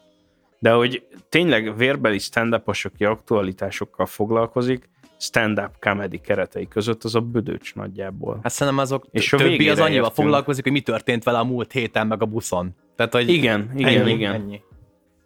de 0.58 0.72
hogy 0.72 1.06
tényleg 1.28 1.76
vérbeli 1.76 2.18
stand 2.18 2.62
aki 2.64 3.04
aktualitásokkal 3.04 4.06
foglalkozik, 4.06 4.88
stand-up 5.20 5.70
comedy 5.78 6.18
keretei 6.18 6.68
között 6.68 7.04
az 7.04 7.14
a 7.14 7.20
bödöcs 7.20 7.74
nagyjából. 7.74 8.38
Hát 8.42 8.52
szerintem 8.52 8.82
azok 8.82 9.06
És 9.10 9.32
a 9.32 9.36
többi 9.36 9.68
az 9.68 9.78
annyival 9.78 9.94
értünk. 9.94 10.12
foglalkozik, 10.12 10.62
hogy 10.62 10.72
mi 10.72 10.80
történt 10.80 11.24
vele 11.24 11.38
a 11.38 11.44
múlt 11.44 11.72
héten, 11.72 12.06
meg 12.06 12.22
a 12.22 12.26
buszon. 12.26 12.74
Tehát, 12.96 13.12
hogy 13.12 13.28
Igen, 13.28 13.70
igen, 13.76 14.02
ennyi, 14.02 14.10
igen. 14.10 14.32
Ennyi. 14.34 14.60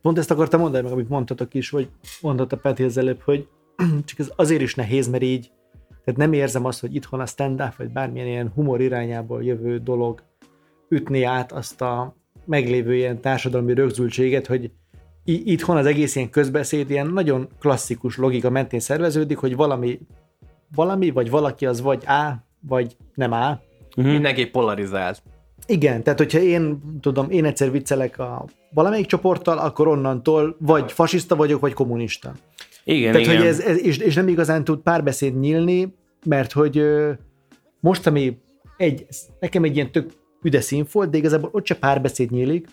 Pont 0.03 0.19
ezt 0.19 0.31
akartam 0.31 0.61
mondani, 0.61 0.83
meg 0.83 0.93
amit 0.93 1.09
mondtatok 1.09 1.55
is, 1.55 1.71
hogy 1.71 1.89
mondta 2.21 2.57
Peti 2.57 2.83
az 2.83 2.97
előbb, 2.97 3.21
hogy 3.21 3.49
csak 4.05 4.19
ez 4.19 4.33
azért 4.37 4.61
is 4.63 4.75
nehéz, 4.75 5.09
mert 5.09 5.23
így, 5.23 5.51
tehát 6.05 6.21
nem 6.21 6.33
érzem 6.33 6.65
azt, 6.65 6.81
hogy 6.81 6.95
itthon 6.95 7.21
a 7.21 7.27
stand-up, 7.27 7.77
vagy 7.77 7.89
bármilyen 7.89 8.27
ilyen 8.27 8.53
humor 8.55 8.81
irányából 8.81 9.45
jövő 9.45 9.79
dolog 9.79 10.23
ütni 10.89 11.23
át 11.23 11.53
azt 11.53 11.81
a 11.83 12.17
meglévő 12.45 12.95
ilyen 12.95 13.21
társadalmi 13.21 13.75
rögzültséget, 13.75 14.47
hogy 14.47 14.71
itthon 15.25 15.77
az 15.77 15.87
egész 15.87 16.17
ilyen 16.17 16.31
közbeszéd 16.31 16.91
ilyen 16.91 17.07
nagyon 17.07 17.49
klasszikus 17.61 18.17
logika 18.17 18.51
mentén 18.51 18.81
szerveződik, 18.81 19.37
hogy 19.37 19.57
valami, 19.57 19.99
valami 20.75 21.11
vagy 21.11 21.31
valaki 21.31 21.67
az 21.67 21.81
vagy 21.81 22.05
A, 22.07 22.33
vagy 22.61 22.97
nem 23.15 23.33
A, 23.33 23.61
Mhm. 23.97 24.09
Mindenki 24.09 24.47
polarizált. 24.47 25.23
igen, 25.67 26.03
tehát 26.03 26.19
hogyha 26.19 26.39
én 26.39 26.79
tudom, 27.01 27.31
én 27.31 27.45
egyszer 27.45 27.71
viccelek 27.71 28.19
a 28.19 28.45
valamelyik 28.73 29.07
csoporttal, 29.07 29.59
akkor 29.59 29.89
onnantól 29.89 30.57
vagy 30.61 30.93
fasiszta 30.93 31.37
vagyok, 31.37 31.61
vagy 31.61 31.73
kommunista. 31.73 32.33
Igen, 32.85 33.13
Tehát, 33.13 33.27
igen. 33.27 33.39
hogy 33.39 33.47
ez, 33.47 33.61
ez 33.61 33.81
és, 33.81 33.99
és 33.99 34.15
nem 34.15 34.29
igazán 34.29 34.65
tud 34.65 34.79
párbeszéd 34.81 35.39
nyílni, 35.39 35.95
mert 36.27 36.53
hogy 36.53 36.79
ö, 36.79 37.13
most, 37.81 38.07
ami 38.07 38.39
egy, 38.77 39.07
nekem 39.41 39.65
egy 39.65 39.75
ilyen 39.77 39.93
tök 39.93 40.11
üde 40.43 40.61
szín 40.61 40.87
volt, 40.93 41.11
de 41.11 41.17
igazából 41.17 41.49
ott 41.53 41.67
se 41.67 41.75
párbeszéd 41.77 42.31
nyílik 42.31 42.69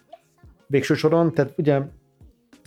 végső 0.68 0.94
soron, 0.94 1.34
tehát 1.34 1.54
ugye 1.58 1.80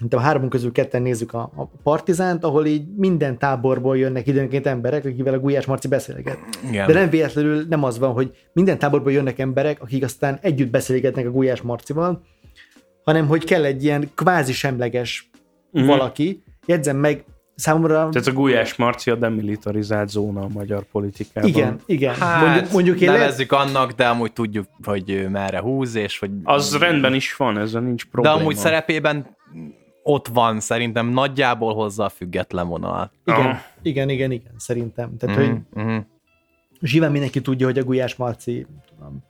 mint 0.01 0.15
a 0.15 0.19
háromunk 0.19 0.51
közül 0.51 0.73
ketten 0.73 1.03
nézzük 1.03 1.33
a, 1.33 1.41
a 1.57 1.67
Partizánt, 1.83 2.45
ahol 2.45 2.67
így 2.67 2.87
minden 2.97 3.39
táborból 3.39 3.99
jönnek 3.99 4.27
időnként 4.27 4.67
emberek, 4.67 5.05
akivel 5.05 5.35
a 5.35 5.39
Gulyás 5.39 5.67
Marci 5.67 5.89
beszélget. 5.89 6.39
Igen. 6.71 6.87
De 6.87 6.93
nem 6.93 7.11
véletlenül 7.11 7.65
nem 7.69 7.85
az 7.85 7.99
van, 7.99 8.13
hogy 8.13 8.31
minden 8.53 8.79
táborból 8.79 9.13
jönnek 9.13 9.39
emberek, 9.39 9.83
akik 9.83 10.05
aztán 10.05 10.39
együtt 10.43 10.71
beszélgetnek 10.71 11.27
a 11.27 11.31
Gulyás 11.31 11.63
Marcival, 11.63 12.23
hanem 13.05 13.27
hogy 13.27 13.45
kell 13.45 13.65
egy 13.65 13.85
ilyen 13.85 14.11
kvázi 14.15 14.53
semleges 14.53 15.31
Mhm. 15.73 15.87
valaki. 15.87 16.43
Jegyzem 16.67 16.97
meg, 16.97 17.25
számomra... 17.55 18.09
Tehát 18.13 18.27
a 18.29 18.33
Gulyás 18.33 18.75
Marci 18.77 19.11
a 19.11 19.15
demilitarizált 19.15 20.09
zóna 20.09 20.41
a 20.41 20.49
magyar 20.53 20.85
politikában. 20.93 21.49
igen, 21.51 21.79
igen. 21.87 22.15
Hát, 22.15 22.47
mondjuk, 22.47 22.73
mondjuk 22.73 23.01
én 23.01 23.11
nevezzük 23.11 23.53
annak, 23.53 23.93
de 23.93 24.07
amúgy 24.07 24.33
tudjuk, 24.33 24.67
hogy 24.85 25.27
merre 25.31 25.59
húz, 25.61 25.95
és 25.95 26.19
hogy... 26.19 26.31
Az 26.43 26.77
rendben 26.79 27.15
is 27.15 27.37
van, 27.37 27.59
ezzel 27.59 27.81
nincs 27.81 28.03
De 28.05 28.09
probléma. 28.11 28.37
amúgy 28.37 28.57
szerepében 28.57 29.37
ott 30.07 30.27
van 30.29 30.61
szerintem 30.61 31.07
nagyjából 31.09 31.75
hozzá 31.75 32.05
a 32.05 32.09
független 32.09 32.69
vonal. 32.69 33.11
igen, 33.27 33.47
Ah. 33.47 33.57
igen, 33.83 34.09
igen, 34.09 34.31
igen, 34.31 34.53
szerintem. 34.57 35.17
Tehát, 35.17 35.37
Mhm, 35.37 35.45
hogy 35.47 35.85
mhm. 35.85 35.97
zsíven 36.81 37.11
mindenki 37.11 37.41
tudja, 37.41 37.67
hogy 37.67 37.79
a 37.79 37.85
Gulyás 37.85 38.17
Marci 38.17 38.67
tudom, 38.89 39.23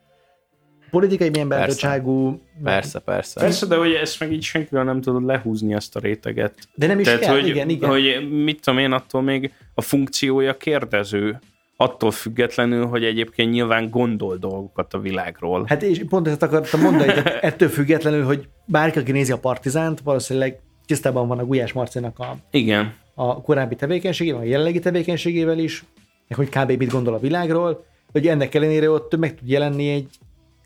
politikai 0.91 1.29
milyen 1.29 1.49
Persze. 1.49 1.65
beállítottságú, 1.65 2.41
Persze, 2.63 2.99
persze. 2.99 3.41
Persze, 3.41 3.67
de 3.67 3.77
hogy 3.77 3.93
ezt 3.93 4.21
meg 4.21 4.33
így 4.33 4.43
senkivel 4.43 4.85
nem 4.85 5.01
tudod 5.01 5.25
lehúzni 5.25 5.75
ezt 5.75 5.97
a 5.97 6.01
réteget. 6.01 6.55
de 6.75 6.87
nem 6.87 6.99
is 6.99 7.05
Tehát, 7.05 7.21
kell, 7.21 7.35
hogy, 7.35 7.47
igen, 7.49 7.69
igen. 7.69 7.91
hogy 7.91 8.29
mit 8.45 8.61
tudom 8.61 8.79
én, 8.81 8.93
attól 8.93 9.23
még 9.23 9.53
a 9.75 9.81
funkciója 9.81 10.57
kérdező, 10.57 11.39
attól 11.77 12.11
függetlenül, 12.11 12.87
hogy 12.87 13.05
egyébként 13.05 13.51
nyilván 13.51 13.91
gondol 13.91 14.37
dolgokat 14.37 14.95
a 14.95 14.99
világról. 14.99 15.65
Hát 15.69 15.83
és 15.83 16.03
pont 16.09 16.29
ezt 16.29 16.43
akartam 16.43 16.81
mondani, 16.81 17.07
tehát 17.13 17.43
ettől 17.53 17.69
függetlenül, 17.69 18.25
hogy 18.25 18.49
bárki, 18.67 18.99
aki 18.99 19.13
nézi 19.13 19.33
a 19.33 19.39
Partizánt, 19.39 20.01
valószínűleg 20.01 20.61
tisztában 20.87 21.29
van 21.29 21.39
a 21.39 21.45
Gulyás 21.45 21.73
Marcinak 21.73 22.19
a, 22.19 22.37
Igen. 22.51 22.95
a 23.15 23.43
korábbi 23.43 23.75
tevékenységével, 23.75 24.41
a 24.41 24.45
jelenlegi 24.45 24.79
tevékenységével 24.79 25.59
is, 25.59 25.85
meg 26.29 26.39
hogy 26.39 26.49
kb. 26.49 26.79
mit 26.79 26.91
gondol 26.91 27.15
a 27.15 27.19
világról, 27.19 27.85
hogy 28.13 28.27
ennek 28.27 28.55
ellenére 28.55 28.91
ott 28.91 29.17
meg 29.17 29.35
tud 29.35 29.49
jelenni 29.49 29.89
egy, 29.89 30.09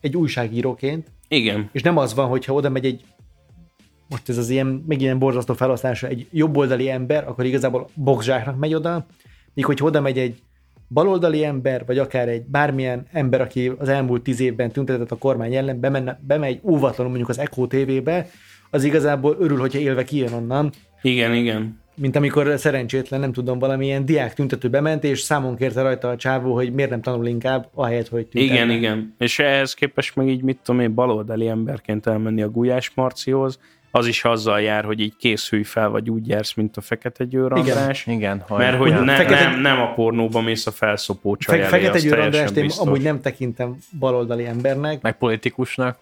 egy 0.01 0.17
újságíróként, 0.17 1.11
Igen. 1.29 1.69
és 1.73 1.83
nem 1.83 1.97
az 1.97 2.15
van, 2.15 2.29
hogyha 2.29 2.53
oda 2.53 2.69
megy 2.69 2.85
egy 2.85 3.05
most 4.09 4.29
ez 4.29 4.39
az 4.39 4.51
ilyen, 4.51 4.85
meg 4.87 5.01
ilyen 5.01 5.19
borzasztó 5.19 5.55
felosztása, 5.55 6.07
egy 6.07 6.27
jobboldali 6.31 6.91
ember, 6.91 7.29
akkor 7.29 7.45
igazából 7.45 7.89
boxzsáknak 7.95 8.59
megy 8.59 8.75
oda, 8.75 9.07
míg 9.55 9.65
hogyha 9.65 9.87
oda 9.87 10.01
megy 10.01 10.19
egy 10.19 10.43
baloldali 10.89 11.45
ember, 11.45 11.87
vagy 11.87 11.99
akár 11.99 12.29
egy 12.29 12.43
bármilyen 12.43 13.07
ember, 13.13 13.41
aki 13.41 13.73
az 13.79 13.89
elmúlt 13.89 14.23
tíz 14.23 14.41
évben 14.41 14.71
tüntetett 14.71 15.11
a 15.11 15.17
kormány 15.17 15.55
ellen, 15.55 15.81
bemenne, 15.81 16.21
bemegy 16.27 16.61
óvatlanul 16.63 17.13
mondjuk 17.13 17.29
az 17.29 17.39
Echo 17.39 17.67
TV-be, 17.67 18.29
az 18.71 18.85
igazából 18.85 19.37
örül, 19.41 19.59
hogyha 19.59 19.79
élve 19.79 20.05
kijön 20.05 20.33
onnan, 20.33 20.73
Igen, 21.03 21.35
igen. 21.35 21.81
mint 21.95 22.17
amikor 22.17 22.55
szerencsétlen, 22.59 23.21
nem 23.21 23.33
tudom, 23.33 23.59
valamilyen 23.59 24.05
diák 24.05 24.35
tüntető 24.35 24.69
bement, 24.69 25.05
és 25.05 25.21
számon 25.21 25.57
kérte 25.57 25.83
rajta 25.83 26.09
a 26.09 26.17
csávó, 26.17 26.55
hogy 26.55 26.73
miért 26.73 26.91
nem 26.91 27.03
tanul 27.03 27.27
inkább, 27.27 27.69
ahelyett, 27.75 28.09
hogy 28.09 28.27
tüntetne. 28.27 28.55
Igen, 28.55 28.71
igen. 28.71 29.15
És 29.19 29.39
ehhez 29.39 29.75
képest 29.75 30.17
meg 30.17 30.29
így, 30.29 30.43
mit 30.43 30.59
tudom 30.65 30.81
én, 30.81 30.95
baloldali 30.95 31.49
emberként 31.49 32.07
elmenni 32.07 32.43
a 32.43 32.49
Gulyás 32.49 32.93
Marcihoz, 32.95 33.59
az 33.91 34.07
is 34.07 34.25
azzal 34.25 34.61
jár, 34.61 34.85
hogy 34.85 35.01
így 35.01 35.17
készülj 35.17 35.63
fel, 35.63 35.89
vagy 35.89 36.11
úgy 36.11 36.29
jársz, 36.29 36.55
mint 36.55 36.77
a 36.77 36.81
Fekete 36.81 37.25
Győr 37.25 37.53
Igen. 37.57 37.77
András. 37.77 38.07
Igen, 38.07 38.41
hogy, 38.49 38.59
Mert 38.59 38.77
hogy 38.77 38.91
ne, 39.05 39.17
Fekete- 39.17 39.51
nem, 39.51 39.61
nem 39.61 39.81
a 39.81 39.93
pornóba 39.95 40.41
mész 40.41 40.67
a 40.67 40.71
felszopó 40.71 41.37
csaj 41.37 41.57
Fe- 41.61 41.73
elé, 41.73 41.83
Fekete 41.85 41.99
Győr 41.99 42.19
Andrást 42.19 42.57
én 42.57 42.65
biztos. 42.65 42.87
amúgy 42.87 43.03
nem 43.03 43.21
tekintem 43.21 43.77
baloldali 43.99 44.45
embernek. 44.45 45.03
meg 45.03 45.19
politikusnak. 45.19 45.99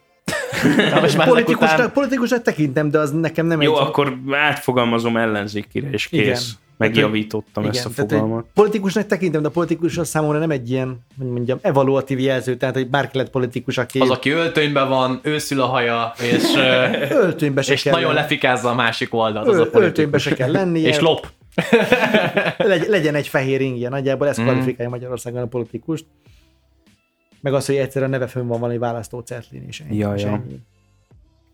Na, 0.77 1.01
most 1.01 1.17
már 1.17 1.27
ezek 1.27 1.29
Politikusnak, 1.29 1.79
után- 1.79 1.93
politikusnak 1.93 2.43
tekintem, 2.43 2.91
de 2.91 2.99
az 2.99 3.11
nekem 3.11 3.47
nem 3.47 3.63
Jó, 3.63 3.73
egy... 3.81 3.87
akkor 3.87 4.17
átfogalmazom 4.31 5.17
ellenzékire, 5.17 5.89
és 5.91 6.07
kész. 6.09 6.21
Igen. 6.23 6.41
Megjavítottam 6.79 7.63
Igen, 7.63 7.75
ezt 7.77 7.87
a 7.87 7.91
fogalmat. 7.91 8.47
Politikusnak 8.55 9.07
tekintem, 9.07 9.43
de 9.43 9.49
a 9.49 9.51
politikus 9.51 9.99
az 9.99 10.09
számomra 10.09 10.39
nem 10.39 10.51
egy 10.51 10.71
ilyen, 10.71 10.99
hogy 11.19 11.27
mondjam, 11.31 11.59
evaluatív 11.63 12.19
jelző, 12.19 12.57
tehát 12.57 12.75
hogy 12.75 12.89
bárki 12.89 13.19
lett 13.19 13.31
politikus, 13.31 13.79
aki 13.79 13.99
Az, 13.99 14.11
aki 14.11 14.31
öltönyben 14.31 14.89
van, 14.89 15.21
őszül 15.23 15.61
a 15.61 15.67
haja, 15.67 16.13
és, 16.23 16.43
öltönybe 17.25 17.63
se 17.63 17.73
és 17.73 17.83
kell 17.83 17.93
nagyon 17.93 18.09
lenni. 18.09 18.21
lefikázza 18.21 18.69
a 18.71 18.75
másik 18.75 19.15
oldalt, 19.15 19.47
az 19.49 19.55
Öl- 19.57 19.67
a 19.67 19.71
politikus. 19.71 19.87
öltönybe 19.87 20.19
se 20.19 20.35
kell 20.35 20.51
lennie. 20.51 20.89
És 20.93 20.99
lop. 21.01 21.27
Legy, 22.59 22.87
legyen 22.89 23.15
egy 23.15 23.29
fehér 23.29 23.61
ingje, 23.61 23.89
nagyjából 23.89 24.29
ez 24.29 24.41
Mm. 24.41 24.43
kvalifikálja 24.45 24.91
Magyarországon 24.91 25.43
a 25.43 25.47
politikust. 25.47 26.05
Meg 27.47 27.55
az, 27.55 27.67
hogy 27.67 27.77
egyszerűen 27.77 28.11
a 28.11 28.13
neve 28.13 28.27
fönn 28.27 28.47
van 28.47 28.61
valami 28.61 28.79
választó 28.79 29.21
cetlin, 29.21 29.65
és 29.67 29.81
ennyi. 29.81 29.97
Ja, 29.97 30.15
és 30.15 30.23
ja. 30.23 30.29
ennyi. 30.29 30.59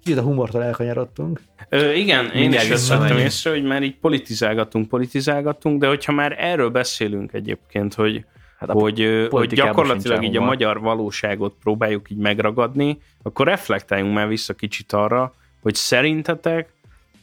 Kicsit 0.02 0.18
a 0.18 0.22
humortól 0.22 0.62
elkanyarodtunk. 0.62 1.40
Ö, 1.68 1.92
igen, 1.92 2.24
én 2.24 2.40
Mindjárt 2.40 2.64
is 2.64 2.70
ezt 2.70 2.88
vettem 2.88 3.16
észre, 3.16 3.50
hogy 3.50 3.62
már 3.62 3.82
így 3.82 3.96
politizálgatunk, 3.96 4.88
politizálgatunk, 4.88 5.80
de 5.80 5.88
hogyha 5.88 6.12
már 6.12 6.36
erről 6.38 6.70
beszélünk 6.70 7.32
egyébként, 7.32 7.94
hogy, 7.94 8.24
Hát 8.58 8.68
a 8.68 8.72
hogy, 8.72 9.28
hogy 9.30 9.54
gyakorlatilag 9.54 10.22
így 10.22 10.36
a 10.36 10.40
magyar 10.40 10.80
valóságot 10.80 11.54
próbáljuk 11.62 12.10
így 12.10 12.18
megragadni, 12.18 12.98
akkor 13.22 13.46
reflektáljunk 13.46 14.14
már 14.14 14.28
vissza 14.28 14.54
kicsit 14.54 14.92
arra, 14.92 15.34
hogy 15.62 15.74
szerintetek 15.74 16.72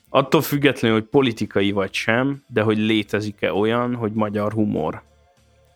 attól 0.10 0.41
függetlenül, 0.41 0.98
hogy 0.98 1.08
politikai 1.08 1.72
vagy 1.72 1.93
sem, 1.93 2.43
de 2.48 2.62
hogy 2.62 2.78
létezik-e 2.78 3.54
olyan, 3.54 3.96
hogy 3.96 4.12
magyar 4.12 4.52
humor. 4.54 5.02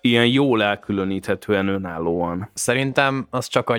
Ilyen 0.06 0.28
jól 0.28 0.64
elkülöníthetően 0.64 1.68
önállóan. 1.68 2.49
Szerintem 2.54 3.28
az 3.30 3.47
csak 3.47 3.70
a 3.70 3.78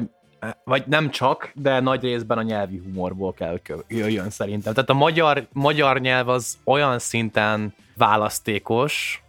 vagy 0.64 0.86
nem 0.86 1.10
csak, 1.10 1.52
de 1.54 1.80
nagy 1.80 2.02
részben 2.02 2.38
a 2.38 2.42
nyelvi 2.42 2.80
humorból 2.84 3.32
kell, 3.32 3.50
hogy 3.50 3.84
jöjjön 3.88 4.30
szerintem. 4.30 4.74
Tehát 4.74 4.90
a 4.90 4.94
magyar, 4.94 5.46
magyar 5.52 6.00
nyelv 6.00 6.28
az 6.28 6.58
olyan 6.64 6.98
szinten 6.98 7.74
választékos, 7.96 9.22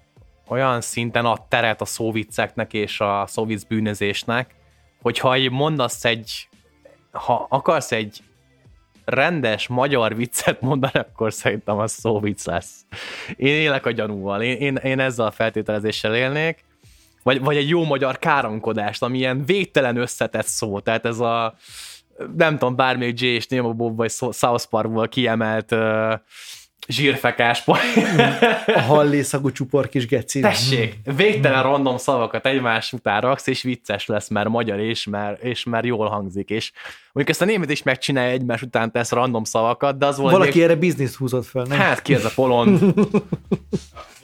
olyan 0.48 0.82
szinten 0.82 1.26
ad 1.26 1.42
teret 1.48 1.82
a 1.82 1.86
szóvicceknek 1.86 2.74
és 2.74 3.00
a 3.00 3.24
szóvic 3.28 3.64
bűnözésnek, 3.64 4.56
hogyha 5.02 5.38
mondasz 5.50 6.06
egy, 6.06 6.50
ha 7.12 7.48
akarsz 7.50 7.92
egy 7.92 8.24
rendes 9.06 9.68
magyar 9.68 10.16
viccet 10.16 10.62
mondani, 10.62 11.00
akkor 11.00 11.34
szerintem 11.34 11.78
az 11.78 11.92
szóvic 11.92 12.46
lesz. 12.46 12.86
Én 13.36 13.54
élek 13.54 13.86
a 13.86 13.92
gyanúval, 13.92 14.42
én, 14.42 14.58
én, 14.58 14.76
én 14.76 15.00
ezzel 15.00 15.26
a 15.26 15.32
feltételezéssel 15.32 16.16
élnék, 16.16 16.64
vagy, 17.26 17.42
vagy 17.42 17.58
egy 17.58 17.70
jó 17.70 17.84
magyar 17.84 18.20
káromkodást, 18.20 19.04
ami 19.04 19.18
ilyen 19.18 19.46
végtelen 19.46 19.98
összetett 19.98 20.46
szó, 20.46 20.80
tehát 20.80 21.06
ez 21.06 21.20
a 21.20 21.56
nem 22.36 22.58
tudom, 22.58 22.76
bármelyik 22.76 23.22
J 23.22 23.26
és 23.26 23.48
Nemo 23.48 23.74
Bob 23.74 23.96
vagy 23.96 24.12
South 24.12 24.66
Parkból 24.70 25.08
kiemelt 25.08 25.72
uh, 25.72 26.14
zsírfekás 26.88 27.64
A 28.66 28.80
hallészagú 28.80 29.52
csupor 29.52 29.90
kis 29.90 30.08
geci. 30.08 30.40
Tessék, 30.40 30.96
végtelen 31.16 31.64
random 31.64 31.98
szavakat 31.98 32.46
egymás 32.46 32.94
után 32.94 33.22
raksz, 33.22 33.48
és 33.48 33.62
vicces 33.62 34.06
lesz, 34.06 34.28
mert 34.28 34.50
magyar, 34.50 34.80
és 34.80 35.06
mert, 35.06 35.44
és 35.44 35.64
mert 35.64 35.86
jól 35.86 36.08
hangzik, 36.08 36.50
és 36.50 36.72
mondjuk 37.16 37.30
ezt 37.30 37.42
a 37.42 37.46
német 37.46 37.70
is 37.70 37.84
megcsinálja 37.84 38.32
egymás 38.32 38.62
után 38.62 38.92
tesz 38.92 39.12
random 39.12 39.44
szavakat, 39.44 39.98
de 39.98 40.06
az 40.06 40.18
volt 40.18 40.32
Valaki 40.32 40.58
még... 40.58 40.64
erre 40.64 40.76
bizniszt 40.76 41.16
húzott 41.16 41.46
fel, 41.46 41.64
nem? 41.64 41.78
Hát 41.78 42.02
ki 42.02 42.14
ez 42.14 42.26
a 42.26 42.32
polon? 42.36 42.80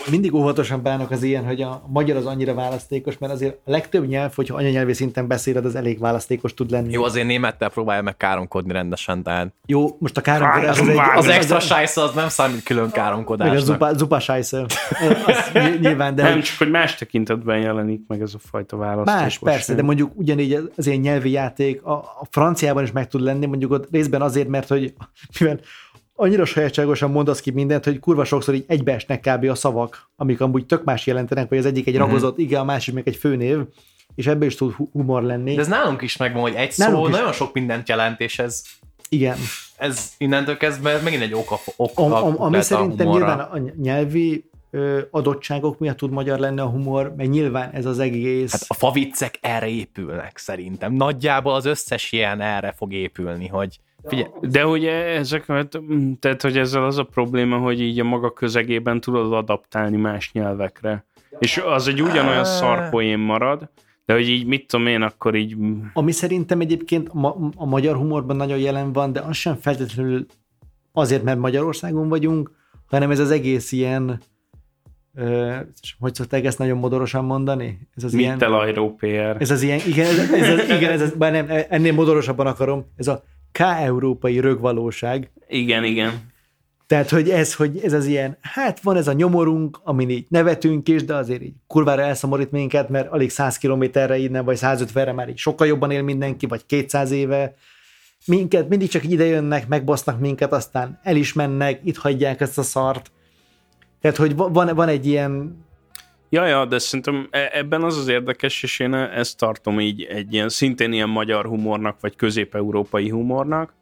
Mindig 0.10 0.34
óvatosan 0.34 0.82
bánok 0.82 1.12
az 1.12 1.24
ilyen, 1.24 1.46
hogy 1.46 1.62
a 1.62 1.84
magyar 1.88 2.18
az 2.18 2.26
annyira 2.26 2.54
választékos, 2.54 3.18
mert 3.18 3.34
azért 3.34 3.58
a 3.66 3.72
legtöbb 3.72 4.08
nyelv, 4.08 4.36
hogyha 4.36 4.56
anyanyelvi 4.56 4.94
szinten 4.94 5.28
beszéled, 5.28 5.66
az 5.66 5.76
elég 5.76 6.00
választékos 6.00 6.54
tud 6.54 6.72
lenni. 6.72 6.92
Jó, 6.92 7.04
azért 7.04 7.28
némettel 7.28 7.70
próbálja 7.70 8.02
meg 8.02 8.18
káromkodni 8.18 8.74
rendesen, 8.74 9.24
tehát... 9.24 9.54
Jó, 9.66 9.98
most 10.00 10.18
a 10.18 10.22
káromkodás 10.22 10.80
az, 10.80 10.88
egy, 10.88 11.00
az, 11.16 11.28
extra 11.28 11.60
sájsz 11.60 11.98
az 11.98 12.14
nem 12.14 12.30
számít 12.30 12.64
külön 12.64 12.90
káromkodásnak. 12.90 13.54
Meg 13.54 13.64
a 13.64 13.66
zupa, 13.66 13.94
zupa 13.94 14.20
sájsz. 14.20 14.54
nyilván, 15.80 16.16
de... 16.16 16.24
Nem, 16.24 16.42
csak 16.42 16.58
hogy 16.58 16.70
más 16.70 16.96
tekintetben 16.96 17.60
jelenik 17.60 18.02
meg 18.08 18.22
ez 18.22 18.34
a 18.34 18.40
fajta 18.50 18.78
választékos. 18.78 19.22
Más, 19.22 19.40
persze, 19.40 19.74
de 19.74 19.82
mondjuk 19.82 20.12
ugyanígy 20.16 20.72
az 20.76 20.88
ilyen 20.88 21.00
nyelvi 21.00 21.32
játék 21.32 21.84
a, 21.84 21.92
a 21.92 22.28
franciában 22.30 22.81
is 22.84 22.92
meg 22.92 23.08
tud 23.08 23.22
lenni, 23.22 23.46
mondjuk 23.46 23.72
ott 23.72 23.92
részben 23.92 24.22
azért, 24.22 24.48
mert 24.48 24.68
hogy 24.68 24.94
mivel 25.40 25.60
annyira 26.16 26.46
sajátságosan 26.46 27.12
mondasz 27.12 27.40
ki 27.40 27.52
mindent, 27.52 27.84
hogy 27.84 28.00
kurva 28.00 28.24
sokszor 28.24 28.54
így 28.54 28.66
egybeesnek 28.68 29.20
kb. 29.20 29.50
a 29.50 29.56
szavak, 29.56 30.10
amik 30.16 30.42
amúgy 30.42 30.66
tök 30.66 30.84
más 30.84 31.08
jelentenek, 31.08 31.50
vagy 31.50 31.58
az 31.58 31.66
egyik 31.66 31.88
egy 31.88 31.94
uh-huh. 31.94 32.10
ragozott 32.10 32.38
igen, 32.38 32.60
a 32.60 32.64
másik 32.64 32.94
meg 32.94 33.08
egy 33.08 33.16
főnév, 33.16 33.60
és 34.16 34.28
ebből 34.28 34.48
is 34.48 34.56
tud 34.56 34.74
humor 34.92 35.24
lenni. 35.24 35.56
De 35.56 35.62
ez 35.62 35.68
nálunk 35.68 36.02
is 36.02 36.18
megvan, 36.18 36.42
hogy 36.42 36.54
egy 36.54 36.74
nálunk 36.76 37.04
szó 37.04 37.10
is. 37.10 37.16
nagyon 37.16 37.32
sok 37.32 37.54
mindent 37.54 37.90
jelent, 37.90 38.20
és 38.20 38.40
ez 38.40 38.64
igen. 39.10 39.38
Ez 39.78 40.12
innentől 40.18 40.58
kezdve 40.58 41.00
megint 41.04 41.22
egy 41.22 41.34
oka, 41.34 41.60
oka 41.76 42.04
a, 42.04 42.28
a, 42.28 42.36
Ami 42.38 42.62
szerintem 42.62 43.08
a 43.08 43.12
nyilván 43.12 43.40
a 43.40 43.58
nyelvi 43.82 44.51
adottságok 45.10 45.80
miatt 45.80 45.98
tud 45.98 46.12
magyar 46.12 46.40
lenni 46.40 46.60
a 46.60 46.66
humor, 46.66 47.14
mert 47.18 47.30
nyilván 47.30 47.70
ez 47.72 47.86
az 47.86 48.00
egész... 48.00 48.52
Hát 48.52 48.66
a 48.68 48.74
faviccek 48.74 49.38
erre 49.42 49.68
épülnek 49.68 50.38
szerintem. 50.38 50.94
Nagyjából 50.94 51.54
az 51.54 51.66
összes 51.66 52.12
ilyen 52.12 52.42
erre 52.42 52.72
fog 52.72 52.94
épülni, 52.94 53.48
hogy 53.48 53.80
Figyelj, 54.04 54.30
de 54.42 54.68
ugye 54.68 54.92
ezek, 54.92 55.46
tehát 56.20 56.42
hogy 56.42 56.58
ezzel 56.58 56.86
az 56.86 56.98
a 56.98 57.04
probléma, 57.04 57.58
hogy 57.58 57.82
így 57.82 58.00
a 58.00 58.04
maga 58.04 58.34
közegében 58.34 59.00
tudod 59.00 59.34
adaptálni 59.34 59.98
más 59.98 60.32
nyelvekre. 60.32 61.06
És 61.40 61.62
az 61.66 61.88
egy 61.88 62.02
ugyanolyan 62.02 62.46
szarpoén 62.46 63.20
marad, 63.20 63.70
de 64.06 64.14
hogy 64.14 64.30
így 64.30 64.46
mit 64.46 64.68
tudom 64.68 64.88
én, 64.88 65.02
akkor 65.02 65.36
így... 65.36 65.58
Ami 65.94 66.12
szerintem 66.12 66.60
egyébként 66.60 67.10
a, 67.10 67.38
a 67.56 67.66
magyar 67.66 67.96
humorban 67.96 68.36
nagyon 68.36 68.58
jelen 68.58 68.94
van, 68.94 69.14
de 69.14 69.20
az 69.20 69.36
sem 69.36 69.56
feltétlenül 69.56 70.26
azért, 70.92 71.24
mert 71.24 71.40
Magyarországon 71.40 72.10
vagyunk, 72.10 72.52
hanem 72.86 73.12
ez 73.12 73.20
az 73.20 73.32
egész 73.32 73.72
ilyen 73.72 74.22
hogy 76.00 76.16
szokták 76.16 76.46
ezt 76.46 76.58
nagyon 76.58 76.78
modorosan 76.78 77.26
mondani? 77.26 77.88
Ez 77.96 78.04
az 78.04 78.14
ilyen, 78.14 78.38
Ez 79.40 79.52
az 79.52 79.62
ilyen, 79.62 79.80
igen, 79.88 80.06
ez, 80.06 80.18
ez, 80.18 80.60
ez, 80.60 80.70
igen, 80.78 80.92
ez, 80.92 81.02
ez, 81.02 81.12
bár 81.12 81.32
nem, 81.32 81.48
ennél 81.70 81.94
modorosabban 81.94 82.48
akarom, 82.48 82.86
ez 82.98 83.08
a 83.08 83.24
K-európai 83.52 84.40
rögvalóság. 84.40 85.32
Igen, 85.48 85.84
igen. 85.84 86.30
Tehát, 86.92 87.10
hogy 87.10 87.30
ez, 87.30 87.56
hogy 87.56 87.80
ez 87.84 87.94
az 87.94 88.06
ilyen, 88.06 88.38
hát 88.42 88.80
van 88.80 88.98
ez 88.98 89.08
a 89.08 89.14
nyomorunk, 89.14 89.80
amin 89.84 90.10
így 90.10 90.26
nevetünk 90.30 90.90
is, 90.90 91.04
de 91.04 91.16
azért 91.16 91.42
így 91.42 91.54
kurvára 91.68 92.02
elszomorít 92.02 92.52
minket, 92.52 92.90
mert 92.90 93.12
alig 93.12 93.30
100 93.30 93.58
kilométerre 93.58 94.18
innen, 94.18 94.46
vagy 94.46 94.58
150-re 94.62 95.12
már 95.12 95.30
így 95.30 95.38
sokkal 95.38 95.68
jobban 95.68 95.92
él 95.92 96.02
mindenki, 96.02 96.46
vagy 96.46 96.66
200 96.66 97.12
éve. 97.12 97.56
Minket 98.26 98.70
mindig 98.70 98.90
csak 98.90 99.10
ide 99.10 99.26
jönnek, 99.26 99.68
megbasznak 99.68 100.20
minket, 100.20 100.54
aztán 100.54 101.00
el 101.04 101.16
is 101.16 101.34
mennek, 101.34 101.80
itt 101.84 101.98
hagyják 101.98 102.42
ezt 102.42 102.58
a 102.58 102.64
szart. 102.64 103.12
Tehát, 104.02 104.18
hogy 104.18 104.36
van, 104.36 104.76
van 104.76 104.88
egy 104.88 105.06
ilyen 105.06 105.64
Ja, 106.34 106.46
ja, 106.46 106.66
de 106.66 106.80
szerintem 106.80 107.28
e- 107.30 107.50
ebben 107.54 107.84
az 107.84 107.98
az 107.98 108.08
érdekes, 108.08 108.64
és 108.64 108.80
én 108.80 108.94
ezt 108.94 109.38
tartom 109.38 109.80
így 109.80 110.04
egy 110.04 110.34
ilyen 110.34 110.50
szintén 110.50 110.94
ilyen 110.94 111.10
magyar 111.10 111.46
humornak, 111.46 112.00
vagy 112.00 112.16
közép-európai 112.16 113.10
humornak. 113.10 113.74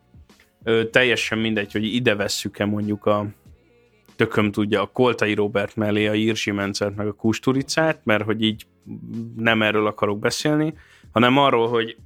Ö, 0.63 0.85
teljesen 0.85 1.37
mindegy, 1.37 1.71
hogy 1.71 1.83
ide 1.83 2.15
vesszük-e 2.15 2.65
mondjuk 2.65 3.05
a 3.05 3.25
tököm 4.15 4.51
tudja 4.51 4.81
a 4.81 4.85
Koltai 4.85 5.33
Robert 5.33 5.75
mellé 5.75 6.07
a 6.07 6.13
Irsi 6.13 6.51
Mencert 6.51 6.95
meg 6.95 7.07
a 7.07 7.13
Kusturicát, 7.13 8.01
mert 8.03 8.23
hogy 8.23 8.41
így 8.41 8.65
nem 9.35 9.61
erről 9.61 9.87
akarok 9.87 10.19
beszélni, 10.19 10.73
hanem 11.11 11.37
arról, 11.37 11.67
hogy 11.67 11.97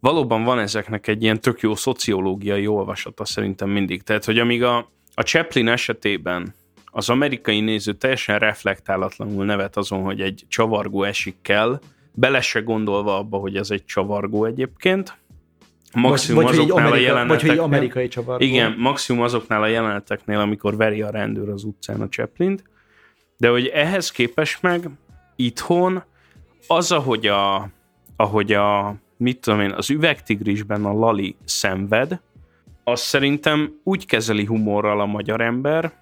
valóban 0.00 0.44
van 0.44 0.58
ezeknek 0.58 1.06
egy 1.06 1.22
ilyen 1.22 1.40
tök 1.40 1.60
jó 1.60 1.74
szociológiai 1.74 2.66
olvasata 2.66 3.24
szerintem 3.24 3.70
mindig. 3.70 4.02
Tehát, 4.02 4.24
hogy 4.24 4.38
amíg 4.38 4.62
a, 4.62 4.90
a 5.14 5.22
Chaplin 5.22 5.68
esetében 5.68 6.54
az 6.94 7.08
amerikai 7.10 7.60
néző 7.60 7.92
teljesen 7.92 8.38
reflektálatlanul 8.38 9.44
nevet 9.44 9.76
azon, 9.76 10.02
hogy 10.02 10.20
egy 10.20 10.44
csavargó 10.48 11.02
esik 11.02 11.36
kell, 11.42 11.80
bele 12.14 12.40
se 12.40 12.60
gondolva 12.60 13.18
abba, 13.18 13.38
hogy 13.38 13.56
ez 13.56 13.70
egy 13.70 13.84
csavargó 13.84 14.44
egyébként. 14.44 15.16
Maximum 15.94 16.42
vagy, 16.42 16.52
vagy 16.52 16.60
azoknál 16.60 16.86
Amerika, 16.86 17.04
a 17.04 17.06
jeleneteknél. 17.06 17.48
Vagy 17.48 17.58
hogy 17.58 17.74
amerikai 17.74 18.08
csavargó. 18.08 18.44
Igen, 18.44 18.74
maximum 18.78 19.22
azoknál 19.22 19.62
a 19.62 19.66
jeleneteknél, 19.66 20.38
amikor 20.38 20.76
veri 20.76 21.02
a 21.02 21.10
rendőr 21.10 21.48
az 21.48 21.64
utcán 21.64 22.00
a 22.00 22.08
Chaplin-t. 22.08 22.64
De 23.36 23.48
hogy 23.48 23.66
ehhez 23.66 24.10
képest 24.10 24.62
meg 24.62 24.88
itthon 25.36 26.02
az, 26.66 26.92
ahogy 26.92 27.26
a, 27.26 27.68
ahogy 28.16 28.52
a 28.52 28.94
mit 29.16 29.40
tudom 29.40 29.60
én, 29.60 29.70
az 29.70 29.90
üvegtigrisben 29.90 30.84
a 30.84 30.92
Lali 30.92 31.36
szenved, 31.44 32.20
az 32.84 33.00
szerintem 33.00 33.80
úgy 33.84 34.06
kezeli 34.06 34.44
humorral 34.44 35.00
a 35.00 35.06
magyar 35.06 35.40
ember, 35.40 35.92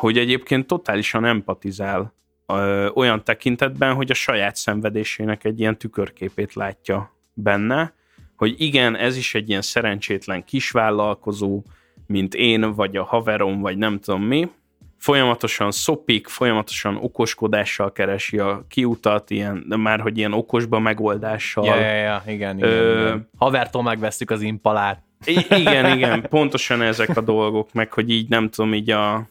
hogy 0.00 0.18
egyébként 0.18 0.66
totálisan 0.66 1.24
empatizál 1.24 2.14
ö, 2.46 2.88
olyan 2.94 3.24
tekintetben, 3.24 3.94
hogy 3.94 4.10
a 4.10 4.14
saját 4.14 4.56
szenvedésének 4.56 5.44
egy 5.44 5.60
ilyen 5.60 5.78
tükörképét 5.78 6.54
látja 6.54 7.14
benne, 7.34 7.92
hogy 8.36 8.54
igen, 8.58 8.96
ez 8.96 9.16
is 9.16 9.34
egy 9.34 9.48
ilyen 9.48 9.62
szerencsétlen 9.62 10.44
kisvállalkozó, 10.44 11.62
mint 12.06 12.34
én, 12.34 12.74
vagy 12.74 12.96
a 12.96 13.04
haverom, 13.04 13.60
vagy 13.60 13.78
nem 13.78 13.98
tudom 13.98 14.22
mi, 14.22 14.50
folyamatosan 14.98 15.70
szopik, 15.70 16.26
folyamatosan 16.26 16.96
okoskodással 16.96 17.92
keresi 17.92 18.38
a 18.38 18.64
kiutat, 18.68 19.30
ilyen, 19.30 19.64
de 19.68 19.76
már 19.76 20.00
hogy 20.00 20.18
ilyen 20.18 20.32
okosba 20.32 20.78
megoldással. 20.78 21.64
Ja, 21.64 21.76
ja, 21.76 21.94
ja, 21.94 22.22
igen, 22.26 22.56
igen, 22.58 22.70
Ö, 22.70 23.00
igen. 23.00 23.28
Havertól 23.36 23.82
megvesztük 23.82 24.30
az 24.30 24.42
impalát. 24.42 25.02
Igen, 25.48 25.96
igen, 25.96 26.26
pontosan 26.28 26.82
ezek 26.82 27.16
a 27.16 27.20
dolgok, 27.20 27.72
meg 27.72 27.92
hogy 27.92 28.10
így 28.10 28.28
nem 28.28 28.48
tudom, 28.48 28.74
így 28.74 28.90
a 28.90 29.28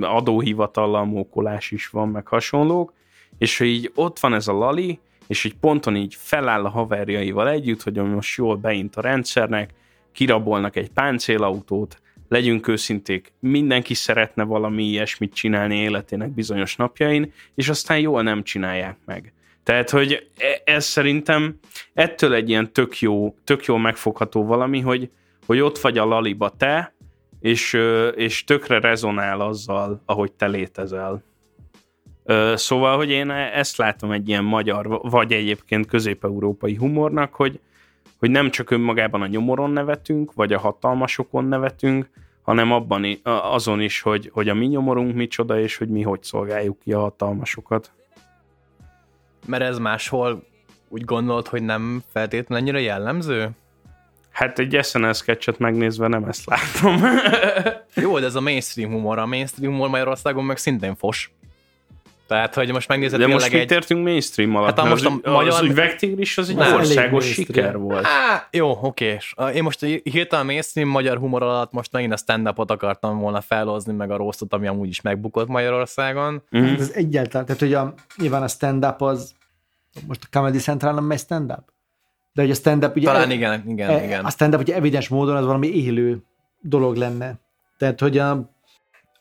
adóhivatallal 0.00 1.04
mókolás 1.04 1.70
is 1.70 1.88
van, 1.88 2.08
meg 2.08 2.26
hasonlók, 2.26 2.92
és 3.38 3.58
hogy 3.58 3.66
így 3.66 3.92
ott 3.94 4.18
van 4.18 4.34
ez 4.34 4.48
a 4.48 4.52
Lali, 4.52 4.98
és 5.26 5.44
így 5.44 5.54
ponton 5.54 5.96
így 5.96 6.14
feláll 6.18 6.64
a 6.64 6.68
haverjaival 6.68 7.48
együtt, 7.48 7.82
hogy 7.82 7.94
most 7.94 8.36
jól 8.36 8.56
beint 8.56 8.96
a 8.96 9.00
rendszernek, 9.00 9.74
kirabolnak 10.12 10.76
egy 10.76 10.90
páncélautót, 10.90 12.00
legyünk 12.28 12.68
őszinték, 12.68 13.32
mindenki 13.40 13.94
szeretne 13.94 14.42
valami 14.42 14.84
ilyesmit 14.84 15.34
csinálni 15.34 15.76
életének 15.76 16.30
bizonyos 16.30 16.76
napjain, 16.76 17.32
és 17.54 17.68
aztán 17.68 17.98
jól 17.98 18.22
nem 18.22 18.42
csinálják 18.42 18.96
meg. 19.04 19.32
Tehát, 19.62 19.90
hogy 19.90 20.28
e, 20.38 20.72
ez 20.72 20.84
szerintem 20.84 21.58
ettől 21.94 22.34
egy 22.34 22.48
ilyen 22.48 22.72
tök 22.72 23.00
jó, 23.00 23.34
tök 23.44 23.64
jó 23.64 23.76
megfogható 23.76 24.44
valami, 24.44 24.80
hogy, 24.80 25.10
hogy 25.46 25.60
ott 25.60 25.78
vagy 25.78 25.98
a 25.98 26.04
laliba 26.04 26.50
te, 26.56 26.92
és, 27.40 27.72
és 28.14 28.44
tökre 28.44 28.80
rezonál 28.80 29.40
azzal, 29.40 30.02
ahogy 30.04 30.32
te 30.32 30.46
létezel. 30.46 31.22
Szóval, 32.54 32.96
hogy 32.96 33.10
én 33.10 33.30
ezt 33.30 33.76
látom 33.76 34.10
egy 34.10 34.28
ilyen 34.28 34.44
magyar, 34.44 35.00
vagy 35.02 35.32
egyébként 35.32 35.86
közép-európai 35.86 36.74
humornak, 36.74 37.34
hogy, 37.34 37.60
hogy 38.18 38.30
nem 38.30 38.50
csak 38.50 38.70
önmagában 38.70 39.22
a 39.22 39.26
nyomoron 39.26 39.70
nevetünk, 39.70 40.34
vagy 40.34 40.52
a 40.52 40.58
hatalmasokon 40.58 41.44
nevetünk, 41.44 42.10
hanem 42.42 42.72
abban 42.72 43.06
azon 43.22 43.80
is, 43.80 44.00
hogy, 44.00 44.30
hogy 44.32 44.48
a 44.48 44.54
mi 44.54 44.66
nyomorunk 44.66 45.14
micsoda, 45.14 45.60
és 45.60 45.76
hogy 45.76 45.88
mi 45.88 46.02
hogy 46.02 46.22
szolgáljuk 46.22 46.78
ki 46.78 46.92
a 46.92 47.00
hatalmasokat. 47.00 47.92
Mert 49.46 49.62
ez 49.62 49.78
máshol 49.78 50.46
úgy 50.88 51.04
gondolod, 51.04 51.46
hogy 51.46 51.62
nem 51.62 52.02
feltétlenül 52.12 52.64
ennyire 52.64 52.80
jellemző? 52.80 53.50
Hát 54.38 54.58
egy 54.58 54.78
SNL 54.82 55.12
sketchet 55.12 55.58
megnézve 55.58 56.08
nem 56.08 56.24
ezt 56.24 56.46
látom. 56.46 57.02
Jó, 58.04 58.18
de 58.18 58.26
ez 58.26 58.34
a 58.34 58.40
mainstream 58.40 58.90
humor. 58.90 59.18
A 59.18 59.26
mainstream 59.26 59.72
humor 59.72 59.88
Magyarországon 59.88 60.44
meg 60.44 60.56
szintén 60.56 60.96
fos. 60.96 61.32
Tehát, 62.26 62.54
hogy 62.54 62.72
most 62.72 62.88
megnézed 62.88 63.20
De 63.20 63.26
most 63.26 63.52
mit 63.52 63.60
egy... 63.60 63.70
értünk 63.70 64.04
mainstream 64.04 64.56
alatt? 64.56 64.78
Hát, 64.78 64.88
most 64.88 65.04
a 65.04 65.30
magyar-. 65.30 65.48
Az 65.48 65.62
üvegtigris 65.62 66.38
az 66.38 66.48
egy 66.48 66.56
Nem. 66.56 66.74
országos 66.74 67.32
siker 67.32 67.78
volt. 67.78 68.04
Á, 68.04 68.48
jó, 68.50 68.78
oké. 68.82 69.04
És, 69.04 69.34
Én 69.54 69.62
most 69.62 69.80
hirtelen 70.02 70.46
mainstream 70.46 70.88
magyar 70.88 71.18
humor 71.18 71.42
alatt 71.42 71.72
most 71.72 71.92
megint 71.92 72.12
a 72.12 72.16
stand-upot 72.16 72.70
akartam 72.70 73.18
volna 73.18 73.40
felhozni, 73.40 73.92
meg 73.92 74.10
a 74.10 74.16
rosszot, 74.16 74.52
ami 74.52 74.66
amúgy 74.66 74.88
is 74.88 75.00
megbukott 75.00 75.48
Magyarországon. 75.48 76.42
Hát 76.52 76.80
Ez 76.80 76.90
egyáltalán, 76.94 77.46
tehát 77.46 77.60
hogy 77.60 77.74
a, 77.74 77.94
nyilván 78.16 78.42
a 78.42 78.48
stand-up 78.48 79.00
az, 79.02 79.34
most 80.06 80.20
a 80.22 80.26
Comedy 80.30 80.58
Central 80.58 80.92
nem 80.92 81.04
megy 81.04 81.18
stand-up? 81.18 81.76
De 82.38 82.44
hogy 82.44 82.52
a 82.52 82.54
stand-up 82.54 82.96
ugye... 82.96 83.06
Talán 83.06 83.30
igen, 83.30 83.64
igen, 83.68 83.90
e- 83.90 84.04
igen. 84.04 84.24
A 84.24 84.30
stand-up 84.30 84.60
ugye 84.60 84.74
evidens 84.74 85.08
módon 85.08 85.36
az 85.36 85.44
valami 85.44 85.66
élő 85.66 86.22
dolog 86.60 86.96
lenne. 86.96 87.34
Tehát, 87.78 88.00
hogy 88.00 88.18
a, 88.18 88.50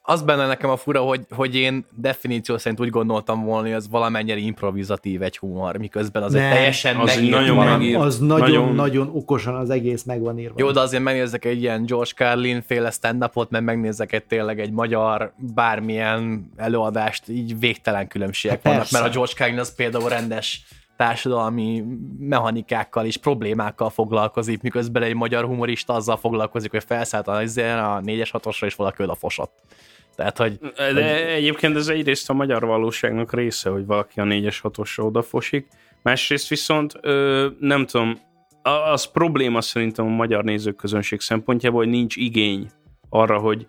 Az 0.02 0.22
benne 0.22 0.48
nekem 0.48 0.70
a 0.70 0.78
fura, 0.78 1.02
hogy, 1.02 1.22
hogy 1.30 1.56
én 1.56 1.86
definíció 1.96 2.58
szerint 2.58 2.80
úgy 2.82 2.90
gondoltam 2.90 3.44
volna, 3.44 3.62
hogy 3.68 3.76
az 3.76 3.90
valamennyire 3.90 4.38
improvizatív 4.38 5.22
egy 5.22 5.38
humor, 5.38 5.78
miközben 5.78 6.24
az 6.24 6.34
egy 6.36 6.42
Nem, 6.42 6.52
teljesen 6.52 6.96
az 6.96 7.16
megírt 7.16 7.32
nagyon 7.32 7.56
valami. 7.56 7.78
megírt. 7.84 8.00
az 8.02 8.20
Nagyon- 8.20 8.50
nagyon-nagyon 8.50 9.10
okosan 9.14 9.56
az 9.56 9.70
egész 9.70 10.04
meg 10.04 10.22
van 10.22 10.40
írva. 10.40 10.54
Jó, 10.58 10.72
de 10.72 10.80
azért 10.80 11.04
megnézek 11.04 11.46
egy 11.46 11.62
ilyen 11.62 11.86
George 11.86 12.12
Carlin 12.16 12.62
féle 12.62 12.92
stand-upot, 12.92 13.50
mert 13.50 13.64
megnézek 13.64 14.12
egy 14.14 14.24
tényleg 14.24 14.60
egy 14.60 14.72
magyar 14.72 15.34
bármilyen 15.38 16.52
előadást, 16.56 17.30
így 17.30 17.60
végtelen 17.60 18.08
különbségek 18.08 18.56
Hát 18.56 18.64
vannak, 18.66 18.80
persze. 18.80 19.00
mert 19.00 19.10
a 19.12 19.14
George 19.16 19.34
Carlin 19.34 19.60
az 19.60 19.76
például 19.76 20.10
rendes 20.10 20.66
társadalmi 20.98 21.84
mechanikákkal 22.20 23.06
és 23.06 23.18
problémákkal 23.18 23.90
foglalkozik, 23.90 24.62
miközben 24.62 25.04
egy 25.04 25.16
magyar 25.16 25.46
humorista 25.46 25.94
azzal 25.94 26.18
foglalkozik, 26.18 26.72
hogy 26.72 26.84
felszállt 26.84 27.28
a, 27.28 27.36
a 27.36 27.42
4-es 27.42 28.30
6 28.32 28.48
és 28.62 28.76
valaki 28.76 29.04
oda 29.04 29.16
fosott. 29.16 29.54
Tehát, 30.16 30.38
hogy 30.38 30.60
De 30.76 31.28
egyébként 31.28 31.76
ez 31.76 31.88
egyrészt 31.88 32.30
a 32.30 32.34
magyar 32.34 32.66
valóságnak 32.66 33.34
része, 33.34 33.70
hogy 33.70 33.86
valaki 33.86 34.20
a 34.20 34.24
4-es 34.24 34.58
6 34.62 34.78
odafosik. 34.98 35.68
Másrészt 36.02 36.48
viszont 36.48 36.94
ö, 37.02 37.48
nem 37.60 37.86
tudom, 37.86 38.20
a- 38.62 38.70
az 38.70 39.06
probléma 39.06 39.62
szerintem 39.62 40.06
a 40.06 40.10
magyar 40.10 40.44
nézőközönség 40.44 41.20
szempontjából, 41.20 41.80
hogy 41.80 41.90
nincs 41.90 42.16
igény 42.16 42.70
arra, 43.10 43.38
hogy 43.38 43.68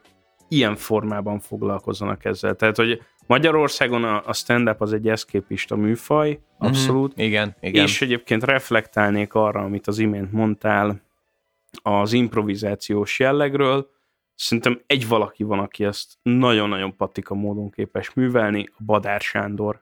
ilyen 0.48 0.76
formában 0.76 1.40
foglalkozzanak 1.40 2.24
ezzel. 2.24 2.54
Tehát, 2.54 2.76
hogy 2.76 3.02
Magyarországon 3.28 4.04
a, 4.04 4.22
a 4.26 4.32
stand-up 4.32 4.80
az 4.80 4.92
egy 4.92 5.08
eszképista 5.08 5.76
műfaj, 5.76 6.38
abszolút, 6.58 7.12
Mhm. 7.14 7.24
igen, 7.24 7.56
igen. 7.60 7.84
és 7.84 8.02
egyébként 8.02 8.44
reflektálnék 8.44 9.34
arra, 9.34 9.60
amit 9.60 9.86
az 9.86 9.98
imént 9.98 10.32
mondtál 10.32 11.00
az 11.82 12.12
improvizációs 12.12 13.18
jellegről. 13.18 13.90
Szerintem 14.34 14.80
egy 14.86 15.08
valaki 15.08 15.42
van, 15.42 15.58
aki 15.58 15.84
ezt 15.84 16.12
nagyon-nagyon 16.22 16.96
patika 16.96 17.34
módon 17.34 17.70
képes 17.70 18.12
művelni, 18.14 18.68
a 18.78 18.82
Badár 18.84 19.20
Sándor. 19.20 19.80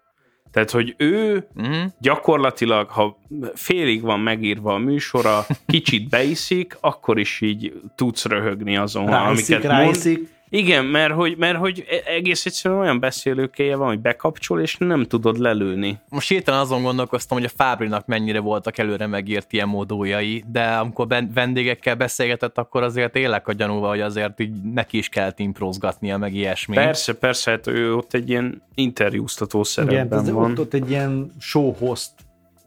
Tehát, 0.51 0.71
hogy 0.71 0.95
ő 0.99 1.49
Mhm. 1.55 1.85
gyakorlatilag, 2.01 2.89
ha 2.89 3.19
félig 3.55 4.03
van 4.03 4.21
megírva 4.21 4.75
a 4.75 4.79
műsora, 4.79 5.47
kicsit 5.67 6.09
beiszik, 6.09 6.77
akkor 6.81 7.19
is 7.19 7.41
így 7.41 7.81
tudsz 7.95 8.25
röhögni 8.25 8.77
azon, 8.77 9.07
Ráiszik, 9.07 9.55
amiket 9.55 9.71
mond. 9.73 10.29
Igen, 10.57 10.85
mert 10.85 11.13
hogy, 11.13 11.37
mert 11.37 11.59
hogy 11.59 11.85
e- 11.89 12.11
egész 12.13 12.47
egyszerűen 12.47 12.81
olyan 12.81 13.01
beszélőkéje 13.01 13.77
van, 13.77 13.87
hogy 13.89 13.99
bekapcsol, 14.01 14.61
és 14.61 14.77
nem 14.77 15.05
tudod 15.05 15.39
lelőni. 15.39 15.99
most 16.09 16.29
hirtelen 16.29 16.61
azon 16.61 16.83
gondolkoztam, 16.83 17.37
hogy 17.39 17.47
a 17.47 17.53
Fábrinak 17.57 18.07
mennyire 18.07 18.41
voltak 18.41 18.79
előre 18.79 19.07
megírt 19.07 19.53
ilyen 19.53 19.69
módójai, 19.69 20.45
de 20.53 20.63
amikor 20.65 21.07
ben- 21.07 21.31
vendégekkel 21.35 21.95
beszélgetett, 21.95 22.59
akkor 22.59 22.83
azért 22.83 23.17
élek 23.17 23.49
a 23.49 23.53
gyanúval, 23.53 23.89
hogy 23.89 24.01
azért 24.01 24.41
így 24.41 24.63
neki 24.63 24.99
is 24.99 25.09
kellett 25.09 25.39
improzgatnia, 25.39 26.17
meg 26.19 26.35
ilyesmi. 26.35 26.75
Persze, 26.75 27.15
persze, 27.15 27.51
hát 27.51 27.67
ő 27.67 27.95
ott 27.95 28.15
egy 28.15 28.29
ilyen 28.29 28.63
interjúztató 28.75 29.59
Igen, 29.59 29.87
szerepben 29.87 30.19
ez 30.19 30.31
van. 30.31 30.51
ott, 30.51 30.59
ott 30.59 30.75
egy 30.75 30.91
ilyen 30.91 31.33
show 31.41 31.73
host 31.73 32.11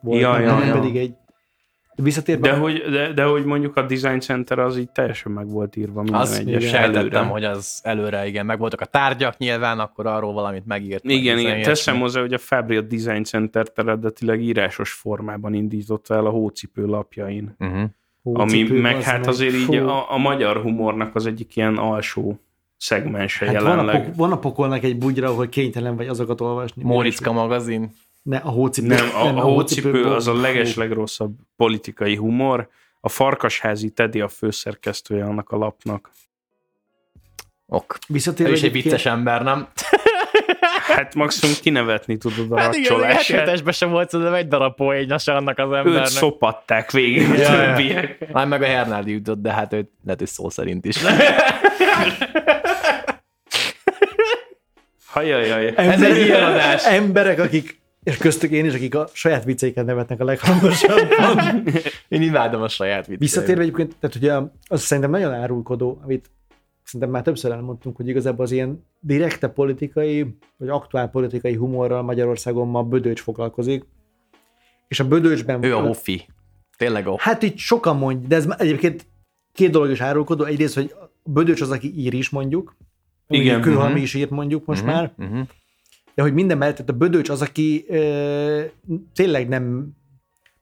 volt, 0.01 0.21
Ja, 0.21 0.31
nem, 0.31 0.41
ja, 0.41 0.57
nem 0.57 0.67
ja. 0.67 0.73
pedig 0.73 0.95
egy 0.97 1.13
visszatérve 2.03 2.49
De 2.49 2.55
hogy, 2.57 2.81
de, 2.91 3.13
de 3.13 3.23
hogy 3.23 3.45
mondjuk 3.45 3.75
a 3.75 3.81
Design 3.81 4.19
Center 4.19 4.59
az 4.59 4.77
így 4.77 4.89
teljesen 4.91 5.31
meg 5.31 5.49
volt 5.49 5.75
írva 5.75 6.01
minden 6.01 6.21
Az 6.21 6.39
egyes 6.39 6.63
sejtettem, 6.67 6.95
előre. 6.99 7.19
hogy 7.19 7.43
az 7.43 7.79
előre, 7.83 8.27
igen, 8.27 8.45
meg 8.45 8.59
voltak 8.59 8.81
a 8.81 8.85
tárgyak 8.85 9.37
nyilván, 9.37 9.79
akkor 9.79 10.05
arról 10.07 10.33
valamit 10.33 10.65
megírt. 10.65 11.03
meg 11.03 11.15
Igen, 11.15 11.35
ez 11.35 11.41
igen. 11.41 11.61
Teszem 11.61 11.99
hozzá, 11.99 12.19
hogy 12.21 12.33
a 12.33 12.37
Fabri 12.37 12.75
a 12.75 12.81
Design 12.81 13.23
Center 13.23 13.65
eredetileg 13.75 14.41
írásos 14.41 14.91
formában 14.91 15.53
indította 15.53 16.15
el 16.15 16.25
a 16.25 16.29
hócipő 16.29 16.85
lapjain. 16.85 17.55
Uh-huh. 17.59 17.81
Ami 18.23 18.61
hócipő, 18.61 18.81
meg 18.81 18.95
az 18.95 19.03
hát 19.03 19.27
azért 19.27 19.53
így 19.55 19.75
a, 19.75 20.11
a 20.11 20.17
magyar 20.17 20.61
humornak 20.61 21.15
az 21.15 21.25
egyik 21.25 21.55
ilyen 21.55 21.77
alsó 21.77 22.39
szegmense 22.77 23.45
Hát 23.45 23.55
van, 23.55 23.65
a 23.65 23.69
jelenleg. 23.69 24.03
pok- 24.05 24.15
van 24.15 24.31
a 24.31 24.37
pokolnak 24.39 24.83
egy 24.83 24.97
bugyra, 24.97 25.27
ahol 25.29 25.47
kénytelen 25.47 25.95
vagy 25.95 26.07
azokat 26.07 26.41
olvasni. 26.41 26.83
Móriczka 26.83 27.31
magazin. 27.31 27.91
Ne, 28.29 28.37
a 28.37 28.49
hócipő. 28.49 28.87
Nem, 28.87 29.09
a, 29.15 29.25
a 29.25 29.41
hócipő 29.41 30.05
az 30.05 30.27
a 30.27 30.33
leges 30.33 30.75
legrosszabb 30.75 31.33
politikai 31.55 32.15
humor. 32.15 32.69
A 33.01 33.09
Farkasházi 33.09 33.89
Teddy 33.89 34.21
a 34.21 34.27
főszerkesztője 34.27 35.23
annak 35.23 35.49
a 35.49 35.57
lapnak. 35.57 36.11
Ok. 37.65 37.97
Ő 38.01 38.13
Visszatérve 38.13 38.53
is 38.53 38.61
egy 38.63 38.71
vicces 38.71 39.05
ember, 39.05 39.43
nem? 39.43 39.67
Hát 40.87 41.15
maximum 41.15 41.55
kinevetni 41.61 42.17
tudod 42.17 42.51
a 42.51 42.59
Hát 42.59 42.75
igen, 42.75 42.91
a 42.91 42.95
racsolását. 42.95 43.25
hetétesben 43.37 43.73
sem 43.73 43.89
volt 43.89 44.09
szerintem 44.09 44.35
egy 44.35 44.47
darab 44.47 44.75
poénja 44.75 45.17
se 45.17 45.33
annak 45.35 45.57
az 45.57 45.69
Őt 45.69 45.75
embernek. 45.75 46.05
szopatták 46.05 46.91
végig 46.91 47.29
a 47.29 47.33
Ja, 47.33 47.53
ja. 47.53 47.65
többiek. 47.75 48.31
Már 48.31 48.47
meg 48.47 48.61
a 48.61 48.65
Hernádi 48.65 49.11
jutott, 49.11 49.41
de 49.41 49.51
hát 49.51 49.73
őt 49.73 49.89
lehet, 50.03 50.19
hogy 50.19 50.27
szó 50.27 50.49
szerint 50.49 50.85
is. 50.85 50.97
Hajajaj. 55.05 55.73
Ez 55.75 56.01
egy 56.01 56.17
ilyen 56.17 56.43
adás. 56.43 56.85
Emberek, 56.85 57.39
akik, 57.39 57.78
és 58.03 58.17
köztük 58.17 58.51
én 58.51 58.65
is, 58.65 58.73
akik 58.73 58.95
a 58.95 59.07
saját 59.13 59.43
vicceiket 59.43 59.85
nevetnek 59.85 60.19
a 60.19 60.23
leghangosabban. 60.23 61.63
Én 62.07 62.21
imádom 62.21 62.61
a 62.61 62.67
saját 62.67 62.99
vicceimet. 62.99 63.19
Visszatérve 63.19 63.61
egyébként, 63.61 63.95
tehát 63.99 64.15
ugye 64.15 64.33
az 64.67 64.81
szerintem 64.81 65.11
nagyon 65.11 65.33
árulkodó, 65.33 65.99
amit 66.03 66.29
szerintem 66.83 67.09
már 67.09 67.21
többször 67.21 67.51
elmondtunk, 67.51 67.95
hogy 67.95 68.07
igazából 68.07 68.45
az 68.45 68.51
ilyen 68.51 68.85
direkte 68.99 69.47
politikai, 69.47 70.37
vagy 70.57 70.69
aktuál 70.69 71.09
politikai 71.09 71.55
humorral 71.55 72.01
Magyarországon 72.01 72.67
ma 72.67 72.83
Bödöcs 72.83 73.21
foglalkozik, 73.21 73.85
és 74.87 74.99
a 74.99 75.07
Bödöcsben... 75.07 75.63
Ő 75.63 75.75
a 75.75 75.81
hofi. 75.81 76.27
Tényleg 76.77 77.07
a 77.07 77.15
Hát 77.19 77.43
itt 77.43 77.57
sokan 77.57 77.97
mondják, 77.97 78.27
de 78.27 78.35
ez 78.35 78.47
egyébként 78.57 79.05
két 79.53 79.71
dolog 79.71 79.89
is 79.89 80.01
árulkodó. 80.01 80.43
Egyrészt, 80.43 80.75
hogy 80.75 80.93
a 80.99 81.11
Bödöcs 81.23 81.61
az, 81.61 81.71
aki 81.71 81.99
ír 81.99 82.13
is 82.13 82.29
mondjuk, 82.29 82.75
Igen, 83.27 83.45
Igen, 83.45 83.61
Kőhalmi 83.61 83.93
mhm. 83.93 84.01
is 84.01 84.13
írt 84.13 84.29
mondjuk 84.29 84.65
most 84.65 84.81
Mhm, 84.81 84.91
már, 84.91 85.13
mhm. 85.15 85.39
De 86.19 86.25
hogy 86.25 86.33
minden 86.33 86.57
mellett, 86.57 86.75
tehát 86.75 86.89
a 86.89 86.93
Bödöcs 86.93 87.29
az, 87.29 87.41
aki 87.41 87.85
ö, 87.87 88.61
tényleg 89.13 89.47
nem 89.47 89.87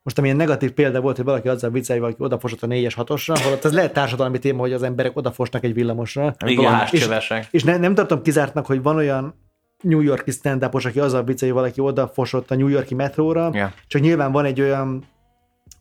most 0.03 0.17
amilyen 0.17 0.35
negatív 0.37 0.71
példa 0.71 1.01
volt, 1.01 1.15
hogy 1.15 1.25
valaki 1.25 1.47
azzal 1.47 1.69
viccelj, 1.69 1.99
valaki 1.99 2.23
odafosott 2.23 2.63
a 2.63 2.67
4-es 2.67 2.93
6-osra, 2.95 3.39
holott 3.43 3.65
ez 3.65 3.73
lehet 3.73 3.93
társadalmi 3.93 4.39
téma, 4.39 4.59
hogy 4.59 4.73
az 4.73 4.83
emberek 4.83 5.17
odafosnak 5.17 5.63
egy 5.63 5.73
villamosra. 5.73 6.35
Igen, 6.45 6.87
és. 6.91 7.07
És 7.51 7.63
ne, 7.63 7.77
nem 7.77 7.95
tartom 7.95 8.21
kizártnak, 8.21 8.65
hogy 8.65 8.81
van 8.81 8.95
olyan 8.95 9.35
New 9.81 10.01
Yorki 10.01 10.31
stand 10.31 10.63
aki 10.63 10.99
azzal 10.99 11.23
viccelj, 11.23 11.51
hogy 11.51 11.61
valaki 11.61 11.81
odafosott 11.81 12.51
a 12.51 12.55
New 12.55 12.67
Yorki 12.67 12.95
metróra, 12.95 13.49
Ja. 13.53 13.73
csak 13.87 14.01
nyilván 14.01 14.31
van 14.31 14.45
egy 14.45 14.61
olyan 14.61 15.03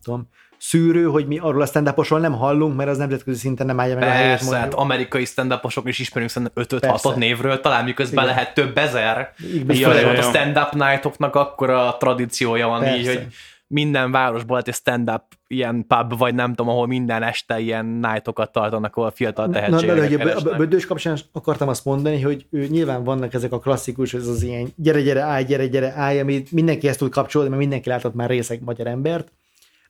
tudom, 0.03 0.27
szűrő, 0.57 1.03
hogy 1.03 1.27
mi 1.27 1.37
arról 1.37 1.61
a 1.61 1.65
stand 1.65 1.93
nem 2.09 2.33
hallunk, 2.33 2.75
mert 2.75 2.89
az 2.89 2.97
nemzetközi 2.97 3.39
szinten 3.39 3.65
nem 3.65 3.79
állja 3.79 3.95
meg 3.95 4.03
a 4.03 4.11
helyét. 4.11 4.29
Persze, 4.29 4.57
hát 4.57 4.73
amerikai 4.73 5.25
stand 5.25 5.59
is 5.85 5.99
ismerünk 5.99 6.31
szerintem 6.31 6.63
5 6.63 6.79
Persze. 6.79 7.07
6 7.09 7.17
névről, 7.17 7.59
talán 7.59 7.83
miközben 7.83 8.23
Igen. 8.23 8.35
lehet 8.35 8.53
több 8.53 8.77
ezer. 8.77 9.33
Igen, 9.53 10.17
a 10.17 10.21
stand-up 10.21 10.73
night-oknak 10.73 11.35
akkora 11.35 11.97
tradíciója 11.99 12.67
van 12.67 12.79
Persze. 12.79 12.97
így, 12.97 13.07
hogy 13.07 13.27
minden 13.67 14.11
városban 14.11 14.57
lehet 14.57 14.67
egy 14.67 14.73
stand-up 14.73 15.23
ilyen 15.47 15.85
pub, 15.87 16.17
vagy 16.17 16.35
nem 16.35 16.53
tudom, 16.53 16.69
ahol 16.71 16.87
minden 16.87 17.23
este 17.23 17.59
ilyen 17.59 17.85
nightokat 17.85 18.51
tartanak, 18.51 18.95
ahol 18.95 19.11
fiatal 19.11 19.45
Na, 19.45 19.51
de, 19.51 19.59
tehetségek 19.61 20.33
hogy 20.35 20.45
a, 20.45 20.53
a. 20.53 20.57
Bödős 20.57 20.85
kapcsán 20.85 21.17
akartam 21.31 21.67
azt 21.67 21.85
mondani, 21.85 22.21
hogy 22.21 22.45
ő, 22.49 22.67
nyilván 22.67 23.03
vannak 23.03 23.33
ezek 23.33 23.51
a 23.51 23.59
klasszikus, 23.59 24.13
ez 24.13 24.27
az 24.27 24.43
ilyen 24.43 24.73
gyere, 24.75 25.01
gyere, 25.01 25.21
állj, 25.21 25.43
gyere, 25.43 25.67
gyere, 25.67 25.93
állj, 25.95 26.19
amit 26.19 26.51
mindenki 26.51 26.87
ezt 26.87 26.99
tud 26.99 27.11
kapcsolni, 27.11 27.47
mert 27.47 27.61
mindenki 27.61 27.89
látott 27.89 28.13
már 28.13 28.29
részeg 28.29 28.61
magyar 28.63 28.87
embert, 28.87 29.31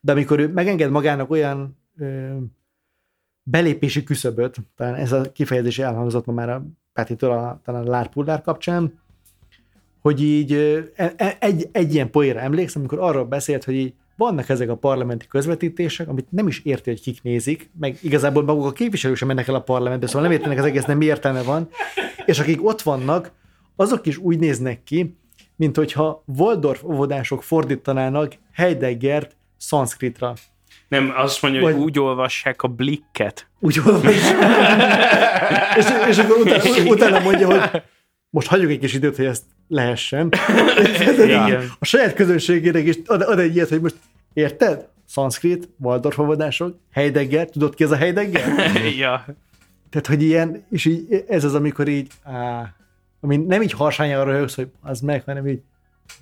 de 0.02 0.12
amikor 0.12 0.40
ő 0.40 0.48
megenged 0.48 0.92
magának 0.92 1.30
olyan 1.30 1.78
ö, 1.98 2.38
belépési 3.44 4.04
küszöböt, 4.04 4.56
talán 4.76 4.96
ez 4.96 5.12
a 5.12 5.32
kifejezés 5.32 5.80
elhangzott 5.80 6.26
ma 6.26 6.34
már 6.34 6.50
a 6.50 6.66
Petitől, 6.94 7.32
a, 7.32 7.62
talán 7.64 7.88
a 7.88 7.90
Lárpullár 7.90 8.42
kapcsán, 8.42 9.00
hogy 10.02 10.22
így 10.22 10.54
e- 10.96 11.14
e- 11.16 11.38
egy, 11.40 11.70
egy 11.72 11.94
ilyen 11.94 12.12
poénra 12.12 12.40
emlékszem, 12.40 12.82
amikor 12.82 13.00
arról 13.00 13.26
beszélt, 13.26 13.64
hogy 13.64 13.74
így 13.74 13.94
vannak 14.18 14.50
ezek 14.50 14.70
a 14.70 14.76
parlamenti 14.76 15.28
közvetítések, 15.28 16.08
amit 16.08 16.32
nem 16.32 16.48
is 16.48 16.60
érti, 16.64 16.90
hogy 16.90 17.02
kik 17.02 17.24
nézik, 17.24 17.70
meg 17.80 17.98
igazából 18.02 18.44
maguk 18.44 18.66
a 18.66 18.72
képviselők 18.72 19.18
sem 19.18 19.28
mennek 19.28 19.48
el 19.48 19.56
a 19.56 19.62
parlamentbe, 19.62 20.08
szóval 20.08 20.22
nem 20.22 20.32
értenek 20.32 20.58
az 20.58 20.66
egésznek, 20.66 20.98
mi 20.98 21.06
értelme 21.06 21.42
van, 21.42 21.70
és 22.26 22.40
akik 22.40 22.66
ott 22.66 22.82
vannak, 22.82 23.32
azok 23.76 24.06
is 24.06 24.18
úgy 24.18 24.40
néznek 24.40 24.84
ki, 24.84 25.18
mint 25.56 25.76
hogyha 25.76 26.24
Waldorf 26.26 26.84
óvodások 26.84 27.44
fordítanának 27.44 28.36
Heideggert 28.52 29.36
szanszkritra. 29.58 30.34
Nem, 30.88 31.14
azt 31.16 31.42
mondja, 31.42 31.62
hogy 31.62 31.74
Vagy- 31.74 31.82
úgy 31.82 32.00
olvassák 32.00 32.62
a 32.62 32.68
blikket. 32.68 33.48
Úgy 33.60 33.80
olvas. 33.86 34.14
és, 35.78 35.86
és 36.10 36.18
akkor 36.18 36.38
utána, 36.38 36.90
utána 36.90 37.20
mondja, 37.20 37.48
hogy 37.48 37.82
most 38.30 38.48
hagyjuk 38.48 38.72
egy 38.72 38.80
kis 38.80 38.94
időt, 38.94 39.16
hogy 39.16 39.26
ezt 39.26 39.44
lehessen. 39.68 40.32
Igen. 41.24 41.72
A 41.80 41.86
saját 41.86 42.14
közönségének 42.14 42.86
is 42.86 42.96
ad, 43.06 43.22
ad 43.22 43.40
egy 43.40 43.56
ilyet, 43.56 43.70
hogy 43.70 43.82
most 43.82 43.96
érted? 44.34 44.88
Szanszkrit, 45.06 45.70
Waldorf 45.80 46.20
óvodások, 46.20 46.78
Heidegger, 46.92 47.50
tudod 47.50 47.76
ki 47.76 47.84
ez 47.84 47.92
a 47.92 47.96
Heidegger? 47.96 48.48
ja. 48.98 49.26
Tehát, 49.90 50.08
hogy 50.08 50.24
ilyen, 50.24 50.66
és 50.70 50.86
így 50.86 51.24
ez 51.28 51.44
az, 51.44 51.54
amikor 51.56 51.88
így, 51.88 52.08
á, 52.24 52.74
ami 53.22 53.38
nem 53.38 53.62
így 53.62 53.72
harsányára 53.72 54.24
röhögsz, 54.24 54.56
hogy 54.56 54.68
az 54.82 55.00
meg, 55.00 55.24
hanem 55.26 55.48
így, 55.48 55.62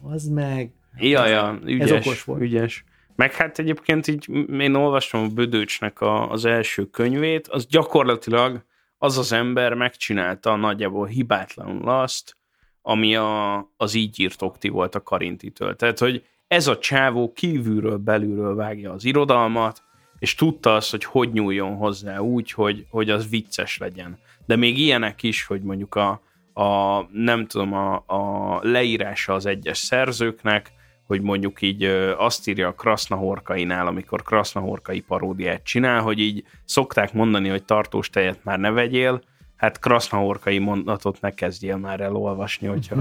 az 0.01 0.27
meg. 0.27 0.69
Ja, 0.97 1.27
ja, 1.27 1.59
ügyes, 1.65 1.89
Ez 1.89 2.05
okos 2.05 2.23
volt. 2.23 2.41
ügyes. 2.41 2.83
Meg 3.15 3.33
hát 3.33 3.59
egyébként 3.59 4.07
így 4.07 4.29
én 4.59 4.75
olvastam 4.75 5.23
a 5.23 5.27
Bödőcsnek 5.27 6.01
a, 6.01 6.31
az 6.31 6.45
első 6.45 6.85
könyvét, 6.85 7.47
az 7.47 7.65
gyakorlatilag 7.65 8.65
az 8.97 9.17
az 9.17 9.31
ember 9.31 9.73
megcsinálta 9.73 10.55
nagyjából 10.55 11.07
hibátlanul 11.07 11.89
azt, 11.89 12.37
ami 12.81 13.15
a, 13.15 13.57
az 13.77 13.93
így 13.93 14.19
írt 14.19 14.41
okti 14.41 14.69
volt 14.69 14.95
a 14.95 15.03
Karintitől. 15.03 15.75
Tehát, 15.75 15.99
hogy 15.99 16.25
ez 16.47 16.67
a 16.67 16.77
csávó 16.77 17.31
kívülről, 17.31 17.97
belülről 17.97 18.55
vágja 18.55 18.91
az 18.91 19.05
irodalmat, 19.05 19.83
és 20.19 20.35
tudta 20.35 20.75
azt, 20.75 20.91
hogy 20.91 21.03
hogy 21.03 21.31
nyúljon 21.31 21.75
hozzá 21.75 22.17
úgy, 22.17 22.51
hogy, 22.51 22.85
hogy 22.89 23.09
az 23.09 23.29
vicces 23.29 23.77
legyen. 23.77 24.19
De 24.45 24.55
még 24.55 24.79
ilyenek 24.79 25.23
is, 25.23 25.45
hogy 25.45 25.61
mondjuk 25.61 25.95
a, 25.95 26.21
a 26.53 27.01
nem 27.11 27.45
tudom, 27.47 27.73
a, 27.73 28.03
a 28.07 28.59
leírása 28.61 29.33
az 29.33 29.45
egyes 29.45 29.77
szerzőknek, 29.77 30.71
hogy 31.07 31.21
mondjuk 31.21 31.61
így 31.61 31.83
azt 32.17 32.47
írja 32.47 32.67
a 32.67 32.73
Krasznahorkainál, 32.73 33.87
amikor 33.87 34.23
Krasznahorkai 34.23 34.99
paródiát 34.99 35.63
csinál, 35.63 36.01
hogy 36.01 36.19
így 36.19 36.43
szokták 36.65 37.13
mondani, 37.13 37.49
hogy 37.49 37.63
tartós 37.63 38.09
tejet 38.09 38.43
már 38.43 38.59
ne 38.59 38.71
vegyél, 38.71 39.21
hát 39.55 39.79
Krasznahorkai 39.79 40.57
mondatot 40.57 41.21
ne 41.21 41.33
kezdjél 41.33 41.77
már 41.77 41.99
el 41.99 42.15
olvasni, 42.15 42.67
hogyha 42.67 42.95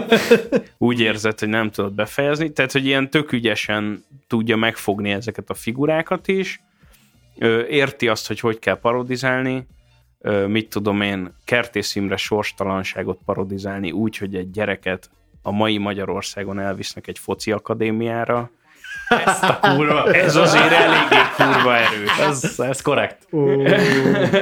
úgy 0.78 1.00
érzed, 1.00 1.38
hogy 1.38 1.48
nem 1.48 1.70
tudod 1.70 1.92
befejezni. 1.92 2.52
Tehát, 2.52 2.72
hogy 2.72 2.86
ilyen 2.86 3.10
tök 3.10 3.32
ügyesen 3.32 4.04
tudja 4.26 4.56
megfogni 4.56 5.10
ezeket 5.10 5.50
a 5.50 5.54
figurákat 5.54 6.28
is, 6.28 6.62
érti 7.68 8.08
azt, 8.08 8.26
hogy 8.26 8.40
hogy 8.40 8.58
kell 8.58 8.78
parodizálni, 8.78 9.66
mit 10.46 10.68
tudom 10.68 11.00
én, 11.00 11.34
Kertész 11.44 11.94
Imre 11.94 12.16
sorstalanságot 12.16 13.18
parodizálni 13.24 13.90
úgy, 13.90 14.16
hogy 14.16 14.34
egy 14.34 14.50
gyereket 14.50 15.10
a 15.42 15.50
mai 15.50 15.78
Magyarországon 15.78 16.58
elvisznek 16.58 17.06
egy 17.06 17.18
foci 17.18 17.52
akadémiára. 17.52 18.50
Ezt 19.08 19.42
a 19.42 19.58
kurva. 19.60 20.12
Ez 20.12 20.36
azért 20.36 20.72
eléggé 20.72 21.16
kurva 21.36 21.76
erős. 21.76 22.18
Ez, 22.18 22.58
ez 22.58 22.80
korrekt. 22.82 23.26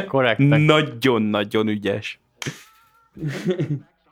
Korrekt. 0.09 0.38
Nagyon-nagyon 0.38 1.68
ügyes. 1.68 2.20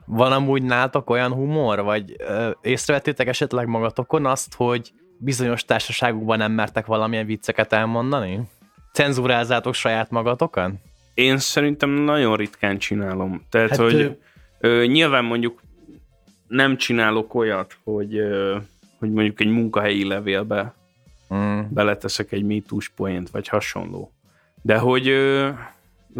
Van 0.05 0.31
amúgy 0.31 0.63
nálatok 0.63 1.09
olyan 1.09 1.31
humor, 1.33 1.83
vagy 1.83 2.15
ö, 2.17 2.49
észrevettétek 2.61 3.27
esetleg 3.27 3.67
magatokon 3.67 4.25
azt, 4.25 4.53
hogy 4.55 4.91
bizonyos 5.17 5.65
társaságokban 5.65 6.37
nem 6.37 6.51
mertek 6.51 6.85
valamilyen 6.85 7.25
vicceket 7.25 7.73
elmondani? 7.73 8.41
Cenzúrázzátok 8.93 9.73
saját 9.73 10.09
magatokan? 10.09 10.79
Én 11.13 11.37
szerintem 11.37 11.89
nagyon 11.89 12.35
ritkán 12.35 12.77
csinálom. 12.77 13.45
Tehát, 13.49 13.69
Hát, 13.69 13.77
hogy 13.79 13.93
ö- 13.93 14.17
ö, 14.59 14.85
nyilván 14.85 15.25
mondjuk 15.25 15.61
nem 16.47 16.77
csinálok 16.77 17.33
olyat, 17.33 17.77
hogy, 17.83 18.21
hogy 18.99 19.11
mondjuk 19.11 19.41
egy 19.41 19.47
munkahelyi 19.51 20.07
levélbe 20.07 20.75
Mm. 21.33 21.59
beleteszek 21.69 22.31
egy 22.31 22.43
mitús 22.43 22.89
poént, 22.89 23.29
vagy 23.29 23.47
hasonló. 23.47 24.11
De 24.61 24.77
hogy 24.77 25.07
ö, 25.07 25.49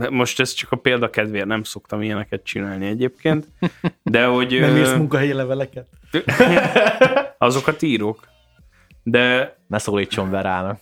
most 0.10 0.40
ez 0.40 0.52
csak 0.52 0.72
a 0.72 0.76
példa 0.76 1.10
kedvéért 1.10 1.46
nem 1.46 1.64
szoktam 1.64 2.02
ilyeneket 2.02 2.44
csinálni 2.44 2.86
egyébként, 2.86 3.48
de 4.04 4.26
hogy 4.26 4.58
nem 4.60 4.76
írsz 4.78 4.94
munkahelyi 4.94 5.34
leveleket? 5.34 5.88
azokat 7.38 7.82
írok. 7.82 8.28
De 9.04 9.56
Ne 9.68 9.78
szólítson 9.78 10.32
be 10.32 10.42
rának. 10.42 10.80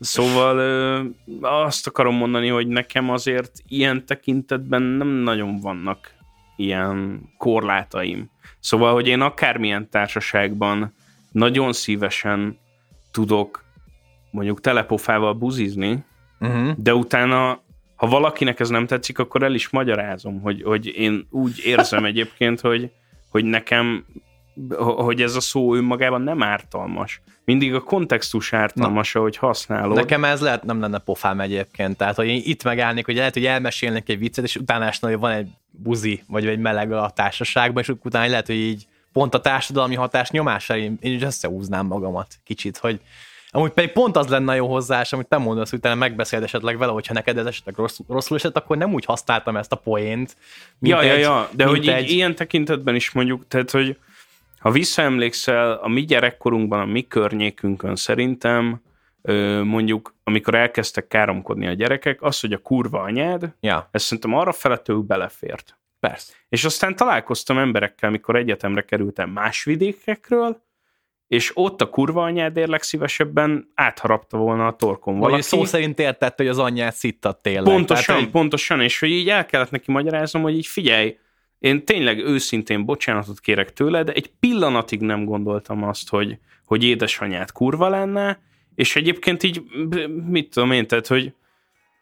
Szóval 0.00 0.58
ö, 0.58 1.02
azt 1.40 1.86
akarom 1.86 2.14
mondani, 2.14 2.48
hogy 2.48 2.66
nekem 2.66 3.10
azért 3.10 3.52
ilyen 3.68 4.06
tekintetben 4.06 4.82
nem 4.82 5.08
nagyon 5.08 5.60
vannak 5.60 6.14
ilyen 6.58 7.22
korlátaim. 7.36 8.30
Szóval, 8.60 8.92
hogy 8.92 9.06
én 9.06 9.20
akármilyen 9.20 9.88
társaságban 9.90 10.94
nagyon 11.32 11.72
szívesen 11.72 12.58
tudok 13.12 13.64
mondjuk 14.30 14.60
telepofával 14.60 15.32
buzizni, 15.32 16.04
Uh-huh. 16.40 16.72
de 16.76 16.94
utána, 16.94 17.62
ha 17.96 18.06
valakinek 18.06 18.60
ez 18.60 18.68
nem 18.68 18.86
tetszik, 18.86 19.18
akkor 19.18 19.42
el 19.42 19.54
is 19.54 19.68
magyarázom, 19.68 20.40
hogy, 20.40 20.62
hogy 20.62 20.86
én 20.86 21.26
úgy 21.30 21.60
érzem 21.64 22.04
egyébként, 22.04 22.60
hogy, 22.60 22.90
hogy 23.30 23.44
nekem, 23.44 24.04
hogy 24.78 25.22
ez 25.22 25.34
a 25.34 25.40
szó 25.40 25.74
önmagában 25.74 26.22
nem 26.22 26.42
ártalmas. 26.42 27.20
Mindig 27.44 27.74
a 27.74 27.80
kontextus 27.80 28.52
ártalmas, 28.52 29.14
ahogy 29.14 29.36
használod. 29.36 29.96
Nekem 29.96 30.24
ez 30.24 30.40
lehet 30.40 30.64
nem 30.64 30.80
lenne 30.80 30.98
pofám 30.98 31.40
egyébként. 31.40 31.96
Tehát, 31.96 32.16
hogy 32.16 32.26
én 32.26 32.40
itt 32.44 32.64
megállnék, 32.64 33.04
hogy 33.04 33.16
lehet, 33.16 33.34
hogy 33.34 33.46
elmesélnek 33.46 34.08
egy 34.08 34.18
viccet, 34.18 34.44
és 34.44 34.56
utána 34.56 34.84
esne, 34.84 35.08
hogy 35.08 35.18
van 35.18 35.30
egy 35.30 35.48
buzi, 35.70 36.22
vagy 36.26 36.46
egy 36.46 36.58
meleg 36.58 36.92
a 36.92 37.10
társaságban, 37.14 37.82
és 37.82 37.92
utána 38.02 38.28
lehet, 38.28 38.46
hogy 38.46 38.56
így 38.56 38.86
pont 39.12 39.34
a 39.34 39.40
társadalmi 39.40 39.94
hatás 39.94 40.30
nyomására 40.30 40.80
én, 40.80 40.98
én 41.00 41.22
összehúznám 41.22 41.86
magamat 41.86 42.34
kicsit, 42.44 42.76
hogy 42.76 43.00
Amúgy 43.50 43.70
pedig 43.70 43.92
pont 43.92 44.16
az 44.16 44.28
lenne 44.28 44.54
jó 44.54 44.66
hozzáás, 44.66 45.12
amit 45.12 45.26
te 45.26 45.36
mondasz, 45.36 45.70
hogy 45.70 45.78
utána 45.78 45.94
megbeszéld 45.94 46.42
esetleg 46.42 46.78
vele, 46.78 46.92
hogyha 46.92 47.14
neked 47.14 47.38
ez 47.38 47.46
esetleg 47.46 47.76
rossz, 47.76 47.98
rosszul 48.08 48.36
esett, 48.36 48.56
akkor 48.56 48.76
nem 48.76 48.92
úgy 48.92 49.04
használtam 49.04 49.56
ezt 49.56 49.72
a 49.72 49.76
poént, 49.76 50.36
mint 50.78 50.94
Ja, 50.94 51.02
ja, 51.02 51.12
egy, 51.12 51.20
ja, 51.20 51.48
de 51.52 51.64
mint 51.64 51.76
hogy 51.76 51.88
egy... 51.88 52.10
ilyen 52.10 52.34
tekintetben 52.34 52.94
is 52.94 53.10
mondjuk, 53.10 53.48
tehát, 53.48 53.70
hogy 53.70 53.96
ha 54.58 54.70
visszaemlékszel, 54.70 55.72
a 55.72 55.88
mi 55.88 56.00
gyerekkorunkban, 56.04 56.80
a 56.80 56.84
mi 56.84 57.06
környékünkön 57.06 57.96
szerintem, 57.96 58.80
mondjuk, 59.64 60.14
amikor 60.24 60.54
elkezdtek 60.54 61.06
káromkodni 61.06 61.66
a 61.66 61.72
gyerekek, 61.72 62.22
az, 62.22 62.40
hogy 62.40 62.52
a 62.52 62.58
kurva 62.58 63.00
anyád, 63.00 63.54
Ja, 63.60 63.88
ez 63.90 64.02
szerintem 64.02 64.34
arra 64.34 64.52
feletők 64.52 65.06
belefért. 65.06 65.78
persze. 66.00 66.32
És 66.48 66.64
aztán 66.64 66.96
találkoztam 66.96 67.58
emberekkel, 67.58 68.10
mikor 68.10 68.36
egyetemre 68.36 68.82
kerültem 68.82 69.30
más 69.30 69.64
vidékekről, 69.64 70.62
és 71.26 71.50
ott 71.54 71.80
a 71.82 71.88
kurva 71.90 72.22
anyádért 72.22 72.68
legszívesebben 72.68 73.70
átharapta 73.74 74.36
volna 74.36 74.66
a 74.66 74.76
torkon 74.76 75.14
Vagy 75.14 75.22
valaki. 75.22 75.42
szó 75.42 75.64
szerint 75.64 75.98
értette, 75.98 76.34
hogy 76.42 76.48
az 76.48 76.58
anyját 76.58 76.94
szittat 76.94 77.42
tényleg. 77.42 77.64
Pontosan, 77.64 78.04
Tehát, 78.04 78.20
hogy- 78.22 78.30
pontosan, 78.30 78.80
és 78.80 78.98
hogy 79.00 79.10
így 79.10 79.28
el 79.28 79.46
kellett 79.46 79.70
neki 79.70 79.92
magyaráznom, 79.92 80.42
hogy 80.42 80.56
így 80.56 80.66
figyelj, 80.66 81.18
én 81.58 81.84
tényleg 81.84 82.18
őszintén 82.18 82.84
bocsánatot 82.84 83.40
kérek 83.40 83.72
tőle, 83.72 84.02
de 84.02 84.12
egy 84.12 84.30
pillanatig 84.40 85.00
nem 85.00 85.24
gondoltam 85.24 85.82
azt, 85.82 86.08
hogy, 86.08 86.38
hogy 86.64 86.84
édesanyád 86.84 87.52
kurva 87.52 87.88
lenne, 87.88 88.40
és 88.74 88.96
egyébként 88.96 89.42
így, 89.42 89.62
mit 90.26 90.50
tudom 90.50 90.72
én, 90.72 90.86
tehát, 90.86 91.06
hogy 91.06 91.32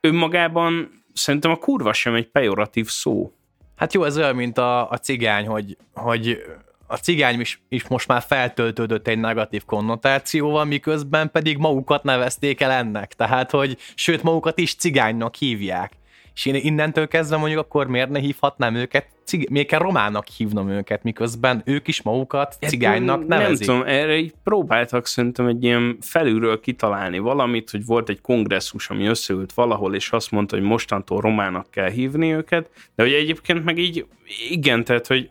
önmagában 0.01 1.03
szerintem 1.13 1.51
a 1.51 1.57
kurva 1.57 1.93
sem 1.93 2.15
egy 2.15 2.29
pejoratív 2.29 2.89
szó. 2.89 3.33
Hát 3.77 3.95
jó, 3.95 4.05
ez 4.05 4.17
olyan, 4.17 4.35
mint 4.35 4.59
a, 4.59 4.91
a 4.91 4.99
cigány, 4.99 5.47
hogy, 5.47 5.77
hogy 5.95 6.43
a 6.87 6.97
cigány 6.97 7.41
is, 7.41 7.61
is 7.69 7.89
most 7.89 8.09
már 8.09 8.23
feltöltődött 8.23 9.09
egy 9.09 9.19
negatív 9.19 9.65
konnotációval, 9.65 10.65
miközben 10.65 11.31
pedig 11.31 11.59
magukat 11.59 12.03
nevezték 12.03 12.61
el 12.61 12.71
ennek. 12.71 13.13
Tehát, 13.13 13.51
hogy 13.51 13.77
sőt, 13.95 14.23
magukat 14.23 14.59
is 14.59 14.75
cigánynak 14.75 15.35
hívják. 15.35 15.93
És 16.35 16.47
én 16.47 16.55
innentől 16.55 17.09
kezdve 17.09 17.37
mondjuk 17.37 17.61
akkor 17.61 17.87
miért 17.87 18.11
ne 18.11 18.19
hívhatnám 18.19 18.75
őket, 18.75 19.09
cig- 19.27 19.51
miért 19.51 19.69
kell 19.69 19.79
románnak 19.79 20.27
hívnom 20.27 20.69
őket, 20.69 21.03
miközben 21.03 21.63
ők 21.65 21.89
is 21.89 22.03
magukat 22.03 22.57
cigánynak 22.61 23.19
Nem 23.27 23.41
nevezik. 23.41 23.67
tudom, 23.67 23.83
erre 23.87 24.17
így 24.17 24.35
próbáltak 24.45 25.07
szerintem 25.07 25.47
egy 25.47 25.65
ilyen 25.65 25.99
felülről 26.01 26.61
kitalálni 26.61 27.19
valamit, 27.19 27.71
hogy 27.71 27.85
volt 27.85 28.09
egy 28.09 28.21
kongresszus, 28.21 28.91
ami 28.91 29.07
összeült 29.07 29.53
valahol, 29.53 29.95
és 29.95 30.11
azt 30.11 30.31
mondta, 30.31 30.57
hogy 30.57 30.65
mostantól 30.65 31.21
romának 31.21 31.71
kell 31.71 31.91
hívni 31.91 32.33
őket, 32.33 32.71
de 32.95 33.03
hogy 33.03 33.13
egyébként 33.13 33.65
meg 33.65 33.79
így, 33.79 34.07
igen, 34.51 34.85
tehát, 34.85 35.07
hogy 35.07 35.31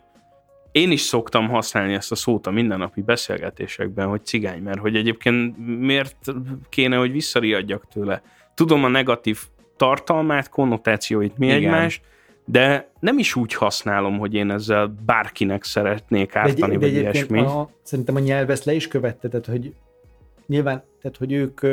én 0.71 0.91
is 0.91 1.01
szoktam 1.01 1.49
használni 1.49 1.93
ezt 1.93 2.11
a 2.11 2.15
szót 2.15 2.47
a 2.47 2.51
mindennapi 2.51 3.01
beszélgetésekben, 3.01 4.07
hogy 4.07 4.25
cigány, 4.25 4.61
mert 4.61 4.79
hogy 4.79 4.95
egyébként 4.95 5.57
miért 5.79 6.15
kéne, 6.69 6.95
hogy 6.95 7.11
visszariadjak 7.11 7.87
tőle. 7.87 8.21
Tudom 8.53 8.83
a 8.83 8.87
negatív 8.87 9.39
tartalmát, 9.77 10.49
konnotációit, 10.49 11.37
mi 11.37 11.45
Igen. 11.45 11.57
egymást, 11.57 12.01
de 12.45 12.91
nem 12.99 13.17
is 13.17 13.35
úgy 13.35 13.53
használom, 13.53 14.17
hogy 14.17 14.33
én 14.33 14.51
ezzel 14.51 14.95
bárkinek 15.05 15.63
szeretnék 15.63 16.33
De, 16.33 16.41
egy, 16.41 16.47
ártani, 16.47 16.71
de 16.71 16.79
vagy 16.79 16.97
egyébként 16.97 17.29
ilyesmi. 17.29 17.39
a, 17.39 17.69
szerintem 17.81 18.15
a 18.15 18.19
nyelv 18.19 18.49
ezt 18.49 18.65
le 18.65 18.73
is 18.73 18.87
követte, 18.87 19.27
tehát 19.27 19.45
hogy 19.45 19.73
nyilván, 20.47 20.83
tehát 21.01 21.17
hogy 21.17 21.31
ők, 21.31 21.63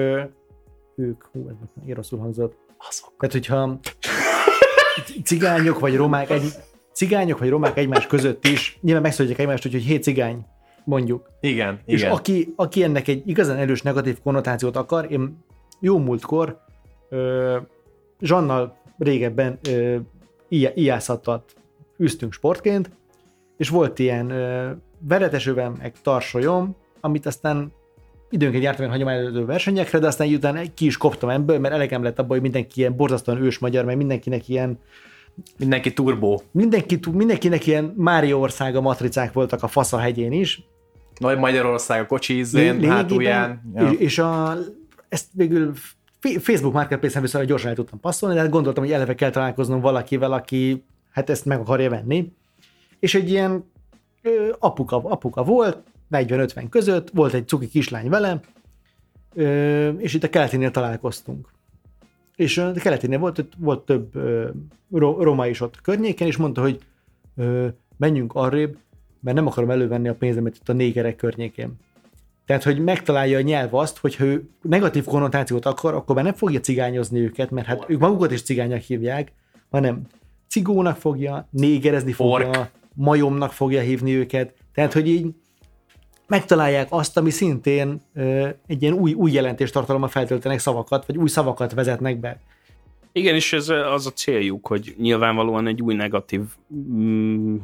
ők, 0.96 1.24
hú, 1.32 1.48
ez 1.48 1.54
most 1.60 1.96
rosszul 1.96 2.18
hangzott. 2.18 2.56
Azok. 2.88 3.12
Tehát, 3.18 3.32
hogyha 3.32 3.78
cigányok 5.24 5.78
vagy 5.78 5.96
romák, 5.96 6.30
egy, 6.30 6.52
cigányok 6.92 7.38
vagy 7.38 7.48
romák 7.48 7.76
egymás 7.76 8.06
között 8.06 8.46
is, 8.46 8.78
nyilván 8.80 9.02
megszólítják 9.02 9.40
egymást, 9.40 9.62
hogy, 9.62 9.72
hogy 9.72 9.82
hé 9.82 9.96
cigány, 9.96 10.46
mondjuk. 10.84 11.30
Igen, 11.40 11.80
És 11.84 12.00
igen. 12.00 12.12
aki, 12.12 12.52
aki 12.56 12.82
ennek 12.82 13.08
egy 13.08 13.22
igazán 13.28 13.56
erős 13.56 13.82
negatív 13.82 14.20
konnotációt 14.22 14.76
akar, 14.76 15.12
én 15.12 15.44
jó 15.80 15.98
múltkor 15.98 16.60
ö, 17.08 17.56
Zsannal 18.20 18.76
régebben 18.98 19.58
ö, 19.68 19.96
ijá- 20.52 20.76
ijászattat 20.76 21.54
üztünk 21.96 22.32
sportként, 22.32 22.90
és 23.56 23.68
volt 23.68 23.98
ilyen 23.98 24.30
ö, 24.30 24.70
veretesövem, 24.98 25.74
meg 25.78 25.92
tarsolyom, 26.02 26.76
amit 27.00 27.26
aztán 27.26 27.72
időnként 28.30 28.62
jártam 28.62 28.80
ilyen 28.84 28.96
hagyományozó 28.96 29.44
versenyekre, 29.44 29.98
de 29.98 30.06
aztán 30.06 30.34
után 30.34 30.74
ki 30.74 30.86
is 30.86 30.96
koptam 30.96 31.28
ebből, 31.28 31.58
mert 31.58 31.74
elegem 31.74 32.02
lett 32.02 32.18
abban, 32.18 32.30
hogy 32.30 32.40
mindenki 32.40 32.80
ilyen 32.80 32.96
borzasztóan 32.96 33.42
ős 33.42 33.58
magyar, 33.58 33.84
mert 33.84 33.98
mindenkinek 33.98 34.48
ilyen 34.48 34.78
Mindenki 35.58 35.92
turbó. 35.92 36.42
mindenki, 36.50 36.98
mindenkinek 37.12 37.66
ilyen 37.66 37.94
Mário 37.96 38.38
országa 38.38 38.80
matricák 38.80 39.32
voltak 39.32 39.62
a 39.62 39.68
Fasza 39.68 39.98
hegyén 39.98 40.32
is. 40.32 40.62
Nagy 41.18 41.38
Magyarország 41.38 42.00
a 42.00 42.06
kocsi 42.06 42.36
ízén, 42.38 42.90
hátulján. 42.90 43.72
Ja. 43.74 43.90
És, 43.90 43.98
és 43.98 44.18
a, 44.18 44.56
ezt 45.08 45.26
végül 45.32 45.72
Facebook 46.22 46.74
Marketplace-en 46.74 47.22
viszont 47.22 47.46
gyorsan 47.46 47.70
el 47.70 47.74
tudtam 47.74 48.00
passzolni, 48.00 48.34
de 48.34 48.46
gondoltam, 48.46 48.84
hogy 48.84 48.92
eleve 48.92 49.14
kell 49.14 49.30
találkoznom 49.30 49.80
valakivel, 49.80 50.32
aki 50.32 50.84
hát 51.10 51.30
ezt 51.30 51.44
meg 51.44 51.60
akarja 51.60 51.90
venni. 51.90 52.32
És 52.98 53.14
egy 53.14 53.30
ilyen 53.30 53.70
ö, 54.22 54.52
apuka, 54.58 54.96
apuka 54.96 55.44
volt, 55.44 55.78
40-50 56.10 56.66
között, 56.70 57.10
volt 57.10 57.34
egy 57.34 57.48
cuki 57.48 57.68
kislány 57.68 58.08
vele, 58.08 58.40
ö, 59.34 59.88
és 59.88 60.14
itt 60.14 60.24
a 60.24 60.30
keletinél 60.30 60.70
találkoztunk. 60.70 61.48
És 62.36 62.58
a 62.58 62.72
keletinél 62.72 63.18
volt, 63.18 63.46
volt 63.58 63.84
több 63.84 64.16
ö, 64.16 64.48
roma 64.90 65.46
is 65.46 65.60
ott 65.60 65.80
környéken, 65.80 66.26
és 66.26 66.36
mondta, 66.36 66.60
hogy 66.60 66.78
ö, 67.36 67.66
menjünk 67.96 68.34
arrébb, 68.34 68.76
mert 69.20 69.36
nem 69.36 69.46
akarom 69.46 69.70
elővenni 69.70 70.08
a 70.08 70.14
pénzemet 70.14 70.56
itt 70.56 70.68
a 70.68 70.72
négerek 70.72 71.16
környékén. 71.16 71.78
Tehát, 72.52 72.66
hogy 72.66 72.84
megtalálja 72.84 73.38
a 73.38 73.40
nyelv 73.40 73.74
azt, 73.74 73.98
hogy 73.98 74.16
ha 74.16 74.24
ő 74.24 74.48
negatív 74.62 75.04
konnotációt 75.04 75.66
akar, 75.66 75.94
akkor 75.94 76.14
már 76.14 76.24
nem 76.24 76.34
fogja 76.34 76.60
cigányozni 76.60 77.18
őket, 77.18 77.50
mert 77.50 77.66
hát 77.66 77.84
ők 77.86 77.98
magukat 77.98 78.32
is 78.32 78.42
cigánynak 78.42 78.80
hívják, 78.80 79.32
hanem 79.70 80.02
cigónak 80.48 80.96
fogja, 80.96 81.48
négerezni 81.50 82.12
fogja, 82.12 82.48
Ork. 82.48 82.70
majomnak 82.94 83.52
fogja 83.52 83.80
hívni 83.80 84.14
őket. 84.14 84.54
Tehát, 84.74 84.92
hogy 84.92 85.08
így 85.08 85.26
megtalálják 86.26 86.86
azt, 86.90 87.16
ami 87.16 87.30
szintén 87.30 88.00
ö, 88.14 88.48
egy 88.66 88.82
ilyen 88.82 88.94
új, 88.94 89.12
új 89.12 89.32
jelentéstartalommal 89.32 90.08
feltöltenek 90.08 90.58
szavakat, 90.58 91.06
vagy 91.06 91.16
új 91.16 91.28
szavakat 91.28 91.72
vezetnek 91.72 92.20
be. 92.20 92.40
Igen, 93.12 93.34
és 93.34 93.52
ez 93.52 93.68
az 93.68 94.06
a 94.06 94.10
céljuk, 94.10 94.66
hogy 94.66 94.94
nyilvánvalóan 94.98 95.66
egy 95.66 95.82
új 95.82 95.94
negatív, 95.94 96.40
mm, 96.74 97.56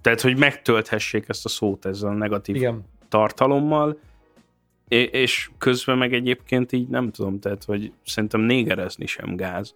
tehát 0.00 0.20
hogy 0.20 0.38
megtölthessék 0.38 1.24
ezt 1.28 1.44
a 1.44 1.48
szót 1.48 1.86
ezzel 1.86 2.10
a 2.10 2.14
negatív 2.14 2.56
Igen. 2.56 2.84
tartalommal, 3.08 3.98
és 4.92 5.50
közben 5.58 5.98
meg 5.98 6.12
egyébként 6.12 6.72
így 6.72 6.88
nem 6.88 7.10
tudom, 7.10 7.40
tehát 7.40 7.64
hogy 7.64 7.92
szerintem 8.04 8.40
négerezni 8.40 9.06
sem 9.06 9.36
gáz. 9.36 9.74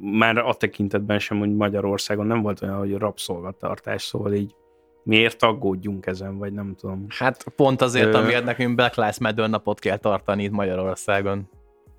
Már 0.00 0.38
a 0.38 0.54
tekintetben 0.54 1.18
sem, 1.18 1.38
hogy 1.38 1.56
Magyarországon 1.56 2.26
nem 2.26 2.42
volt 2.42 2.62
olyan, 2.62 2.78
hogy 2.78 2.94
rabszolgatartás, 2.94 4.02
szóval 4.02 4.32
így 4.32 4.54
miért 5.02 5.42
aggódjunk 5.42 6.06
ezen, 6.06 6.38
vagy 6.38 6.52
nem 6.52 6.74
tudom. 6.78 7.06
Hát 7.08 7.44
pont 7.56 7.80
azért, 7.80 8.14
Ö... 8.14 8.18
amiért 8.18 8.44
nekünk 8.44 8.74
Black 8.74 8.96
Lives 8.96 9.18
Matter 9.18 9.48
napot 9.48 9.78
kell 9.78 9.96
tartani 9.96 10.42
itt 10.42 10.50
Magyarországon. 10.50 11.48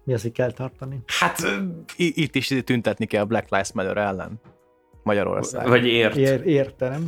Mi 0.04 0.14
az, 0.14 0.22
hogy 0.22 0.32
kell 0.32 0.52
tartani? 0.52 1.00
Hát 1.20 1.38
itt 1.98 2.36
is 2.36 2.48
tüntetni 2.64 3.06
kell 3.06 3.22
a 3.22 3.26
Black 3.26 3.50
Lives 3.50 3.74
Matter 3.74 3.98
ellen. 3.98 4.42
Magyarországon. 5.04 5.70
Vagy 5.70 5.86
ért. 5.86 6.16
Ér, 6.16 6.42
értem. 6.46 7.08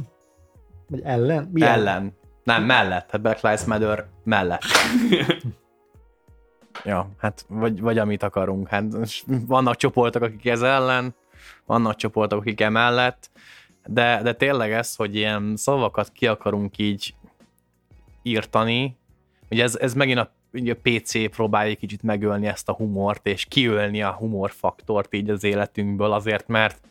Vagy 0.88 1.02
ellen? 1.04 1.50
Mi 1.54 1.62
ellen? 1.62 1.88
ellen? 1.88 2.14
Nem, 2.44 2.64
mellett. 2.64 3.10
Hát 3.10 3.22
Black 3.22 3.42
Lives 3.42 3.64
Matter 3.64 4.08
mellett. 4.24 4.64
ja, 6.84 7.10
hát 7.18 7.46
vagy, 7.48 7.82
vagy 7.82 7.98
amit 7.98 8.24
akarunk. 8.24 8.68
Hát 8.68 8.84
vannak 9.28 9.76
csoportok, 9.76 10.22
akik 10.22 10.46
ez 10.46 10.62
ellen, 10.62 11.16
vannak 11.66 11.96
csoportok, 11.96 12.40
akik 12.40 12.62
emellett, 12.62 13.30
de, 13.86 14.22
de 14.24 14.34
tényleg 14.34 14.72
ez, 14.72 14.96
hogy 14.96 15.16
ilyen 15.16 15.56
szavakat 15.56 16.12
ki 16.12 16.28
akarunk 16.28 16.78
így 16.78 17.16
írtani, 18.24 18.98
ugye 19.50 19.64
ez, 19.64 19.76
ez 19.76 19.94
megint 19.94 20.20
a, 20.20 20.34
ugye 20.54 20.74
a 20.74 20.80
PC 20.84 21.32
próbálja 21.32 21.76
kicsit 21.76 22.04
megölni 22.04 22.48
ezt 22.48 22.70
a 22.70 22.74
humort, 22.74 23.28
és 23.28 23.46
kiölni 23.46 24.02
a 24.02 24.12
humorfaktort 24.12 25.14
így 25.14 25.30
az 25.30 25.44
életünkből, 25.44 26.12
azért 26.12 26.48
mert 26.48 26.82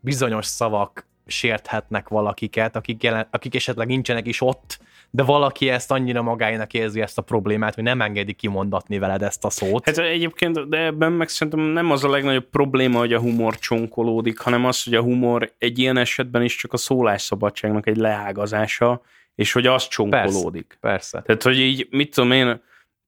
bizonyos 0.00 0.46
szavak 0.46 1.06
sérthetnek 1.28 2.08
valakiket, 2.08 2.76
akik, 2.76 3.02
jelen, 3.02 3.28
akik 3.30 3.54
esetleg 3.54 3.86
nincsenek 3.86 4.26
is 4.26 4.40
ott, 4.40 4.78
de 5.10 5.22
valaki 5.22 5.68
ezt 5.68 5.90
annyira 5.90 6.22
magáinak 6.22 6.74
érzi 6.74 7.00
ezt 7.00 7.18
a 7.18 7.22
problémát, 7.22 7.74
hogy 7.74 7.84
nem 7.84 8.00
engedi 8.00 8.32
kimondatni 8.32 8.98
veled 8.98 9.22
ezt 9.22 9.44
a 9.44 9.50
szót. 9.50 9.84
Hát 9.84 9.98
egyébként, 9.98 10.68
de 10.68 10.78
ebben 10.84 11.12
meg 11.12 11.28
szerintem 11.28 11.60
nem 11.60 11.90
az 11.90 12.04
a 12.04 12.08
legnagyobb 12.08 12.48
probléma, 12.50 12.98
hogy 12.98 13.12
a 13.12 13.20
humor 13.20 13.58
csonkolódik, 13.58 14.38
hanem 14.38 14.64
az, 14.64 14.84
hogy 14.84 14.94
a 14.94 15.02
humor 15.02 15.52
egy 15.58 15.78
ilyen 15.78 15.96
esetben 15.96 16.42
is 16.42 16.56
csak 16.56 16.72
a 16.72 16.76
szólásszabadságnak 16.76 17.86
egy 17.86 17.96
leágazása, 17.96 19.02
és 19.34 19.52
hogy 19.52 19.66
az 19.66 19.88
csonkolódik. 19.88 20.76
Persze, 20.80 21.20
persze. 21.20 21.22
Tehát, 21.26 21.42
hogy 21.42 21.58
így, 21.58 21.86
mit 21.90 22.14
tudom 22.14 22.32
én, 22.32 22.60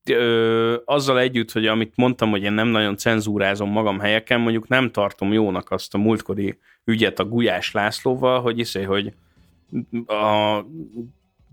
ö, 0.09 0.75
azzal 0.85 1.19
együtt, 1.19 1.51
hogy 1.51 1.67
amit 1.67 1.93
mondtam, 1.95 2.29
hogy 2.29 2.43
én 2.43 2.53
nem 2.53 2.67
nagyon 2.67 2.97
cenzúrázom 2.97 3.69
magam 3.69 3.99
helyeken, 3.99 4.39
mondjuk 4.39 4.67
nem 4.67 4.91
tartom 4.91 5.33
jónak 5.33 5.71
azt 5.71 5.93
a 5.93 5.97
múltkori 5.97 6.57
ügyet 6.85 7.19
a 7.19 7.25
Gulyás 7.25 7.71
Lászlóval, 7.71 8.41
hogy 8.41 8.59
iszé, 8.59 8.83
hogy 8.83 9.13
a 10.07 10.59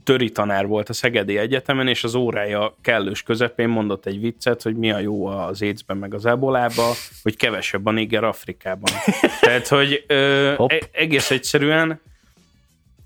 töri 0.05 0.30
tanár 0.30 0.66
volt 0.66 0.88
a 0.88 0.92
Szegedi 0.92 1.38
Egyetemen, 1.38 1.88
és 1.88 2.05
az 2.05 2.14
órája 2.14 2.76
kellős 2.80 3.22
közepén 3.22 3.68
mondott 3.68 4.07
egy 4.07 4.20
viccet, 4.20 4.62
hogy 4.62 4.76
mi 4.76 4.90
a 4.90 4.99
jó 4.99 5.26
az 5.26 5.62
écben 5.62 5.96
meg 5.96 6.14
az 6.14 6.26
ebolába, 6.26 6.92
hogy 7.22 7.36
kevesebb 7.36 7.86
a 7.86 7.90
néger 7.90 8.24
Afrikában. 8.24 8.92
Tehát, 9.40 9.68
hogy 9.68 10.05
ö, 10.07 10.53
e- 10.66 10.88
egész 10.92 11.30
egyszerűen 11.30 12.01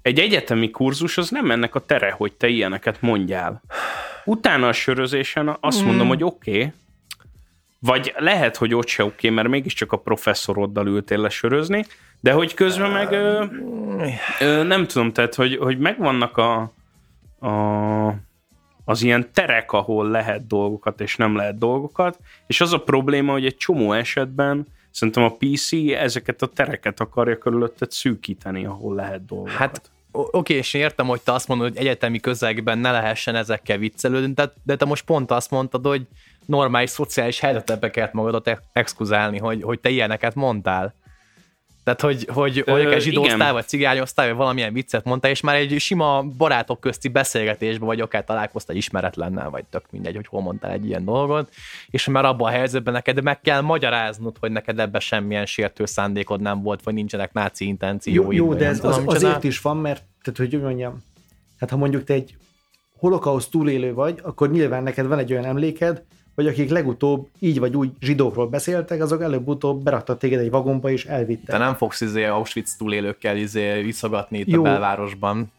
egy 0.03 0.19
egyetemi 0.19 0.71
kurzus 0.71 1.19
az 1.19 1.31
nem 1.31 1.51
ennek 1.51 1.75
a 1.75 1.81
tere, 1.81 2.11
hogy 2.11 2.33
te 2.33 2.49
ilyeneket 2.49 3.01
mondjál. 3.01 3.63
Utána 4.25 4.69
a 4.69 4.73
sörözésen 4.73 5.57
azt 5.61 5.85
mondom, 5.85 6.07
mm. 6.07 6.09
hogy 6.09 6.25
oké, 6.25 6.57
okay, 6.57 6.73
vagy 7.79 8.15
lehet, 8.17 8.57
hogy 8.57 8.75
ott 8.75 8.87
se 8.87 9.05
oké, 9.05 9.15
okay, 9.15 9.31
mert 9.31 9.49
mégiscsak 9.49 9.93
a 9.93 9.97
professzoroddal 9.97 10.87
ültél 10.87 11.19
lesörözni, 11.19 11.87
de 12.21 12.33
hogy 12.33 12.55
közben 12.55 12.91
meg 12.91 13.13
ö, 13.13 13.45
ö, 14.41 14.63
nem 14.63 14.87
tudom, 14.87 15.13
tehát 15.13 15.35
hogy, 15.35 15.57
hogy 15.57 15.79
megvannak 15.79 16.37
a, 16.37 16.73
a, 17.47 18.15
az 18.85 19.03
ilyen 19.03 19.33
terek, 19.33 19.73
ahol 19.73 20.11
lehet 20.11 20.47
dolgokat 20.47 21.01
és 21.01 21.17
nem 21.17 21.37
lehet 21.37 21.59
dolgokat, 21.59 22.19
és 22.47 22.61
az 22.61 22.73
a 22.73 22.83
probléma, 22.83 23.33
hogy 23.33 23.45
egy 23.45 23.57
csomó 23.57 23.93
esetben 23.93 24.67
szerintem 24.91 25.23
a 25.23 25.37
PC 25.39 25.73
ezeket 25.95 26.43
a 26.43 26.47
tereket 26.47 27.01
akarja 27.01 27.39
körülötted 27.39 27.91
szűkíteni, 27.91 28.65
ahol 28.65 28.95
lehet 28.95 29.25
dolgokat. 29.25 29.57
Hát 29.57 29.91
oké, 30.13 30.55
és 30.55 30.75
értem, 30.75 31.07
hogy 31.07 31.21
te 31.21 31.33
azt 31.33 31.49
mondod, 31.49 31.69
hogy 31.69 31.77
egyetemi 31.77 32.21
közegben 32.21 32.79
ne 32.79 32.91
lehessen 32.91 33.35
ezekkel 33.35 33.79
viccelődni, 33.79 34.33
de, 34.33 34.53
de 34.63 34.77
te 34.77 34.85
most 34.85 35.05
pont 35.05 35.31
azt 35.31 35.51
mondtad, 35.51 35.87
hogy 35.87 36.07
normális 36.47 36.91
szociális 36.91 37.41
helyzetbe 37.41 37.91
kellett 37.91 38.13
magadat 38.13 38.63
exkuzálni, 38.73 39.39
hogy, 39.39 39.63
hogy 39.63 39.81
te 39.81 39.89
ilyeneket 39.89 40.35
mondtál. 40.35 40.95
Tehát, 41.85 42.01
hogy, 42.01 42.29
hogy 42.33 42.63
hogy 42.67 42.87
akár 42.87 43.01
zsidóztál, 43.01 43.53
vagy 43.53 43.67
cigányoztál, 43.67 44.27
vagy 44.27 44.37
valamilyen 44.37 44.73
viccet 44.73 45.05
mondtál, 45.05 45.31
és 45.31 45.41
már 45.41 45.55
egy 45.55 45.81
sima 45.81 46.23
barátok 46.23 46.81
közti 46.81 47.09
beszélgetésben, 47.09 47.87
vagy 47.87 48.01
akár 48.01 48.25
találkoztál 48.25 48.77
ismeretlennel, 48.77 49.51
vagy 49.51 49.65
tök 49.65 49.85
mindegy, 49.91 50.15
hogy 50.15 50.27
hol 50.27 50.43
mondtál 50.43 50.71
egy 50.71 50.87
ilyen 50.87 51.05
dolgot, 51.05 51.53
és 51.91 52.07
már 52.07 52.25
abban 52.25 52.49
a 52.49 52.51
helyzetben 52.51 52.93
neked 52.93 53.23
meg 53.23 53.41
kell 53.41 53.61
magyaráznod, 53.61 54.37
hogy 54.41 54.51
neked 54.51 54.79
ebben 54.79 55.01
semmilyen 55.01 55.47
sértő 55.47 55.85
szándékod 55.85 56.41
nem 56.41 56.63
volt, 56.63 56.83
vagy 56.83 56.95
nincsenek 56.95 57.33
náci 57.33 57.67
intencióid. 57.67 58.17
Jó, 58.17 58.33
jó 58.33 58.55
de 58.55 58.67
ez 58.67 58.79
tudom, 58.79 59.09
az, 59.09 59.15
azért 59.15 59.45
is 59.45 59.61
van, 59.61 59.77
mert, 59.77 60.03
tehát 60.23 60.51
hogy 60.51 60.61
mondjam, 60.61 61.03
hát 61.59 61.71
ha 61.71 61.77
mondjuk 61.77 62.05
te 62.05 62.15
egy 62.15 62.37
holokauszt 62.99 63.51
túlélő 63.51 63.95
vagy, 63.95 64.21
akkor 64.23 64.51
nyilván 64.51 64.83
neked 64.83 65.07
van 65.07 65.19
egy 65.19 65.33
olyan 65.33 65.45
emléked, 65.45 66.03
hogy 66.35 66.47
akik 66.47 66.71
legutóbb 66.71 67.29
így 67.39 67.59
vagy 67.59 67.77
úgy 67.77 67.91
zsidókról 68.01 68.47
beszéltek, 68.47 69.03
azok 69.03 69.23
előbb-utóbb 69.23 69.83
beraktak 69.83 70.19
téged 70.19 70.41
egy 70.41 70.51
vagomba 70.51 70.91
és 70.91 71.05
elvittek. 71.05 71.47
Te 71.47 71.59
nem 71.59 71.75
fogsz 71.75 72.01
izé 72.01 72.25
Auschwitz 72.25 72.77
túlélőkkel 72.77 73.37
izé 73.37 73.83
visszagatni 73.83 74.39
itt 74.39 74.49
Jó. 74.49 74.61
a 74.61 74.63
belvárosban. 74.63 75.53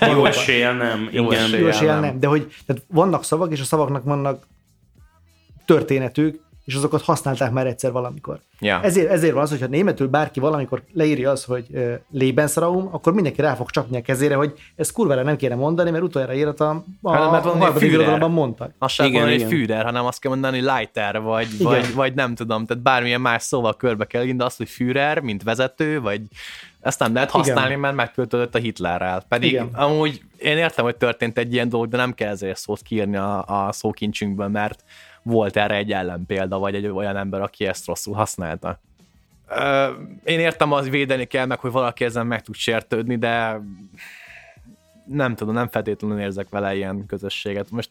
Jó 0.14 0.24
esélye 0.24 0.72
nem. 0.72 1.08
Jó 1.12 1.30
esélye, 1.30 1.58
Jó 1.58 1.66
esélye 1.66 1.92
nem. 1.92 2.00
nem. 2.00 2.20
De 2.20 2.26
hogy 2.26 2.54
tehát 2.66 2.82
vannak 2.88 3.24
szavak, 3.24 3.52
és 3.52 3.60
a 3.60 3.64
szavaknak 3.64 4.04
vannak 4.04 4.46
történetük, 5.64 6.40
és 6.64 6.74
azokat 6.74 7.02
használták 7.02 7.52
már 7.52 7.66
egyszer 7.66 7.92
valamikor. 7.92 8.40
Ja. 8.60 8.80
Ezért, 8.82 9.10
ezért 9.10 9.32
van 9.32 9.42
az, 9.42 9.50
hogyha 9.50 9.66
németül 9.66 10.08
bárki 10.08 10.40
valamikor 10.40 10.82
leírja 10.92 11.30
az, 11.30 11.44
hogy 11.44 11.66
uh, 11.70 11.94
Lebensraum, 12.10 12.88
akkor 12.92 13.12
mindenki 13.12 13.40
rá 13.40 13.54
fog 13.54 13.70
csapni 13.70 13.96
a 13.96 14.02
kezére, 14.02 14.34
hogy 14.34 14.52
ez 14.76 14.92
kurvára 14.92 15.22
nem 15.22 15.36
kéne 15.36 15.54
mondani, 15.54 15.90
mert 15.90 16.04
utoljára 16.04 16.34
írat 16.34 16.60
a, 16.60 16.84
a, 17.02 17.12
hát, 17.12 17.30
mert 17.30 17.44
a 17.44 17.48
harmadik 17.48 17.90
irodalomban 17.90 18.30
mondtak. 18.30 18.74
Azt 18.78 18.94
sem 18.94 19.06
igen, 19.06 19.20
mondani, 19.20 19.42
hogy 19.42 19.52
Führer, 19.52 19.84
hanem 19.84 20.04
azt 20.04 20.20
kell 20.20 20.30
mondani, 20.30 20.56
hogy 20.56 20.64
Leiter, 20.64 21.20
vagy, 21.20 21.58
vagy, 21.62 21.94
vagy, 21.94 22.14
nem 22.14 22.34
tudom, 22.34 22.66
tehát 22.66 22.82
bármilyen 22.82 23.20
más 23.20 23.42
szóval 23.42 23.76
körbe 23.76 24.04
kell 24.04 24.24
de 24.24 24.44
azt, 24.44 24.56
hogy 24.56 24.68
Führer, 24.68 25.20
mint 25.20 25.42
vezető, 25.42 26.00
vagy 26.00 26.20
ezt 26.80 26.98
nem 26.98 27.14
lehet 27.14 27.30
használni, 27.30 27.68
Igen. 27.68 27.80
mert 27.80 27.94
megköltődött 27.94 28.54
a 28.54 28.58
Hitlerrel. 28.58 29.24
Pedig 29.28 29.50
Igen. 29.50 29.68
amúgy 29.72 30.22
én 30.38 30.56
értem, 30.56 30.84
hogy 30.84 30.96
történt 30.96 31.38
egy 31.38 31.52
ilyen 31.52 31.68
dolog, 31.68 31.88
de 31.88 31.96
nem 31.96 32.12
kell 32.12 32.30
ezért 32.30 32.58
szót 32.58 32.82
kiírni 32.82 33.16
a, 33.16 33.44
a 33.46 33.72
szókincsünkből, 33.72 34.48
mert 34.48 34.84
volt 35.22 35.56
erre 35.56 35.74
egy 35.74 35.92
ellenpélda, 35.92 36.58
vagy 36.58 36.74
egy 36.74 36.86
olyan 36.86 37.16
ember, 37.16 37.40
aki 37.40 37.66
ezt 37.66 37.86
rosszul 37.86 38.14
használta. 38.14 38.80
én 40.24 40.38
értem, 40.38 40.72
az 40.72 40.88
védeni 40.88 41.24
kell 41.24 41.46
meg, 41.46 41.58
hogy 41.58 41.70
valaki 41.72 42.04
ezen 42.04 42.26
meg 42.26 42.42
tud 42.42 42.54
sértődni, 42.54 43.16
de 43.16 43.60
nem 45.06 45.34
tudom, 45.34 45.54
nem 45.54 45.68
feltétlenül 45.68 46.20
érzek 46.20 46.48
vele 46.48 46.74
ilyen 46.74 47.06
közösséget. 47.06 47.70
Most 47.70 47.90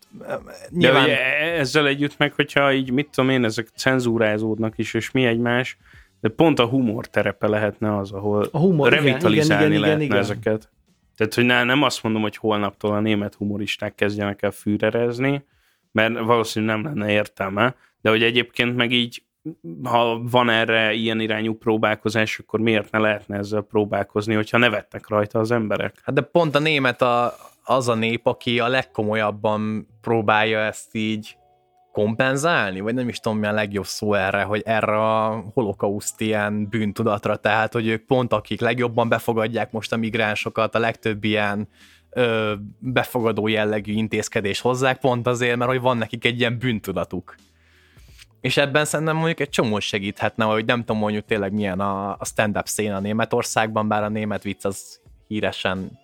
nyilván... 0.69 1.05
De 1.05 1.17
ezzel 1.57 1.87
együtt 1.87 2.17
meg, 2.17 2.33
hogyha 2.33 2.73
így, 2.73 2.91
mit 2.91 3.09
tudom 3.09 3.29
én, 3.29 3.43
ezek 3.43 3.67
cenzúrázódnak 3.75 4.77
is, 4.77 4.93
és 4.93 5.11
mi 5.11 5.25
egymás, 5.25 5.77
de 6.21 6.29
pont 6.29 6.59
a 6.59 6.65
humor 6.65 7.05
terepe 7.05 7.47
lehetne 7.47 7.97
az, 7.97 8.11
ahol 8.11 8.47
a 8.51 8.57
humor, 8.57 8.89
revitalizálni 8.89 9.63
igen, 9.65 9.77
igen, 9.77 9.81
lehetne 9.81 10.03
igen, 10.03 10.17
igen. 10.17 10.31
ezeket. 10.31 10.69
Tehát, 11.17 11.33
hogy 11.33 11.45
ne, 11.45 11.63
nem 11.63 11.83
azt 11.83 12.03
mondom, 12.03 12.21
hogy 12.21 12.37
holnaptól 12.37 12.91
a 12.91 12.99
német 12.99 13.33
humoristák 13.33 13.95
kezdjenek 13.95 14.41
el 14.41 14.51
fűrerezni, 14.51 15.43
mert 15.91 16.19
valószínűleg 16.19 16.75
nem 16.75 16.85
lenne 16.85 17.11
értelme, 17.11 17.75
de 18.01 18.09
hogy 18.09 18.23
egyébként 18.23 18.75
meg 18.75 18.91
így 18.91 19.23
ha 19.83 20.21
van 20.23 20.49
erre 20.49 20.93
ilyen 20.93 21.19
irányú 21.19 21.53
próbálkozás, 21.53 22.39
akkor 22.39 22.59
miért 22.59 22.91
ne 22.91 22.99
lehetne 22.99 23.37
ezzel 23.37 23.61
próbálkozni, 23.61 24.33
hogyha 24.33 24.57
nevettek 24.57 25.07
rajta 25.07 25.39
az 25.39 25.51
emberek? 25.51 25.95
Hát 26.03 26.15
de 26.15 26.21
pont 26.21 26.55
a 26.55 26.59
német 26.59 27.01
a, 27.01 27.33
az 27.63 27.87
a 27.87 27.95
nép, 27.95 28.27
aki 28.27 28.59
a 28.59 28.67
legkomolyabban 28.67 29.87
próbálja 30.01 30.59
ezt 30.59 30.95
így 30.95 31.35
kompenzálni, 31.91 32.79
vagy 32.79 32.93
nem 32.93 33.07
is 33.07 33.19
tudom 33.19 33.37
mi 33.37 33.47
a 33.47 33.51
legjobb 33.51 33.85
szó 33.85 34.13
erre, 34.13 34.41
hogy 34.41 34.61
erre 34.65 34.97
a 34.97 35.43
holokauszt 35.53 36.21
ilyen 36.21 36.69
bűntudatra, 36.69 37.35
tehát 37.35 37.73
hogy 37.73 37.87
ők 37.87 38.05
pont 38.05 38.33
akik 38.33 38.61
legjobban 38.61 39.09
befogadják 39.09 39.71
most 39.71 39.93
a 39.93 39.97
migránsokat, 39.97 40.75
a 40.75 40.79
legtöbb 40.79 41.23
ilyen 41.23 41.67
ö, 42.11 42.53
befogadó 42.79 43.47
jellegű 43.47 43.93
intézkedés 43.93 44.59
hozzák, 44.59 44.99
pont 44.99 45.27
azért, 45.27 45.57
mert 45.57 45.71
hogy 45.71 45.79
van 45.79 45.97
nekik 45.97 46.25
egy 46.25 46.39
ilyen 46.39 46.57
bűntudatuk. 46.57 47.35
És 48.41 48.57
ebben 48.57 48.85
szerintem 48.85 49.15
mondjuk 49.15 49.39
egy 49.39 49.49
csomó 49.49 49.79
segíthetne, 49.79 50.45
hogy 50.45 50.65
nem 50.65 50.79
tudom 50.79 50.97
mondjuk 50.97 51.25
tényleg 51.25 51.53
milyen 51.53 51.79
a, 51.79 52.11
a 52.11 52.25
stand-up 52.25 52.67
széna 52.67 52.99
Németországban, 52.99 53.87
bár 53.87 54.03
a 54.03 54.09
német 54.09 54.43
vicc 54.43 54.65
az 54.65 54.99
híresen 55.27 55.99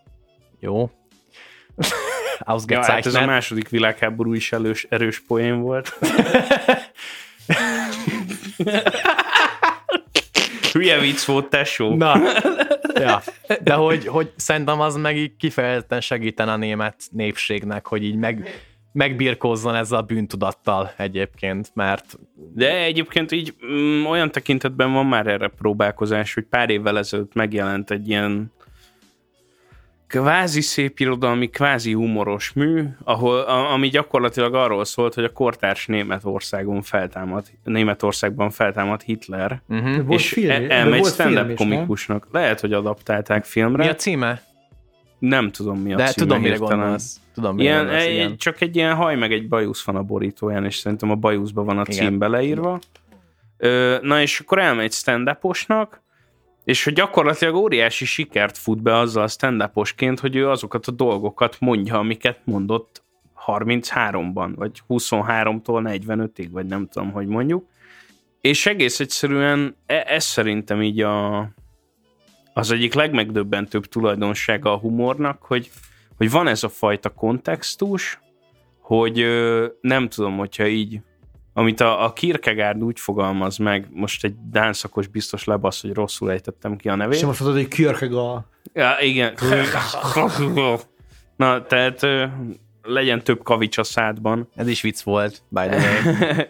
jó. 0.59 0.89
ja, 2.67 2.83
hát 2.83 3.05
ez 3.05 3.15
a 3.15 3.25
második 3.25 3.69
világháború 3.69 4.33
is 4.33 4.51
elős, 4.51 4.87
erős 4.89 5.19
poén 5.19 5.61
volt. 5.61 5.93
Hülye 10.77 10.99
vicc 10.99 11.23
volt, 11.23 11.49
tesó. 11.49 11.95
Na, 11.95 12.15
ja. 12.93 13.21
de 13.63 13.73
hogy, 13.73 14.07
hogy 14.07 14.31
szerintem 14.35 14.79
az 14.79 14.95
meg 14.95 15.17
így 15.17 15.35
kifejezetten 15.37 16.01
segíten 16.01 16.49
a 16.49 16.57
német 16.57 16.95
népségnek, 17.11 17.87
hogy 17.87 18.03
így 18.03 18.15
meg, 18.15 18.49
megbirkózzon 18.91 19.75
ezzel 19.75 19.99
a 19.99 20.01
bűntudattal 20.01 20.91
egyébként, 20.97 21.71
mert... 21.73 22.19
De 22.53 22.83
egyébként 22.83 23.31
így 23.31 23.55
mm, 23.65 24.05
olyan 24.05 24.31
tekintetben 24.31 24.93
van 24.93 25.05
már 25.05 25.27
erre 25.27 25.47
próbálkozás, 25.47 26.33
hogy 26.33 26.45
pár 26.49 26.69
évvel 26.69 26.97
ezelőtt 26.97 27.33
megjelent 27.33 27.91
egy 27.91 28.09
ilyen 28.09 28.51
kvázi 30.07 30.61
szép 30.61 30.99
irodalmi, 30.99 31.49
kvázi 31.49 31.93
humoros 31.93 32.53
mű, 32.53 32.83
ahol, 33.03 33.39
a, 33.39 33.71
ami 33.71 33.87
gyakorlatilag 33.87 34.55
arról 34.55 34.85
szólt, 34.85 35.13
hogy 35.13 35.23
a 35.23 35.31
kortárs 35.31 35.85
Németországon 35.85 36.81
feltámad, 36.81 37.45
Németországban 37.63 38.49
feltámad 38.49 39.01
Hitler, 39.01 39.61
uh-huh. 39.69 40.05
és 40.07 40.29
film, 40.29 40.49
e- 40.49 40.65
elmegy 40.69 41.05
stand-up 41.05 41.55
komikusnak. 41.55 42.27
Nem? 42.31 42.41
Lehet, 42.41 42.59
hogy 42.59 42.73
adaptálták 42.73 43.45
filmre. 43.45 43.83
Mi 43.83 43.89
a 43.89 43.95
címe? 43.95 44.41
Nem 45.19 45.51
tudom 45.51 45.79
mi 45.79 45.93
a 45.93 45.95
De 45.95 46.05
címe. 46.05 46.27
tudom, 46.27 46.41
mire 46.41 46.55
gondolsz. 46.55 47.19
Tudom, 47.33 47.59
ilyen, 47.59 47.77
gondolsz, 47.77 48.03
egy, 48.03 48.13
igen. 48.13 48.37
Csak 48.37 48.61
egy 48.61 48.75
ilyen 48.75 48.95
haj, 48.95 49.15
meg 49.15 49.31
egy 49.31 49.47
bajusz 49.47 49.83
van 49.83 49.95
a 49.95 50.03
borítóján, 50.03 50.65
és 50.65 50.75
szerintem 50.75 51.11
a 51.11 51.15
bajuszban 51.15 51.65
van 51.65 51.77
a 51.77 51.83
igen. 51.87 52.07
cím 52.07 52.17
beleírva. 52.17 52.79
Ö, 53.57 53.97
na 54.01 54.21
és 54.21 54.39
akkor 54.39 54.59
elmegy 54.59 54.91
stand 54.91 55.27
és 56.67 56.83
hogy 56.83 56.93
gyakorlatilag 56.93 57.55
óriási 57.55 58.05
sikert 58.05 58.57
fut 58.57 58.81
be 58.81 58.97
azzal 58.97 59.27
stand 59.27 59.69
hogy 60.19 60.35
ő 60.35 60.49
azokat 60.49 60.85
a 60.85 60.91
dolgokat 60.91 61.55
mondja, 61.59 61.97
amiket 61.97 62.39
mondott 62.43 63.03
33-ban, 63.45 64.51
vagy 64.55 64.81
23-tól 64.89 66.01
45-ig, 66.05 66.47
vagy 66.51 66.65
nem 66.65 66.87
tudom, 66.87 67.11
hogy 67.11 67.27
mondjuk. 67.27 67.65
És 68.41 68.65
egész 68.65 68.99
egyszerűen 68.99 69.75
e- 69.85 70.05
ez 70.07 70.23
szerintem 70.23 70.81
így 70.81 71.01
a, 71.01 71.39
az 72.53 72.71
egyik 72.71 72.93
legmegdöbbentőbb 72.93 73.85
tulajdonsága 73.85 74.73
a 74.73 74.77
humornak, 74.77 75.41
hogy, 75.41 75.69
hogy 76.17 76.31
van 76.31 76.47
ez 76.47 76.63
a 76.63 76.69
fajta 76.69 77.09
kontextus, 77.09 78.19
hogy 78.79 79.25
nem 79.81 80.09
tudom, 80.09 80.37
hogyha 80.37 80.67
így 80.67 81.01
amit 81.57 81.79
a, 81.79 82.03
a 82.03 82.13
Kierkegaard 82.13 82.83
úgy 82.83 82.99
fogalmaz 82.99 83.57
meg, 83.57 83.87
most 83.93 84.23
egy 84.23 84.35
dánszakos 84.51 85.07
biztos 85.07 85.43
lebasz, 85.43 85.81
hogy 85.81 85.93
rosszul 85.93 86.31
ejtettem 86.31 86.75
ki 86.75 86.89
a 86.89 86.95
nevét. 86.95 87.15
És 87.15 87.23
most 87.23 87.39
mondod, 87.39 87.59
hogy 87.59 87.67
Kierkegaard. 87.67 88.43
Ja, 88.73 88.95
igen. 89.01 89.33
Na, 91.35 91.65
tehát 91.65 92.07
legyen 92.81 93.23
több 93.23 93.43
kavics 93.43 93.77
a 93.77 93.83
szádban. 93.83 94.49
Ez 94.55 94.67
is 94.67 94.81
vicc 94.81 95.01
volt, 95.01 95.41
by 95.49 95.67
the 95.67 95.77
way. 95.77 96.45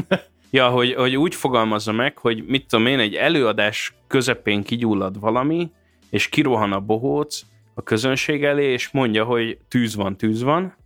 ja, 0.50 0.68
hogy, 0.68 0.94
hogy 0.94 1.16
úgy 1.16 1.34
fogalmazza 1.34 1.92
meg, 1.92 2.18
hogy 2.18 2.44
mit 2.46 2.66
tudom 2.66 2.86
én, 2.86 2.98
egy 2.98 3.14
előadás 3.14 3.94
közepén 4.06 4.62
kigyullad 4.62 5.20
valami, 5.20 5.70
és 6.10 6.28
kirohan 6.28 6.72
a 6.72 6.80
bohóc 6.80 7.42
a 7.74 7.82
közönség 7.82 8.44
elé, 8.44 8.72
és 8.72 8.90
mondja, 8.90 9.24
hogy 9.24 9.58
tűz 9.68 9.94
van, 9.94 10.16
tűz 10.16 10.42
van, 10.42 10.76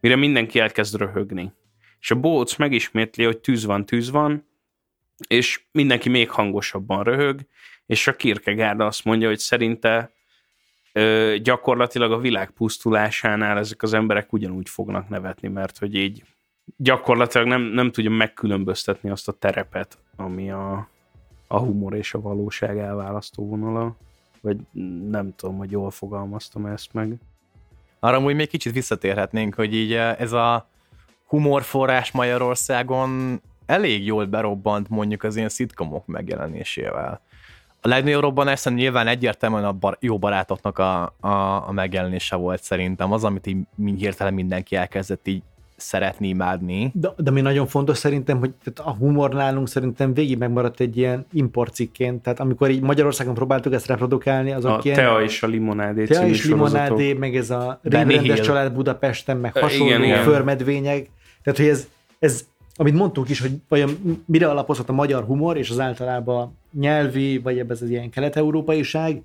mire 0.00 0.16
mindenki 0.16 0.58
elkezd 0.58 0.96
röhögni 0.96 1.52
és 2.00 2.10
a 2.10 2.14
Bolc 2.14 2.56
megismétli, 2.56 3.24
hogy 3.24 3.38
tűz 3.38 3.64
van, 3.64 3.86
tűz 3.86 4.10
van, 4.10 4.46
és 5.28 5.60
mindenki 5.72 6.08
még 6.08 6.30
hangosabban 6.30 7.02
röhög, 7.02 7.40
és 7.86 8.06
a 8.06 8.16
Kierkegaard 8.16 8.80
azt 8.80 9.04
mondja, 9.04 9.28
hogy 9.28 9.38
szerinte 9.38 10.10
ö, 10.92 11.36
gyakorlatilag 11.42 12.12
a 12.12 12.18
világ 12.18 12.50
pusztulásánál 12.50 13.58
ezek 13.58 13.82
az 13.82 13.92
emberek 13.92 14.32
ugyanúgy 14.32 14.68
fognak 14.68 15.08
nevetni, 15.08 15.48
mert 15.48 15.78
hogy 15.78 15.94
így 15.94 16.24
gyakorlatilag 16.76 17.46
nem, 17.46 17.62
nem 17.62 17.90
tudja 17.90 18.10
megkülönböztetni 18.10 19.10
azt 19.10 19.28
a 19.28 19.32
terepet, 19.32 19.98
ami 20.16 20.50
a, 20.50 20.88
a 21.46 21.58
humor 21.58 21.94
és 21.94 22.14
a 22.14 22.20
valóság 22.20 22.78
elválasztó 22.78 23.46
vonala. 23.46 23.96
Vagy 24.40 24.56
nem 25.08 25.34
tudom, 25.36 25.56
hogy 25.56 25.70
jól 25.70 25.90
fogalmaztam 25.90 26.66
ezt 26.66 26.92
meg. 26.94 27.14
Arra 27.98 28.20
úgy 28.20 28.34
még 28.34 28.48
kicsit 28.48 28.72
visszatérhetnénk, 28.72 29.54
hogy 29.54 29.74
így 29.74 29.92
ez 29.92 30.32
a 30.32 30.68
humorforrás 31.26 32.12
Magyarországon 32.12 33.40
elég 33.66 34.06
jól 34.06 34.24
berobbant 34.24 34.88
mondjuk 34.88 35.22
az 35.22 35.36
ilyen 35.36 35.48
szitkomok 35.48 36.06
megjelenésével. 36.06 37.20
A 37.80 37.88
legnagyobb 37.88 38.22
robbanás 38.22 38.64
nyilván 38.64 39.06
egyértelműen 39.06 39.64
a 39.64 39.72
bar- 39.72 40.02
jó 40.02 40.18
barátoknak 40.18 40.78
a, 40.78 41.14
a, 41.20 41.28
a 41.68 41.72
megjelenése 41.72 42.36
volt 42.36 42.62
szerintem, 42.62 43.12
az, 43.12 43.24
amit 43.24 43.46
így 43.46 43.56
hirtelen 43.96 44.34
mindenki 44.34 44.76
elkezdett 44.76 45.26
így 45.26 45.42
szeretni, 45.76 46.28
imádni. 46.28 46.90
De, 46.94 47.08
de 47.16 47.30
mi 47.30 47.40
nagyon 47.40 47.66
fontos 47.66 47.98
szerintem, 47.98 48.38
hogy 48.38 48.52
tehát 48.64 48.92
a 48.92 48.96
humor 48.98 49.34
nálunk 49.34 49.68
szerintem 49.68 50.14
végig 50.14 50.38
megmaradt 50.38 50.80
egy 50.80 50.96
ilyen 50.96 51.26
importcikként, 51.32 52.22
tehát 52.22 52.40
amikor 52.40 52.70
így 52.70 52.80
Magyarországon 52.80 53.34
próbáltuk 53.34 53.72
ezt 53.72 53.86
reprodukálni, 53.86 54.52
azok 54.52 54.70
a 54.70 54.80
ilyen... 54.82 54.96
Tea 54.96 55.22
és 55.22 55.42
a 55.42 55.46
limonádé 55.46 56.04
Tea 56.04 56.26
és 56.26 56.44
limonádé, 56.44 57.12
meg 57.12 57.36
ez 57.36 57.50
a 57.50 57.80
Rémrendes 57.82 58.40
család 58.40 58.72
Budapesten, 58.72 59.36
meg 59.36 59.56
hasonló 59.56 59.86
igen, 59.86 60.04
igen. 60.04 60.22
förmedvények, 60.22 61.10
tehát, 61.46 61.60
hogy 61.60 61.68
ez, 61.68 61.88
ez 62.18 62.46
amit 62.76 62.94
mondtuk 62.94 63.28
is, 63.28 63.40
hogy 63.40 63.52
vajon 63.68 64.22
mire 64.26 64.48
alapozott 64.50 64.88
a 64.88 64.92
magyar 64.92 65.24
humor, 65.24 65.56
és 65.56 65.70
az 65.70 65.80
általában 65.80 66.58
nyelvi, 66.72 67.38
vagy 67.38 67.58
ebben 67.58 67.76
az 67.80 67.88
ilyen 67.88 68.10
kelet-európaiság, 68.10 69.22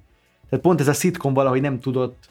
tehát 0.49 0.65
pont 0.65 0.79
ez 0.79 0.87
a 0.87 0.93
szitkom 0.93 1.33
valahogy 1.33 1.61
nem 1.61 1.79
tudott 1.79 2.29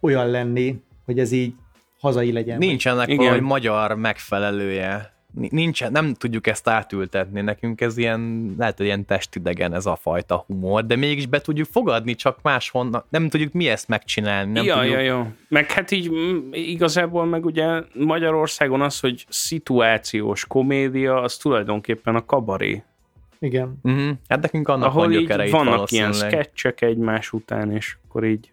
olyan 0.00 0.30
lenni, 0.30 0.82
hogy 1.04 1.18
ez 1.18 1.32
így 1.32 1.54
hazai 2.00 2.32
legyen. 2.32 2.58
Nincsenek 2.58 3.16
valahogy 3.16 3.40
magyar 3.40 3.94
megfelelője 3.94 5.12
nincsen, 5.50 5.92
nem 5.92 6.14
tudjuk 6.14 6.46
ezt 6.46 6.68
átültetni, 6.68 7.40
nekünk 7.40 7.80
ez 7.80 7.96
ilyen, 7.96 8.54
lehet, 8.58 8.76
hogy 8.76 8.86
ilyen 8.86 9.04
testidegen 9.04 9.74
ez 9.74 9.86
a 9.86 9.96
fajta 9.96 10.44
humor, 10.46 10.86
de 10.86 10.96
mégis 10.96 11.26
be 11.26 11.40
tudjuk 11.40 11.66
fogadni, 11.70 12.14
csak 12.14 12.38
máshonnan, 12.42 13.04
nem 13.08 13.28
tudjuk 13.28 13.52
mi 13.52 13.68
ezt 13.68 13.88
megcsinálni. 13.88 14.52
Nem 14.52 14.64
ja, 14.64 14.74
tudjuk... 14.74 14.92
ja, 14.92 15.00
ja. 15.00 15.32
Meg 15.48 15.70
hát 15.70 15.90
így 15.90 16.10
igazából 16.52 17.24
meg 17.24 17.44
ugye 17.44 17.82
Magyarországon 17.94 18.80
az, 18.80 19.00
hogy 19.00 19.26
szituációs 19.28 20.46
komédia, 20.46 21.20
az 21.20 21.36
tulajdonképpen 21.36 22.14
a 22.14 22.24
kabaré. 22.24 22.82
Igen. 23.38 23.78
Uh-huh. 23.82 24.10
Hát 24.28 24.42
nekünk 24.42 24.68
annak 24.68 24.88
Ahol 24.88 25.02
van 25.02 25.12
így 25.12 25.50
vannak 25.50 25.90
ilyen 25.90 26.12
sketchek 26.12 26.80
egymás 26.80 27.32
után, 27.32 27.72
és 27.72 27.96
akkor 28.08 28.24
így 28.24 28.52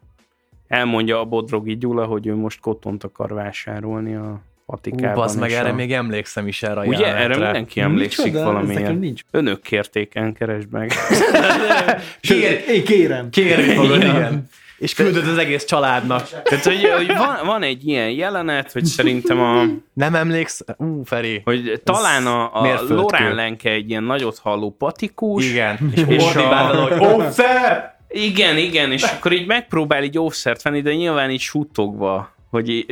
elmondja 0.67 1.19
a 1.19 1.25
Bodrogi 1.25 1.77
Gyula, 1.77 2.05
hogy 2.05 2.27
ő 2.27 2.35
most 2.35 2.59
kotont 2.59 3.03
akar 3.03 3.33
vásárolni 3.33 4.15
a 4.15 4.41
patikában. 4.65 5.29
Ú, 5.35 5.39
meg, 5.39 5.51
erre 5.51 5.69
a... 5.69 5.73
még 5.73 5.93
emlékszem 5.93 6.47
is 6.47 6.63
erre 6.63 6.79
a 6.79 6.85
Ugye, 6.85 6.97
jelentre. 6.99 7.23
erre 7.23 7.35
mindenki 7.37 7.79
emlékszik 7.79 8.25
Micsoda, 8.25 8.45
valamilyen. 8.45 8.95
Nincs. 8.95 9.21
Önök 9.31 9.61
kértéken, 9.61 10.33
keresd 10.33 10.71
meg. 10.71 10.91
Kér, 12.21 12.63
én 12.69 12.83
kérem. 12.83 13.29
Kérem 13.29 13.65
fogod, 13.75 14.01
igen. 14.03 14.47
És 14.77 14.93
küldöd 14.93 15.27
az 15.27 15.37
egész 15.37 15.65
családnak. 15.65 16.29
Tehát, 16.43 16.63
hogy, 16.65 16.89
hogy 16.95 17.07
van, 17.07 17.37
van 17.45 17.63
egy 17.63 17.87
ilyen 17.87 18.09
jelenet, 18.09 18.71
hogy 18.71 18.85
szerintem 18.85 19.39
a... 19.39 19.63
Nem 19.93 20.15
emléksz? 20.15 20.61
Ú, 20.77 21.03
Feri. 21.03 21.41
Hogy 21.43 21.81
talán 21.83 22.27
a, 22.27 22.61
a. 22.61 22.83
Lorán 22.87 23.35
Lenke 23.35 23.69
egy 23.69 23.89
ilyen 23.89 24.03
nagyot 24.03 24.39
halló 24.39 24.75
patikus. 24.77 25.45
Igen. 25.45 25.77
És, 25.95 26.03
És 26.07 26.23
ordibálod, 26.23 26.91
a- 26.91 26.97
hogy 26.97 27.07
óvszer! 27.13 27.93
Igen, 28.07 28.57
igen, 28.57 28.91
és 28.91 29.03
akkor 29.03 29.31
így 29.31 29.47
megpróbál 29.47 30.03
így 30.03 30.19
óvszert 30.19 30.61
venni, 30.61 30.81
de 30.81 30.93
nyilván 30.93 31.31
így 31.31 31.39
suttogva, 31.39 32.34
hogy 32.55 32.85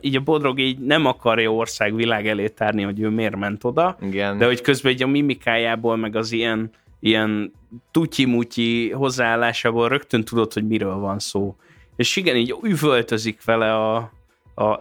így 0.00 0.16
a 0.16 0.20
Bodrog 0.20 0.58
így 0.58 0.78
nem 0.78 1.06
akarja 1.06 1.52
ország 1.52 1.94
világ 1.94 2.26
elé 2.26 2.48
tárni, 2.48 2.82
hogy 2.82 3.00
ő 3.00 3.08
miért 3.08 3.36
ment 3.36 3.64
oda, 3.64 3.96
Igen. 4.00 4.38
de 4.38 4.46
hogy 4.46 4.60
közben 4.60 4.92
így 4.92 5.02
a 5.02 5.06
mimikájából, 5.06 5.96
meg 5.96 6.16
az 6.16 6.32
ilyen, 6.32 6.70
ilyen 7.00 7.52
tutyi-mutyi 7.90 8.90
hozzáállásából 8.90 9.88
rögtön 9.88 10.24
tudod, 10.24 10.52
hogy 10.52 10.66
miről 10.66 10.94
van 10.94 11.18
szó. 11.18 11.56
És 11.96 12.16
igen, 12.16 12.36
így 12.36 12.54
üvöltözik 12.62 13.44
vele 13.44 13.74
a, 13.74 13.96
a 14.54 14.78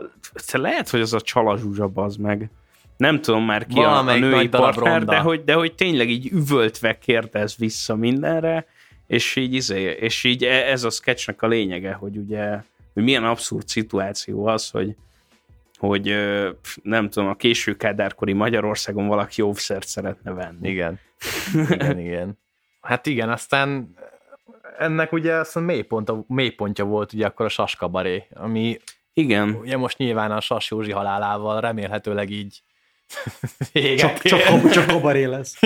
lehet, 0.51 0.89
hogy 0.89 1.01
az 1.01 1.13
a 1.13 1.21
csalazsúzsa 1.21 1.91
az 1.93 2.15
meg. 2.15 2.49
Nem 2.97 3.21
tudom 3.21 3.45
már 3.45 3.65
ki 3.65 3.79
a, 3.79 3.97
a 3.97 4.17
női 4.17 4.47
partner, 4.47 5.05
de 5.05 5.17
hogy, 5.17 5.43
de 5.43 5.53
hogy 5.53 5.73
tényleg 5.73 6.09
így 6.09 6.31
üvöltve 6.31 6.97
kérdez 6.97 7.55
vissza 7.57 7.95
mindenre, 7.95 8.65
és 9.07 9.35
így, 9.35 9.53
izé, 9.53 9.97
és 9.99 10.23
így 10.23 10.43
e- 10.43 10.71
ez 10.71 10.83
a 10.83 10.89
sketchnek 10.89 11.41
a 11.41 11.47
lényege, 11.47 11.93
hogy 11.93 12.17
ugye 12.17 12.63
hogy 12.93 13.03
milyen 13.03 13.23
abszurd 13.23 13.67
szituáció 13.67 14.45
az, 14.45 14.69
hogy 14.69 14.95
hogy 15.77 16.15
nem 16.83 17.09
tudom, 17.09 17.29
a 17.29 17.35
késő 17.35 17.75
kádárkori 17.75 18.33
Magyarországon 18.33 19.07
valaki 19.07 19.41
óvszert 19.41 19.87
szeretne 19.87 20.33
venni. 20.33 20.69
Igen. 20.69 20.99
Igen, 21.69 21.99
igen. 21.99 22.39
Hát 22.81 23.05
igen, 23.05 23.29
aztán 23.29 23.95
ennek 24.77 25.11
ugye 25.11 25.33
aztán 25.33 25.63
mélypontja, 25.63 26.23
mélypontja 26.27 26.85
volt 26.85 27.13
ugye 27.13 27.25
akkor 27.25 27.45
a 27.45 27.49
saskabaré, 27.49 28.27
ami 28.33 28.77
Igen. 29.13 29.49
ugye 29.49 29.77
most 29.77 29.97
nyilván 29.97 30.31
a 30.31 30.41
Sas 30.41 30.69
Józsi 30.69 30.91
halálával 30.91 31.61
remélhetőleg 31.61 32.29
így 32.29 32.61
véget 33.73 34.21
Csak, 34.21 34.41
csak, 34.41 34.69
csak 34.71 34.87
kabaré 34.87 35.25
lesz. 35.25 35.59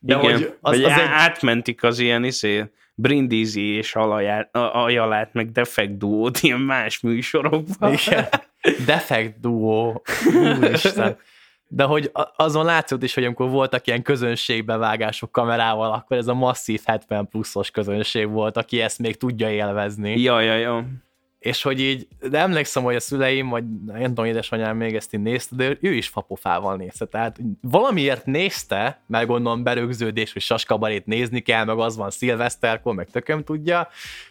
De 0.00 0.18
igen. 0.18 0.20
hogy 0.20 0.32
az, 0.42 0.50
Vagy 0.60 0.84
az 0.84 0.90
egy, 0.90 0.98
átmentik 0.98 1.82
az 1.82 1.98
ilyen 1.98 2.24
izé, 2.24 2.64
Brindisi 2.98 3.74
és 3.74 3.94
alaját, 3.94 4.56
ajalát, 4.72 5.32
meg 5.32 5.50
defekt 5.50 5.98
duót 5.98 6.38
ilyen 6.42 6.60
más 6.60 7.00
műsorokban. 7.00 7.92
igen, 7.92 8.28
defekt 8.86 9.40
duó, 9.40 10.02
úristen. 10.58 11.16
De 11.68 11.84
hogy 11.84 12.10
azon 12.36 12.64
látszott 12.64 13.02
is, 13.02 13.14
hogy 13.14 13.24
amikor 13.24 13.50
voltak 13.50 13.86
ilyen 13.86 14.02
közönségbevágások 14.02 15.32
kamerával, 15.32 15.92
akkor 15.92 16.16
ez 16.16 16.26
a 16.26 16.34
masszív 16.34 16.80
70 16.84 17.28
pluszos 17.28 17.70
közönség 17.70 18.28
volt, 18.28 18.56
aki 18.56 18.80
ezt 18.80 18.98
még 18.98 19.16
tudja 19.16 19.50
élvezni. 19.50 20.20
Ja, 20.20 20.40
ja, 20.40 20.54
ja. 20.54 20.84
És 21.46 21.62
hogy 21.62 21.80
így, 21.80 22.08
de 22.30 22.38
emlékszem, 22.38 22.82
hogy 22.82 22.94
a 22.94 23.00
szüleim, 23.00 23.48
vagy 23.48 23.64
nem 23.84 24.02
tudom, 24.02 24.24
édesanyám 24.24 24.76
még 24.76 24.94
ezt 24.94 25.14
így 25.14 25.20
nézte, 25.20 25.56
de 25.56 25.76
ő 25.80 25.92
is 25.92 26.08
fapofával 26.08 26.76
nézte. 26.76 27.04
Tehát 27.04 27.38
valamiért 27.60 28.26
nézte, 28.26 29.00
mert 29.06 29.26
gondolom 29.26 29.62
berögződés, 29.62 30.32
hogy 30.32 30.42
saskabarét 30.42 31.06
nézni 31.06 31.40
kell, 31.40 31.64
meg 31.64 31.78
az 31.78 31.96
van 31.96 32.10
szilveszterkor, 32.10 32.94
meg 32.94 33.10
tököm 33.10 33.44
tudja, 33.44 33.88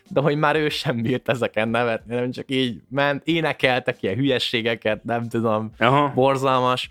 de 0.10 0.22
hogy 0.22 0.38
már 0.38 0.56
ő 0.56 0.70
sem 0.70 1.02
bírt 1.02 1.30
ezeken 1.30 1.70
nevetni, 1.70 2.16
nem 2.16 2.32
csak 2.32 2.52
így 2.52 2.82
ment, 2.90 3.28
énekeltek 3.28 4.04
ilyen 4.04 4.16
hülyességeket, 4.16 5.04
nem 5.04 5.30
tudom, 5.30 5.72
Aha. 5.78 6.12
borzalmas. 6.14 6.90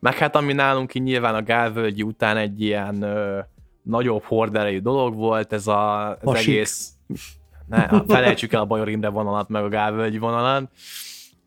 Meg 0.00 0.16
hát 0.16 0.36
ami 0.36 0.52
nálunk 0.52 0.94
így 0.94 1.02
nyilván 1.02 1.34
a 1.34 1.42
Gálvölgyi 1.42 2.02
után 2.02 2.36
egy 2.36 2.62
ilyen 2.62 3.02
ö, 3.02 3.38
nagyobb 3.82 4.22
horderejű 4.22 4.78
dolog 4.78 5.14
volt, 5.14 5.52
ez 5.52 5.66
a, 5.66 6.10
az 6.10 6.16
A 6.22 6.34
sík. 6.34 6.54
egész... 6.54 6.92
Ne, 7.70 8.04
felejtsük 8.06 8.52
el 8.52 8.60
a 8.60 8.66
Bajor 8.66 8.88
Imre 8.88 9.08
vonalat, 9.08 9.48
meg 9.48 9.62
a 9.64 9.68
Gálvölgyi 9.68 10.18
vonalat. 10.18 10.70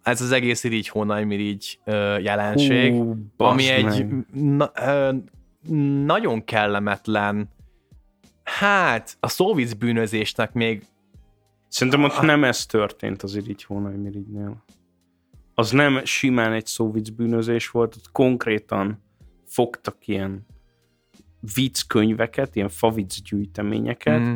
Ez 0.01 0.21
az 0.21 0.31
egész 0.31 0.63
irigy 0.63 0.87
hónaimirigy 0.87 1.79
jelenség, 2.21 2.91
Hú, 2.91 3.15
ami 3.37 3.69
egy 3.69 4.05
na, 4.33 4.71
ö, 4.85 5.11
nagyon 6.05 6.43
kellemetlen, 6.43 7.49
hát 8.43 9.17
a 9.19 9.27
szóvic 9.27 9.73
bűnözésnek 9.73 10.53
még 10.53 10.83
Szerintem 11.73 12.03
ott 12.03 12.21
nem 12.21 12.43
ez 12.43 12.65
történt 12.65 13.23
az 13.23 13.35
irigy 13.35 13.63
hónaimirigynél. 13.63 14.63
Az 15.53 15.71
nem 15.71 16.05
simán 16.05 16.51
egy 16.51 16.65
szóvic 16.65 17.09
bűnözés 17.09 17.69
volt, 17.69 17.95
ott 17.95 18.11
konkrétan 18.11 19.03
fogtak 19.45 20.07
ilyen 20.07 20.45
vicckönyveket, 21.55 22.55
ilyen 22.55 22.69
favic 22.69 23.21
gyűjteményeket, 23.21 24.19
Mm. 24.19 24.35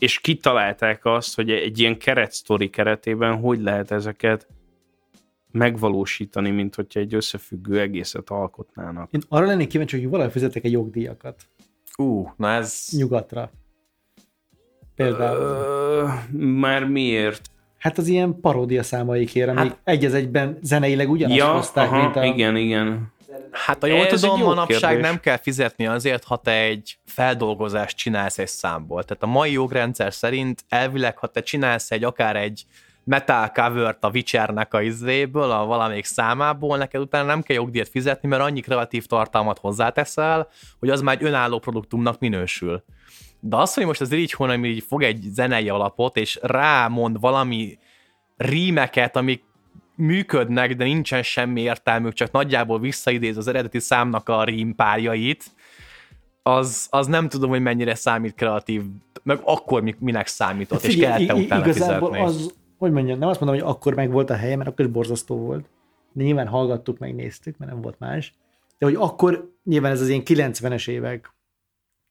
És 0.00 0.20
kitalálták 0.20 1.04
azt, 1.04 1.34
hogy 1.34 1.50
egy 1.50 1.78
ilyen 1.78 1.98
keretsztori 1.98 2.70
keretében 2.70 3.36
hogy 3.36 3.60
lehet 3.60 3.90
ezeket 3.90 4.46
megvalósítani, 5.50 6.50
mint 6.50 6.74
hogyha 6.74 7.00
egy 7.00 7.14
összefüggő 7.14 7.80
egészet 7.80 8.30
alkotnának. 8.30 9.08
Én 9.12 9.20
arra 9.28 9.46
lennék 9.46 9.68
kíváncsi, 9.68 10.00
hogy 10.00 10.08
valahogy 10.08 10.32
fizetek 10.32 10.64
egy 10.64 10.72
jogdíjakat 10.72 11.42
Ú, 11.96 12.32
na 12.36 12.50
ez... 12.50 12.88
nyugatra. 12.90 13.50
Például. 14.94 15.38
Ö, 15.38 16.08
már 16.38 16.84
miért? 16.84 17.50
Hát 17.78 17.98
az 17.98 18.06
ilyen 18.06 18.40
paródia 18.40 18.82
számaikért, 18.82 19.48
amik 19.48 19.76
egy 19.84 20.04
az 20.04 20.14
egyben 20.14 20.58
zeneileg 20.62 21.10
ugyanazt 21.10 21.38
Ja, 21.38 21.52
hozták, 21.52 21.90
aha, 21.90 22.02
mint 22.02 22.16
a... 22.16 22.24
igen, 22.24 22.56
igen. 22.56 23.12
Hát, 23.50 23.80
ha 23.80 23.86
jól 23.86 24.06
Ez 24.06 24.20
tudom, 24.20 24.38
jó 24.38 24.46
manapság 24.46 24.90
kérdés. 24.90 25.06
nem 25.06 25.20
kell 25.20 25.36
fizetni 25.36 25.86
azért, 25.86 26.24
ha 26.24 26.36
te 26.36 26.52
egy 26.52 26.98
feldolgozást 27.06 27.96
csinálsz 27.96 28.38
egy 28.38 28.48
számból. 28.48 29.04
Tehát 29.04 29.22
a 29.22 29.26
mai 29.26 29.52
jogrendszer 29.52 30.14
szerint 30.14 30.64
elvileg, 30.68 31.18
ha 31.18 31.26
te 31.26 31.42
csinálsz 31.42 31.90
egy 31.90 32.04
akár 32.04 32.36
egy 32.36 32.64
metal 33.04 33.48
covert 33.48 34.04
a 34.04 34.10
Witchernek 34.14 34.74
a 34.74 34.82
izvéből, 34.82 35.50
a 35.50 35.64
valamelyik 35.64 36.04
számából, 36.04 36.76
neked 36.76 37.00
utána 37.00 37.26
nem 37.26 37.42
kell 37.42 37.56
jogdíjat 37.56 37.88
fizetni, 37.88 38.28
mert 38.28 38.42
annyi 38.42 38.60
kreatív 38.60 39.06
tartalmat 39.06 39.58
hozzáteszel, 39.58 40.48
hogy 40.78 40.90
az 40.90 41.00
már 41.00 41.14
egy 41.14 41.24
önálló 41.24 41.58
produktumnak 41.58 42.18
minősül. 42.18 42.84
De 43.40 43.56
az, 43.56 43.74
hogy 43.74 43.86
most 43.86 44.00
az 44.00 44.12
így 44.12 44.32
hónap 44.32 44.64
így 44.64 44.84
fog 44.88 45.02
egy 45.02 45.20
zenei 45.32 45.68
alapot, 45.68 46.16
és 46.16 46.38
rámond 46.42 47.20
valami 47.20 47.78
rímeket, 48.36 49.16
amik 49.16 49.44
működnek, 50.00 50.76
de 50.76 50.84
nincsen 50.84 51.22
semmi 51.22 51.60
értelmük, 51.60 52.12
csak 52.12 52.30
nagyjából 52.30 52.80
visszaidéz 52.80 53.36
az 53.36 53.46
eredeti 53.46 53.78
számnak 53.78 54.28
a 54.28 54.44
rímpárjait, 54.44 55.44
az, 56.42 56.86
az 56.90 57.06
nem 57.06 57.28
tudom, 57.28 57.50
hogy 57.50 57.62
mennyire 57.62 57.94
számít 57.94 58.34
kreatív, 58.34 58.82
meg 59.22 59.40
akkor 59.44 59.82
mi- 59.82 59.96
minek 59.98 60.26
számított, 60.26 60.82
és 60.82 60.94
Figyelj, 60.94 61.26
kellett 61.26 61.44
utána 61.44 61.64
igazából 61.64 62.12
fizetni. 62.12 62.34
az, 62.34 62.54
hogy 62.78 62.92
mondjam, 62.92 63.18
nem 63.18 63.28
azt 63.28 63.40
mondom, 63.40 63.60
hogy 63.60 63.68
akkor 63.68 63.94
meg 63.94 64.10
volt 64.10 64.30
a 64.30 64.34
helye, 64.34 64.56
mert 64.56 64.68
akkor 64.68 64.84
is 64.84 64.90
borzasztó 64.90 65.36
volt. 65.36 65.64
De 66.12 66.24
nyilván 66.24 66.46
hallgattuk, 66.46 66.98
meg 66.98 67.14
néztük, 67.14 67.58
mert 67.58 67.72
nem 67.72 67.80
volt 67.80 67.98
más. 67.98 68.34
De 68.78 68.86
hogy 68.86 68.94
akkor 68.94 69.52
nyilván 69.64 69.92
ez 69.92 70.00
az 70.00 70.08
ilyen 70.08 70.22
90-es 70.24 70.88
évek 70.88 71.34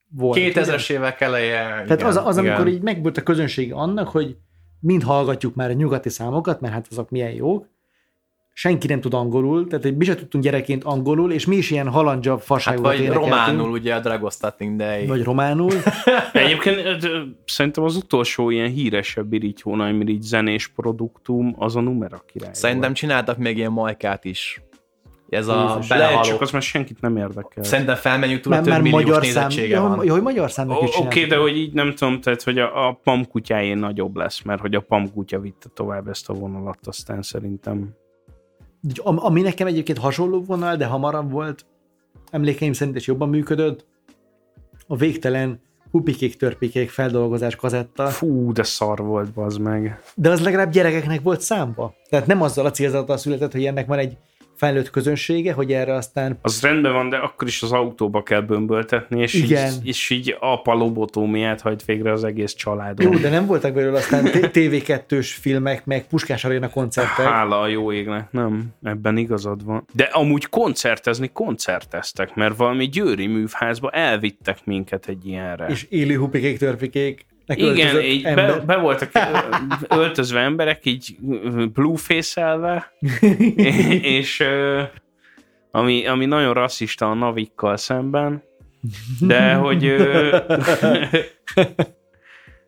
volt. 0.08 0.38
2000-es 0.40 0.90
évek 0.90 1.20
eleje. 1.20 1.62
Tehát 1.62 1.90
igen, 1.90 2.06
az, 2.06 2.16
az 2.16 2.38
igen. 2.38 2.50
amikor 2.50 2.68
így 2.68 2.82
megvolt 2.82 3.16
a 3.16 3.22
közönség 3.22 3.72
annak, 3.72 4.08
hogy 4.08 4.36
mind 4.80 5.02
hallgatjuk 5.02 5.54
már 5.54 5.70
a 5.70 5.72
nyugati 5.72 6.08
számokat, 6.08 6.60
mert 6.60 6.74
hát 6.74 6.86
azok 6.90 7.10
milyen 7.10 7.32
jók, 7.32 7.66
senki 8.60 8.86
nem 8.86 9.00
tud 9.00 9.14
angolul, 9.14 9.66
tehát 9.66 9.84
hogy 9.84 9.96
mi 9.96 10.04
sem 10.04 10.16
tudtunk 10.16 10.44
gyerekként 10.44 10.84
angolul, 10.84 11.32
és 11.32 11.46
mi 11.46 11.56
is 11.56 11.70
ilyen 11.70 11.88
halandzsa 11.88 12.30
Hát 12.30 12.44
fasságokat 12.44 12.86
vagy 12.92 13.00
énekeltünk. 13.00 13.30
románul, 13.30 13.70
ugye 13.70 13.94
a 13.94 14.00
Dragostating 14.00 14.76
Day. 14.76 15.06
Vagy 15.06 15.22
románul. 15.22 15.70
Egyébként 16.32 17.08
szerintem 17.44 17.84
az 17.84 17.96
utolsó 17.96 18.50
ilyen 18.50 18.70
híresebb 18.70 19.32
irigy 19.32 19.62
hónaimirigy 19.62 20.22
zenés 20.22 20.68
produktum 20.68 21.54
az 21.58 21.76
a 21.76 21.80
Numera 21.80 22.24
király. 22.32 22.50
Szerintem 22.52 22.92
csináltak 22.92 23.36
még 23.36 23.56
ilyen 23.56 23.72
majkát 23.72 24.24
is. 24.24 24.62
Ez 25.28 25.48
a 25.48 25.66
Jézus, 25.68 25.88
belehaló. 25.88 26.22
csak 26.22 26.40
az 26.40 26.50
már 26.50 26.62
senkit 26.62 27.00
nem 27.00 27.16
érdekel. 27.16 27.62
Szerintem 27.64 27.94
felmenjük 27.96 28.40
túl, 28.40 28.52
Már, 28.54 28.62
több 28.62 28.82
milliós 28.82 29.02
magyar 29.04 29.24
szám. 29.24 29.46
nézettsége 29.46 29.76
Jó, 29.76 29.82
van. 29.82 30.04
jó, 30.04 30.12
hogy 30.12 30.22
magyar 30.22 30.50
számnak 30.50 30.82
is 30.82 30.98
Oké, 30.98 31.24
de 31.26 31.36
hogy 31.36 31.56
így 31.56 31.72
nem 31.72 31.94
tudom, 31.94 32.20
tehát 32.20 32.42
hogy 32.42 32.58
a, 32.58 32.88
a 32.88 33.00
PAM 33.04 33.28
kutyájén 33.28 33.78
nagyobb 33.78 34.16
lesz, 34.16 34.42
mert 34.42 34.60
hogy 34.60 34.74
a 34.74 34.80
PAM 34.80 35.12
kutya 35.12 35.40
vitte 35.40 35.68
tovább 35.74 36.08
ezt 36.08 36.28
a 36.30 36.32
vonalat, 36.32 36.78
aztán 36.86 37.22
szerintem. 37.22 37.98
Ami 39.02 39.40
nekem 39.40 39.66
egyébként 39.66 39.98
hasonló 39.98 40.42
vonal, 40.42 40.76
de 40.76 40.86
hamarabb 40.86 41.30
volt, 41.30 41.66
emlékeim 42.30 42.72
szerint 42.72 42.96
is 42.96 43.06
jobban 43.06 43.28
működött, 43.28 43.86
a 44.86 44.96
végtelen 44.96 45.60
hupikék, 45.90 46.36
törpikék 46.36 46.90
feldolgozás 46.90 47.56
kazetta, 47.56 48.06
Fú, 48.06 48.52
de 48.52 48.62
szar 48.62 48.98
volt, 48.98 49.32
bazd 49.32 49.60
meg. 49.60 50.00
de 50.14 50.30
az 50.30 50.40
legalább 50.40 50.70
gyerekeknek 50.70 51.22
volt 51.22 51.40
számba. 51.40 51.94
Tehát 52.08 52.26
nem 52.26 52.42
azzal 52.42 52.66
a 52.66 52.70
célzattal 52.70 53.16
született, 53.16 53.52
hogy 53.52 53.64
ennek 53.64 53.86
van 53.86 53.98
egy 53.98 54.16
felnőtt 54.60 54.90
közönsége, 54.90 55.52
hogy 55.52 55.72
erre 55.72 55.94
aztán 55.94 56.38
Az 56.42 56.62
rendben 56.62 56.92
van, 56.92 57.08
de 57.08 57.16
akkor 57.16 57.48
is 57.48 57.62
az 57.62 57.72
autóba 57.72 58.22
kell 58.22 58.40
bömböltetni, 58.40 59.20
és, 59.20 59.34
Igen. 59.34 59.72
így, 59.72 59.86
és 59.86 60.10
így 60.10 60.36
apa 60.40 60.74
lobotómiát 60.74 61.60
hajt 61.60 61.84
végre 61.84 62.12
az 62.12 62.24
egész 62.24 62.54
családon. 62.54 63.12
jó, 63.12 63.18
de 63.18 63.30
nem 63.30 63.46
voltak 63.46 63.74
belőle 63.74 63.98
aztán 63.98 64.24
t- 64.24 64.50
TV2-s 64.52 65.32
filmek, 65.34 65.84
meg 65.86 66.06
Puskás 66.06 66.44
Aréna 66.44 66.68
koncertek. 66.68 67.26
Hála 67.26 67.60
a 67.60 67.66
jó 67.66 67.92
égnek, 67.92 68.30
nem, 68.30 68.64
ebben 68.82 69.16
igazad 69.16 69.64
van. 69.64 69.84
De 69.92 70.04
amúgy 70.04 70.48
koncertezni 70.48 71.30
koncerteztek, 71.32 72.34
mert 72.34 72.56
valami 72.56 72.88
győri 72.88 73.26
művházba 73.26 73.90
elvittek 73.90 74.58
minket 74.64 75.08
egy 75.08 75.26
ilyenre. 75.26 75.66
És 75.66 75.86
élő 75.88 76.16
hupikék, 76.16 76.58
törpikék 76.58 77.26
Igen, 77.58 78.00
így 78.00 78.24
ember. 78.24 78.58
be, 78.58 78.64
be 78.64 78.76
voltak 78.76 79.10
öltözve 79.88 80.40
emberek, 80.40 80.86
így 80.86 81.16
blueface-elve, 81.72 82.92
és 84.18 84.44
ami, 85.70 86.06
ami 86.06 86.26
nagyon 86.26 86.54
rasszista 86.54 87.10
a 87.10 87.14
navikkal 87.14 87.76
szemben, 87.76 88.42
de 89.20 89.54
hogy 89.54 89.94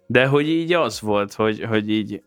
de 0.07 0.27
hogy 0.27 0.49
így 0.49 0.73
az 0.73 1.01
volt, 1.01 1.33
hogy, 1.33 1.65
hogy 1.65 1.91
így 1.91 2.23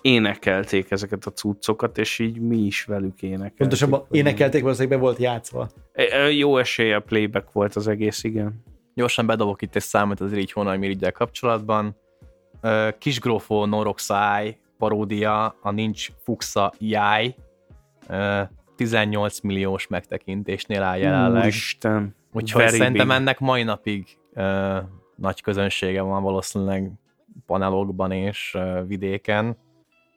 énekelték 0.00 0.90
ezeket 0.90 1.26
a 1.26 1.32
cuccokat, 1.32 1.98
és 1.98 2.18
így 2.18 2.40
mi 2.40 2.56
is 2.56 2.84
velük 2.84 3.22
énekelték. 3.22 3.56
Pontosabban 3.56 4.06
énekelték, 4.10 4.62
valószínűleg 4.62 4.98
be 4.98 5.04
volt 5.04 5.18
játszva. 5.18 5.70
Jó 6.36 6.58
esélye 6.58 6.98
playback 6.98 7.52
volt 7.52 7.76
az 7.76 7.88
egész, 7.88 8.24
igen. 8.24 8.64
Gyorsan 8.96 9.26
bedobok 9.26 9.62
itt 9.62 9.76
egy 9.76 9.82
számot 9.82 10.20
az 10.20 10.32
Irigy 10.32 10.52
Hónal 10.52 10.76
Mirigyel 10.76 11.12
kapcsolatban. 11.12 11.96
Kisgrófó 12.98 13.64
Noroxáj 13.64 14.58
paródia, 14.78 15.56
a 15.62 15.70
Nincs 15.70 16.08
Fuxa 16.24 16.72
Jáj, 16.78 17.34
18 18.76 19.40
milliós 19.40 19.86
megtekintésnél 19.86 20.82
áll 20.82 20.98
jelenleg. 20.98 21.46
Isten. 21.46 22.14
Úgyhogy 22.32 22.62
Very 22.62 22.76
szerintem 22.76 23.06
big. 23.06 23.16
ennek 23.16 23.38
mai 23.38 23.62
napig 23.62 24.18
uh, 24.34 24.76
nagy 25.16 25.40
közönsége 25.42 26.00
van 26.00 26.22
valószínűleg 26.22 26.90
panelokban 27.46 28.12
és 28.12 28.54
uh, 28.58 28.86
vidéken. 28.86 29.56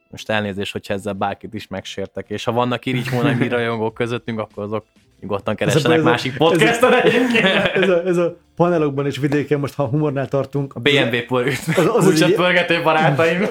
Most 0.10 0.30
elnézést, 0.30 0.72
hogyha 0.72 0.94
ezzel 0.94 1.14
bárkit 1.14 1.54
is 1.54 1.68
megsértek, 1.68 2.30
és 2.30 2.44
ha 2.44 2.52
vannak 2.52 2.86
irigy 2.86 3.10
mi 3.38 3.48
rajongók 3.48 3.94
közöttünk, 3.94 4.40
akkor 4.40 4.64
azok 4.64 4.86
nyugodtan 5.20 5.56
keressenek 5.56 5.98
ez 5.98 6.06
a, 6.06 6.10
másik 6.10 6.38
podcasten 6.38 6.94
ez, 6.94 7.74
ez, 7.74 7.90
a, 7.90 8.06
ez 8.06 8.18
a 8.18 8.38
panelokban 8.60 9.05
és 9.05 9.18
vidéken, 9.18 9.60
most 9.60 9.74
ha 9.74 9.86
humornál 9.86 10.28
tartunk. 10.28 10.74
A 10.76 10.80
BMW 10.80 11.26
kulcsot 11.99 12.34
pörgető 12.34 12.82
barátaim. 12.84 13.41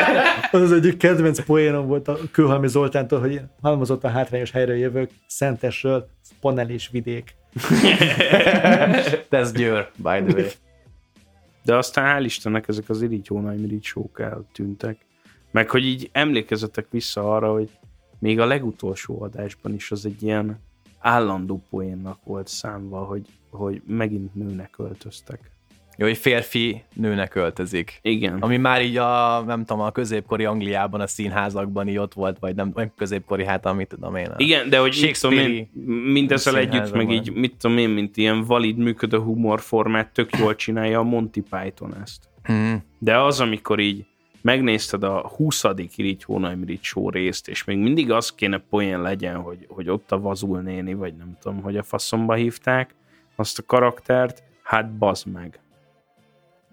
Az 0.52 0.60
az 0.60 0.72
egyik 0.72 0.96
kedvenc 0.96 1.44
poénom 1.44 1.86
volt 1.86 2.08
a 2.08 2.18
Kőhalmi 2.30 2.68
Zoltántól, 2.68 3.20
hogy 3.20 3.40
halmozott 3.60 4.04
a 4.04 4.08
hátrányos 4.08 4.50
helyre 4.50 4.76
jövök, 4.76 5.10
Szentesről, 5.26 6.08
panel 6.40 6.70
és 6.70 6.88
vidék. 6.92 7.34
Ez 9.28 9.52
Győr, 9.52 9.90
by 9.96 10.22
the 10.26 10.34
way. 10.34 10.46
De 11.64 11.76
aztán 11.76 12.16
hál' 12.16 12.24
Istennek 12.24 12.68
ezek 12.68 12.88
az 12.88 13.02
irigy 13.02 13.26
hónaj 13.26 13.56
irigy 13.56 13.84
sók 13.84 14.20
eltűntek. 14.20 14.96
Meg 15.50 15.70
hogy 15.70 15.84
így 15.84 16.08
emlékezetek 16.12 16.86
vissza 16.90 17.34
arra, 17.34 17.52
hogy 17.52 17.70
még 18.18 18.40
a 18.40 18.46
legutolsó 18.46 19.22
adásban 19.22 19.74
is 19.74 19.90
az 19.90 20.06
egy 20.06 20.22
ilyen 20.22 20.60
állandó 20.98 21.62
poénnak 21.70 22.18
volt 22.24 22.48
számva, 22.48 22.98
hogy, 22.98 23.26
hogy 23.54 23.82
megint 23.86 24.34
nőnek 24.34 24.74
öltöztek. 24.78 25.52
Jó, 25.96 26.06
hogy 26.06 26.16
férfi 26.16 26.82
nőnek 26.92 27.34
öltözik. 27.34 27.98
Igen. 28.02 28.38
Ami 28.40 28.56
már 28.56 28.82
így 28.82 28.96
a, 28.96 29.42
nem 29.46 29.64
tudom, 29.64 29.82
a 29.82 29.90
középkori 29.90 30.44
Angliában, 30.44 31.00
a 31.00 31.06
színházakban 31.06 31.88
így 31.88 31.96
ott 31.96 32.14
volt, 32.14 32.38
vagy 32.38 32.54
nem, 32.54 32.72
nem 32.74 32.92
középkori, 32.96 33.44
hát 33.44 33.66
amit 33.66 33.88
tudom 33.88 34.16
én. 34.16 34.30
Igen, 34.36 34.68
de 34.68 34.78
hogy 34.78 34.92
Shakespeare 34.92 35.66
mindezzel 36.12 36.56
együtt, 36.56 36.92
meg 36.92 37.10
így, 37.10 37.32
mit 37.32 37.56
tudom 37.56 37.78
én, 37.78 37.88
mint 37.88 38.16
ilyen 38.16 38.44
valid 38.44 38.76
működő 38.76 39.18
humorformát 39.18 40.12
tök 40.12 40.36
jól 40.38 40.54
csinálja 40.54 40.98
a 40.98 41.02
Monty 41.02 41.40
Python 41.50 41.94
ezt. 42.02 42.28
Mm. 42.52 42.74
De 42.98 43.18
az, 43.18 43.40
amikor 43.40 43.78
így 43.78 44.04
megnézted 44.40 45.02
a 45.02 45.28
20. 45.36 45.64
Irigy 45.96 46.24
Hónaimirigy 46.24 46.82
show 46.82 47.10
részt, 47.10 47.48
és 47.48 47.64
még 47.64 47.78
mindig 47.78 48.10
az 48.10 48.30
kéne 48.30 48.58
poén 48.70 49.02
legyen, 49.02 49.36
hogy, 49.36 49.66
hogy 49.68 49.88
ott 49.88 50.12
a 50.12 50.20
Vazul 50.20 50.60
néni, 50.60 50.94
vagy 50.94 51.14
nem 51.16 51.36
tudom, 51.40 51.62
hogy 51.62 51.76
a 51.76 51.82
faszomba 51.82 52.34
hívták 52.34 52.94
azt 53.36 53.58
a 53.58 53.62
karaktert, 53.66 54.42
hát 54.62 54.90
bazd 54.90 55.26
meg. 55.26 55.58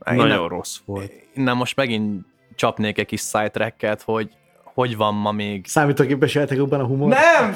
Nagyon 0.06 0.26
innen, 0.26 0.48
rossz 0.48 0.78
volt. 0.86 1.12
Innen 1.34 1.58
most 1.58 1.76
megint 1.76 2.26
csapnék 2.56 2.98
egy 2.98 3.06
kis 3.06 3.22
sidetracket, 3.22 4.02
hogy 4.02 4.30
hogy 4.74 4.98
van 4.98 5.16
ma 5.16 5.32
még. 5.32 5.66
Számítógépes 5.68 6.36
játékokban 6.36 6.80
a 6.80 6.86
humor? 6.86 7.10
Nem, 7.10 7.52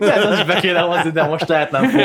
ez 0.00 0.24
az 0.24 0.38
is 0.38 0.44
be 0.44 0.60
kéne 0.60 0.80
hozni, 0.80 1.10
de 1.10 1.26
most 1.26 1.48
lehet 1.48 1.70
nem 1.70 1.88
fog, 1.88 2.00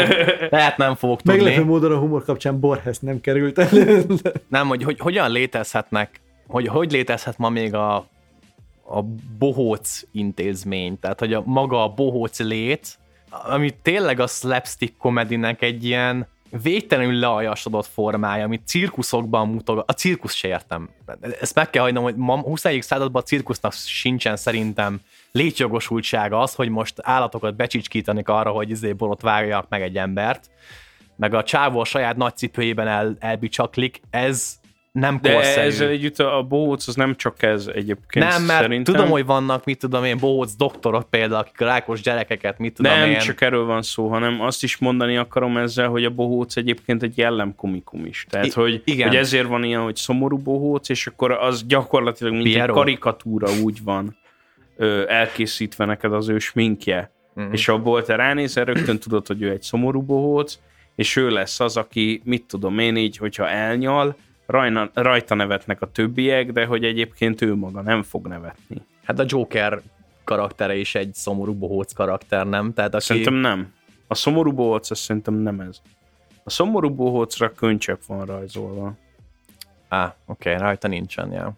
lehet 0.50 0.78
nem 0.78 0.96
fogok 0.96 1.22
tudni. 1.22 1.42
Meglepő 1.42 1.66
módon 1.66 1.92
a 1.92 1.98
humor 1.98 2.24
kapcsán 2.24 2.60
Borhez 2.60 3.00
nem 3.00 3.22
került 3.22 3.58
elő. 3.58 4.06
Nem, 4.48 4.68
hogy, 4.68 4.84
hogy 4.84 5.00
hogyan 5.00 5.32
létezhetnek 5.32 6.22
hogy 6.52 6.68
hogy 6.68 6.92
létezhet 6.92 7.38
ma 7.38 7.50
még 7.50 7.74
a, 7.74 7.96
a 8.84 9.02
bohóc 9.38 10.02
intézmény, 10.12 11.00
tehát 11.00 11.20
hogy 11.20 11.34
a 11.34 11.44
maga 11.46 11.84
a 11.84 11.94
bohóc 11.94 12.40
lét, 12.40 13.00
ami 13.32 13.74
tényleg 13.82 14.20
a 14.20 14.28
slapstick 14.28 14.98
komedinek 14.98 15.62
egy 15.62 15.86
ilyen 15.86 16.28
végtelenül 16.62 17.20
leajasodott 17.20 17.86
formája, 17.86 18.44
amit 18.44 18.68
cirkuszokban 18.68 19.48
mutogat. 19.48 19.90
A 19.90 19.94
cirkusz 19.94 20.34
se 20.34 20.48
értem. 20.48 20.90
Ezt 21.40 21.56
meg 21.56 21.70
kell 21.70 21.84
hagynom, 21.84 22.04
hogy 22.04 22.16
ma 22.16 22.42
20. 22.42 22.66
században 22.80 23.22
a 23.22 23.26
cirkusznak 23.26 23.74
sincsen 23.74 24.36
szerintem 24.36 25.02
létjogosultsága 25.32 26.40
az, 26.40 26.56
hogy 26.56 26.70
most 26.70 26.96
állatokat 27.02 27.56
becsicskítanik 27.56 28.30
arra, 28.30 28.50
hogy 28.50 28.70
izé 28.70 28.94
borot 28.94 29.22
vágjak 29.22 29.70
meg 29.70 29.82
egy 29.82 29.98
embert, 29.98 30.50
meg 31.16 31.34
a 31.34 31.44
csávó 31.44 31.80
a 31.80 31.86
saját 31.86 32.16
nagy 32.16 32.38
cipőjében 32.38 32.88
el, 32.88 33.16
elbicsaklik, 33.20 34.02
ez 34.10 34.60
nem 34.92 35.20
De 35.22 35.34
korszerű. 35.34 35.68
ezzel 35.68 35.88
együtt 35.88 36.20
a 36.20 36.46
bohóc 36.50 36.88
az 36.88 36.96
nem 36.96 37.16
csak 37.16 37.42
ez 37.44 37.68
egyébként 37.68 38.26
Nem, 38.30 38.44
mert 38.44 38.62
szerintem. 38.62 38.94
tudom, 38.94 39.10
hogy 39.10 39.26
vannak, 39.26 39.66
mit 39.66 39.80
tudom 39.80 40.04
én, 40.04 40.18
bohóc 40.20 40.56
doktorok 40.56 41.10
például, 41.10 41.40
akik 41.42 41.62
a 41.62 41.66
rákos 41.66 42.02
gyerekeket, 42.02 42.58
mit 42.60 42.74
tudom 42.74 42.92
nem 42.92 43.06
én. 43.06 43.12
Nem 43.12 43.20
csak 43.22 43.42
erről 43.42 43.66
van 43.66 43.82
szó, 43.82 44.08
hanem 44.08 44.42
azt 44.42 44.64
is 44.64 44.78
mondani 44.78 45.18
akarom 45.18 45.58
ezzel, 45.58 45.88
hogy 45.90 46.06
a 46.06 46.10
bohóc 46.10 46.56
egyébként 46.56 47.04
egy 47.04 47.18
jellemkomikum 47.18 48.06
is. 48.06 48.26
Tehát, 48.30 48.46
I- 48.46 48.52
hogy, 48.54 48.82
igen. 48.86 49.08
hogy 49.08 49.18
ezért 49.18 49.48
van 49.48 49.64
ilyen, 49.64 49.82
hogy 49.82 49.96
szomorú 49.96 50.38
bohóc, 50.38 50.90
és 50.90 51.08
akkor 51.08 51.32
az 51.32 51.66
gyakorlatilag 51.66 52.34
mint 52.34 52.44
Piero. 52.44 52.64
egy 52.74 52.80
karikatúra 52.80 53.48
úgy 53.64 53.84
van 53.84 54.18
ö, 54.78 55.04
elkészítve 55.08 55.86
neked 55.86 56.14
az 56.14 56.30
ő 56.30 56.40
sminkje. 56.40 57.12
Mm-hmm. 57.40 57.52
És 57.52 57.68
abból 57.68 58.04
te 58.04 58.16
ránézel, 58.16 58.66
rögtön 58.66 59.00
tudod, 59.00 59.28
hogy 59.28 59.42
ő 59.42 59.50
egy 59.50 59.62
szomorú 59.62 60.02
bohóc, 60.02 60.60
és 60.96 61.16
ő 61.16 61.30
lesz 61.30 61.60
az, 61.60 61.78
aki, 61.78 62.22
mit 62.24 62.44
tudom 62.48 62.80
én 62.80 62.96
így, 62.96 63.18
hogyha 63.18 63.50
elnyal, 63.50 64.16
rajna, 64.52 64.90
rajta 64.94 65.36
nevetnek 65.36 65.82
a 65.82 65.92
többiek, 65.92 66.52
de 66.52 66.66
hogy 66.66 66.84
egyébként 66.84 67.42
ő 67.42 67.56
maga 67.56 67.82
nem 67.82 68.04
fog 68.04 68.28
nevetni. 68.28 68.82
Hát 69.04 69.20
a 69.20 69.24
Joker 69.28 69.82
karaktere 70.24 70.76
is 70.76 70.96
egy 70.96 71.14
szomorú 71.14 71.54
bohóc 71.54 71.94
karakter, 71.94 72.48
nem? 72.48 72.74
Tehát 72.74 72.94
aki... 72.94 73.04
Szerintem 73.04 73.34
nem. 73.34 73.74
A 74.08 74.16
szomorú 74.16 74.52
bohóc, 74.52 74.92
az 74.92 75.00
szerintem 75.00 75.34
nem 75.34 75.60
ez. 75.60 75.82
A 76.44 76.50
szomorú 76.50 76.96
bohócra 76.96 77.52
könycsepp 77.52 78.02
van 78.08 78.26
rajzolva. 78.26 78.94
Á, 79.88 80.16
oké, 80.26 80.50
okay, 80.50 80.62
rajta 80.62 80.88
nincsen, 80.88 81.32
ja. 81.32 81.54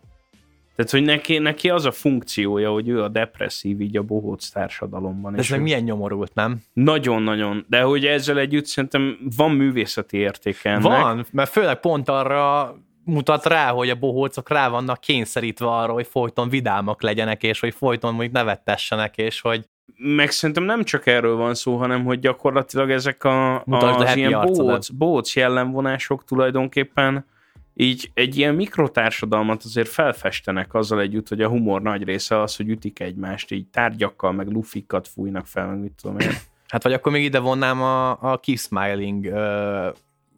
Tehát, 0.75 0.91
hogy 0.91 1.03
neki, 1.03 1.37
neki 1.37 1.69
az 1.69 1.85
a 1.85 1.91
funkciója, 1.91 2.71
hogy 2.71 2.89
ő 2.89 3.01
a 3.01 3.07
depresszív 3.07 3.81
így 3.81 3.97
a 3.97 4.03
bohóc 4.03 4.49
társadalomban. 4.49 5.33
De 5.33 5.39
ez 5.39 5.49
meg 5.49 5.61
milyen 5.61 5.83
nyomorult, 5.83 6.33
nem? 6.33 6.61
Nagyon-nagyon. 6.73 7.65
De 7.69 7.81
hogy 7.81 8.05
ezzel 8.05 8.39
együtt 8.39 8.65
szerintem 8.65 9.17
van 9.35 9.51
művészeti 9.51 10.17
értéke 10.17 10.69
ennek. 10.69 10.83
Van, 10.83 11.25
mert 11.31 11.49
főleg 11.49 11.79
pont 11.79 12.09
arra 12.09 12.75
mutat 13.05 13.45
rá, 13.45 13.71
hogy 13.71 13.89
a 13.89 13.95
bohócok 13.95 14.49
rá 14.49 14.69
vannak 14.69 14.99
kényszerítve 14.99 15.67
arra, 15.67 15.93
hogy 15.93 16.07
folyton 16.07 16.49
vidámak 16.49 17.01
legyenek, 17.01 17.43
és 17.43 17.59
hogy 17.59 17.73
folyton 17.73 18.13
mondjuk 18.13 18.33
nevettessenek, 18.33 19.17
és 19.17 19.41
hogy 19.41 19.67
meg 19.95 20.31
szerintem 20.31 20.63
nem 20.63 20.83
csak 20.83 21.07
erről 21.07 21.35
van 21.35 21.53
szó, 21.53 21.77
hanem 21.77 22.03
hogy 22.03 22.19
gyakorlatilag 22.19 22.91
ezek 22.91 23.23
a, 23.23 23.63
az 23.63 24.15
ilyen 24.15 24.45
bohóc, 24.45 24.89
bohóc 24.89 25.35
jellemvonások 25.35 26.23
tulajdonképpen 26.23 27.25
így 27.73 28.11
egy 28.13 28.37
ilyen 28.37 28.55
mikrotársadalmat 28.55 29.63
azért 29.63 29.87
felfestenek 29.87 30.73
azzal 30.73 30.99
együtt, 30.99 31.27
hogy 31.27 31.41
a 31.41 31.47
humor 31.47 31.81
nagy 31.81 32.03
része 32.03 32.41
az, 32.41 32.55
hogy 32.55 32.69
ütik 32.69 32.99
egymást, 32.99 33.51
így 33.51 33.67
tárgyakkal, 33.67 34.31
meg 34.31 34.47
lufikat 34.47 35.07
fújnak 35.07 35.47
fel, 35.47 35.67
meg 35.67 35.79
mit 35.79 35.93
tudom 36.01 36.19
én. 36.19 36.29
Hát 36.67 36.83
vagy 36.83 36.93
akkor 36.93 37.11
még 37.11 37.23
ide 37.23 37.39
vonnám 37.39 37.81
a, 37.81 38.09
a 38.31 38.37
key 38.37 38.55
smiling 38.55 39.25
ö, 39.25 39.89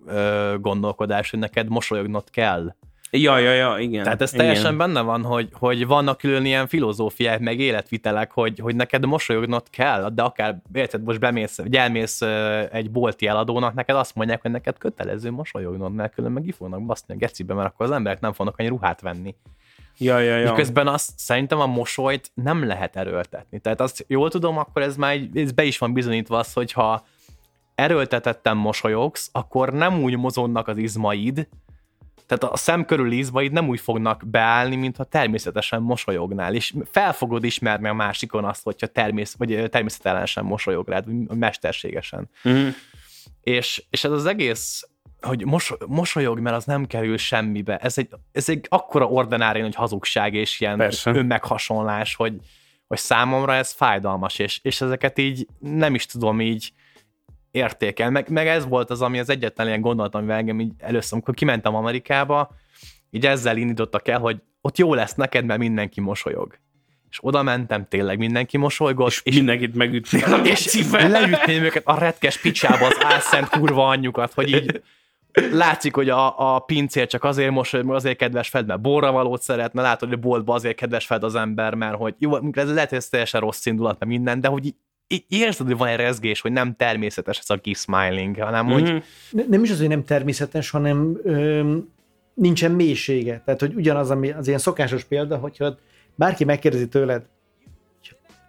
ö, 0.08 0.56
gondolkodás, 0.60 1.30
hogy 1.30 1.40
neked 1.40 1.68
mosolyognod 1.70 2.30
kell. 2.30 2.76
Ja, 3.12 3.38
ja, 3.38 3.52
ja, 3.52 3.78
igen. 3.78 4.04
Tehát 4.04 4.22
ez 4.22 4.32
teljesen 4.32 4.74
igen. 4.74 4.78
benne 4.78 5.02
van, 5.02 5.24
hogy, 5.24 5.50
hogy 5.54 5.88
vannak 5.88 6.18
külön 6.18 6.46
ilyen 6.46 6.68
filozófiák, 6.68 7.40
meg 7.40 7.60
életvitelek, 7.60 8.32
hogy, 8.32 8.60
hogy 8.60 8.76
neked 8.76 9.06
mosolyognod 9.06 9.70
kell, 9.70 10.10
de 10.10 10.22
akár, 10.22 10.62
érted, 10.74 11.04
most 11.04 11.20
bemész, 11.20 11.58
vagy 11.58 11.76
elmész 11.76 12.22
egy 12.72 12.92
bolti 12.92 13.28
eladónak, 13.28 13.74
neked 13.74 13.96
azt 13.96 14.16
mondják, 14.16 14.42
hogy 14.42 14.52
neked 14.52 14.78
kötelező 14.78 15.32
mosolyognod, 15.32 15.94
mert 15.94 16.14
különben 16.14 16.44
meg 16.44 16.54
fognak 16.58 16.86
baszni 16.86 17.14
a 17.14 17.18
gecibe, 17.18 17.54
mert 17.54 17.68
akkor 17.68 17.86
az 17.86 17.92
emberek 17.92 18.20
nem 18.20 18.34
fognak 18.34 18.56
annyi 18.58 18.70
ruhát 18.70 19.02
venni. 19.02 19.36
Ja, 19.98 20.20
ja, 20.20 20.38
ja. 20.38 20.50
Miközben 20.50 20.88
azt 20.88 21.12
szerintem 21.16 21.60
a 21.60 21.66
mosolyt 21.66 22.32
nem 22.34 22.68
lehet 22.68 22.96
erőltetni. 22.96 23.60
Tehát 23.60 23.82
azt 23.82 24.06
jól 24.08 24.30
tudom, 24.30 24.58
akkor 24.58 24.82
ez 24.82 24.96
már 24.96 25.20
ez 25.34 25.52
be 25.52 25.64
is 25.64 25.78
van 25.78 25.94
bizonyítva 25.94 26.38
az, 26.38 26.54
hogyha 26.54 27.06
erőltetettem 27.76 28.58
mosolyogsz, 28.58 29.30
akkor 29.32 29.74
nem 29.74 30.02
úgy 30.02 30.18
mozognak 30.18 30.68
az 30.68 30.78
izmaid, 30.78 31.48
tehát 32.26 32.54
a 32.54 32.58
szem 32.58 32.86
körül 32.86 33.12
izmaid 33.12 33.52
nem 33.52 33.68
úgy 33.68 33.80
fognak 33.80 34.24
beállni, 34.26 34.76
mintha 34.76 35.04
természetesen 35.04 35.82
mosolyognál, 35.82 36.54
és 36.54 36.74
fel 36.92 37.14
fogod 37.14 37.44
ismerni 37.44 37.88
a 37.88 37.94
másikon 37.94 38.46
azt, 38.46 38.64
hogyha 38.64 38.88
természet, 38.88 39.38
vagy 39.38 39.70
természetelenesen 39.70 40.46
mosolyog 40.46 40.88
rád, 40.88 41.06
vagy 41.06 41.38
mesterségesen. 41.38 42.30
Mm. 42.50 42.68
És, 43.42 43.84
és 43.90 44.04
ez 44.04 44.12
az 44.12 44.26
egész 44.26 44.88
hogy 45.22 45.46
mos, 45.46 45.74
mosolyog, 45.88 46.40
mert 46.40 46.56
az 46.56 46.66
nem 46.66 46.86
kerül 46.86 47.18
semmibe. 47.18 47.78
Ez 47.78 47.98
egy, 47.98 48.10
ez 48.32 48.50
egy 48.50 48.66
akkora 48.70 49.06
ordinári 49.06 49.60
hogy 49.60 49.76
hazugság 49.76 50.34
és 50.34 50.60
ilyen 50.60 50.78
Persze. 50.78 51.12
önmeghasonlás, 51.12 52.16
hogy, 52.16 52.34
hogy 52.88 52.98
számomra 52.98 53.54
ez 53.54 53.72
fájdalmas, 53.72 54.40
és, 54.40 54.60
és 54.64 54.82
ezeket 54.82 55.20
így 55.20 55.48
nem 55.60 55.96
is 55.96 56.06
tudom 56.06 56.42
így 56.42 56.74
értékel. 57.56 58.10
Meg, 58.10 58.30
meg 58.30 58.48
ez 58.48 58.68
volt 58.68 58.90
az, 58.90 59.02
ami 59.02 59.20
az 59.20 59.30
egyetlen 59.30 59.68
ilyen 59.68 59.82
gondolat, 59.82 60.16
amivel 60.16 60.38
engem 60.38 60.60
így 60.60 60.72
először, 60.78 61.14
amikor 61.14 61.34
kimentem 61.34 61.76
Amerikába, 61.76 62.50
így 63.12 63.26
ezzel 63.26 63.58
indítottak 63.58 64.08
el, 64.08 64.20
hogy 64.20 64.42
ott 64.62 64.78
jó 64.78 64.94
lesz 64.94 65.14
neked, 65.14 65.46
mert 65.46 65.60
mindenki 65.60 66.02
mosolyog. 66.02 66.58
És 67.10 67.18
oda 67.22 67.44
mentem, 67.44 67.88
tényleg 67.88 68.18
mindenki 68.18 68.58
mosolygott, 68.58 69.10
És, 69.10 69.22
és 69.24 69.36
mindenkit 69.36 69.76
megütni 69.76 70.22
a 70.22 70.36
és 70.36 70.88
leütném 70.92 71.64
őket 71.64 71.86
a 71.86 72.00
retkes 72.00 72.42
picsába 72.42 72.86
az 72.86 72.98
álszent 73.00 73.50
kurva 73.50 73.88
anyjukat, 73.88 74.34
hogy 74.34 74.50
így 74.50 74.82
látszik, 75.52 75.96
hogy 75.96 76.10
a, 76.10 76.56
a 76.56 76.60
pincér 76.60 77.08
csak 77.08 77.24
azért 77.24 77.52
mosolyog, 77.52 77.86
mert 77.86 77.98
azért 77.98 78.18
kedves 78.18 78.50
fed, 78.50 78.66
mert 78.66 78.82
borra 78.82 79.12
valót 79.12 79.42
szeretne, 79.42 79.82
látod, 79.82 80.10
hogy 80.10 80.18
a 80.18 80.22
boltba 80.22 80.54
azért 80.54 80.76
kedves 80.76 81.06
fed 81.06 81.24
az 81.24 81.36
ember, 81.36 81.74
mert 81.74 81.96
hogy 81.96 82.16
jó, 82.18 82.36
ez 82.52 82.74
lehet, 82.74 82.90
hogy 82.90 82.98
ez 82.98 83.08
teljesen 83.08 83.42
rossz 83.42 83.66
indulat, 83.66 84.00
mert 84.00 84.12
minden, 84.12 84.42
de 84.42 84.48
hogy 84.48 84.66
így 84.66 84.76
érzed, 85.28 85.68
hogy 85.68 85.78
van 85.78 85.88
egy 85.88 85.96
rezgés, 85.98 86.42
hogy 86.42 86.52
nem 86.52 86.76
természetes 86.76 87.40
ez 87.40 87.50
a 87.50 87.58
kis 87.58 87.78
smiling, 87.78 88.38
hanem 88.42 88.66
hogy 88.66 88.82
Mhm. 88.84 88.96
Ne- 89.32 89.44
Nem 89.48 89.64
is 89.64 89.72
az, 89.72 89.80
hogy 89.80 89.88
nem 89.88 90.04
természetes, 90.06 90.70
hanem 90.70 91.20
öm, 91.24 91.90
nincsen 92.34 92.72
mélysége. 92.72 93.42
Tehát, 93.46 93.60
hogy 93.60 93.74
ugyanaz, 93.76 94.12
ami 94.12 94.32
az 94.32 94.48
ilyen 94.48 94.60
szokásos 94.60 95.04
példa, 95.04 95.38
hogyha 95.38 95.78
bárki 96.16 96.44
megkérdezi 96.44 96.88
tőled, 96.88 97.24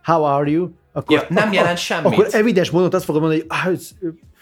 how 0.02 0.22
are 0.24 0.50
you, 0.50 0.68
akkor, 0.92 1.16
Ja, 1.18 1.26
nem 1.28 1.52
jelent 1.52 1.78
semmit. 1.88 2.12
Akkor 2.12 2.28
evidens 2.30 2.70
módon 2.70 2.92
azt 2.92 3.04
fogod 3.04 3.20
mondani, 3.20 3.44
hogy 3.48 3.50
ah, 3.58 3.78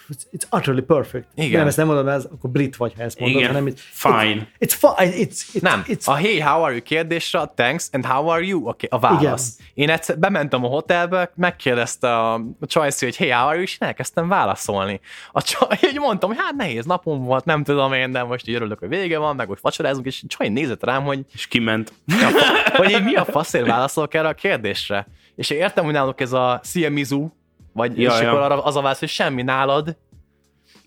it's, 0.09 0.44
utterly 0.51 0.81
perfect. 0.81 1.26
Igen. 1.35 1.59
Nem, 1.59 1.66
ezt 1.66 1.76
nem 1.76 1.86
mondom, 1.86 2.09
ez, 2.09 2.24
akkor 2.24 2.51
brit 2.51 2.76
vagy, 2.76 2.93
ha 2.97 3.02
ezt 3.02 3.18
mondod, 3.20 3.39
Igen. 3.40 3.52
hanem 3.52 3.66
it's, 3.66 3.78
Fine. 3.78 4.48
It's, 4.60 4.70
it's 4.70 4.94
fine. 4.97 5.12
It's, 5.12 5.39
it's, 5.55 5.62
Nem, 5.62 5.85
It's, 5.86 6.05
a 6.05 6.14
hey, 6.14 6.40
how 6.40 6.62
are 6.62 6.72
you 6.72 6.82
kérdésre 6.82 7.39
a 7.39 7.52
thanks 7.56 7.89
and 7.93 8.06
how 8.06 8.28
are 8.28 8.44
you 8.44 8.68
okay, 8.68 8.89
a 8.90 8.98
válasz. 8.98 9.56
Igen. 9.59 9.66
Én 9.74 9.90
egyszer 9.90 10.18
bementem 10.18 10.64
a 10.64 10.68
hotelbe, 10.68 11.32
megkérdezte 11.35 12.16
a, 12.16 12.35
a 12.35 12.66
Csajci, 12.66 13.05
hogy 13.05 13.16
hey, 13.16 13.28
how 13.31 13.47
are 13.47 13.55
you, 13.55 13.62
és 13.62 13.76
én 13.81 13.89
elkezdtem 13.89 14.28
válaszolni. 14.28 15.01
A 15.32 15.43
csaj, 15.43 15.78
így 15.90 15.98
mondtam, 15.98 16.28
hogy 16.28 16.39
hát 16.40 16.55
nehéz 16.55 16.85
napom 16.85 17.24
volt, 17.24 17.44
nem 17.44 17.62
tudom 17.64 17.93
én, 17.93 18.12
de 18.12 18.22
most 18.22 18.48
így 18.48 18.55
örülök, 18.55 18.78
hogy 18.78 18.89
vége 18.89 19.18
van, 19.18 19.36
meg 19.36 19.47
hogy 19.47 19.59
vacsorázunk, 19.60 20.06
és 20.06 20.22
a 20.22 20.26
csaj 20.28 20.48
nézett 20.48 20.85
rám, 20.85 21.02
hogy 21.02 21.20
És 21.32 21.47
kiment. 21.47 21.93
mi 22.05 22.22
a, 22.22 22.28
fa- 22.28 22.76
hogy 22.76 22.90
én 22.90 23.02
mi 23.02 23.14
a 23.14 23.24
faszért 23.24 23.66
válaszolok 23.66 24.14
erre 24.14 24.28
a 24.28 24.35
kérdésre. 24.35 25.06
És 25.36 25.51
én 25.51 25.59
értem, 25.59 25.85
hogy 25.85 25.93
náluk 25.93 26.20
ez 26.20 26.32
a 26.32 26.60
Szia 26.62 26.90
Mizu, 26.90 27.28
vagy 27.75 28.01
Ja, 28.01 28.11
és 28.13 28.21
ja. 28.21 28.29
akkor 28.29 28.41
arra 28.41 28.63
az 28.63 28.77
a 28.77 28.81
válasz, 28.81 28.99
hogy 28.99 29.09
semmi 29.09 29.43
nálad, 29.43 29.97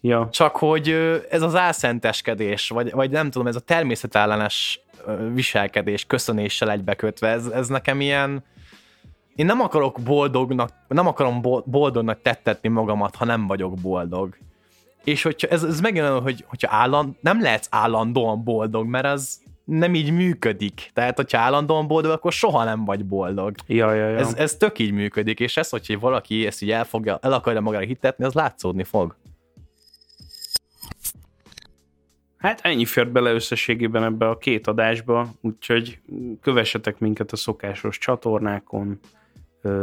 Ja. 0.02 0.28
csak 0.32 0.56
hogy 0.56 0.90
ez 1.30 1.42
az 1.42 1.56
álszenteskedés, 1.56 2.70
vagy, 2.70 2.92
vagy 2.92 3.10
nem 3.10 3.30
tudom, 3.32 3.48
ez 3.48 3.56
a 3.56 3.60
természetellenes 3.60 4.80
viselkedés 5.34 6.06
köszönéssel 6.06 6.72
egybekötve, 6.72 7.28
ez, 7.28 7.46
ez 7.46 7.68
nekem 7.68 8.02
ilyen, 8.02 8.44
én 9.36 9.46
nem 9.46 9.62
akarok 9.62 10.00
boldognak, 10.04 10.70
nem 10.88 11.08
akarom 11.08 11.42
bo- 11.42 11.70
boldognak 11.70 12.22
tettetni 12.22 12.70
magamat, 12.70 13.16
ha 13.16 13.26
nem 13.26 13.48
vagyok 13.48 13.74
boldog. 13.74 14.38
És 15.04 15.24
hogyha 15.24 15.48
ez, 15.48 15.64
ez 15.64 15.82
olyan, 15.82 16.22
hogy 16.22 16.46
hogyha 16.48 16.76
álland, 16.76 17.16
nem 17.20 17.42
lehetsz 17.42 17.68
állandóan 17.72 18.44
boldog, 18.44 18.86
mert 18.88 19.06
az 19.06 19.40
nem 19.68 19.95
így 19.95 20.11
működik. 20.11 20.89
Tehát, 20.94 21.15
hogyha 21.15 21.38
állandóan 21.38 21.88
boldog, 21.88 22.11
akkor 22.11 22.31
soha 22.31 22.64
nem 22.64 22.85
vagy 22.85 23.06
boldog. 23.06 23.56
Ja, 23.65 23.94
ja, 23.94 24.10
ja. 24.10 24.18
Ez, 24.18 24.34
ez 24.34 24.56
tök 24.56 24.80
így 24.80 24.91
működik, 24.91 25.39
és 25.39 25.57
ez, 25.57 25.69
hogyha 25.69 25.99
valaki 25.99 26.45
ezt 26.45 26.61
így 26.61 26.72
elfogja, 26.72 27.19
el 27.22 27.34
akarja 27.34 27.61
magára 27.61 27.85
hitetni, 27.85 28.26
az 28.26 28.34
látszódni 28.34 28.84
fog. 28.84 29.15
Hát 32.38 32.61
ennyi 32.61 32.85
fért 32.85 33.11
bele 33.11 33.34
összességében 33.34 34.03
ebbe 34.03 34.30
a 34.30 34.38
két 34.38 34.68
adásba, 34.68 35.30
úgyhogy 35.41 35.99
kövessetek 36.41 36.99
minket 36.99 37.31
a 37.31 37.35
szokásos 37.35 37.98
csatornákon. 37.98 38.99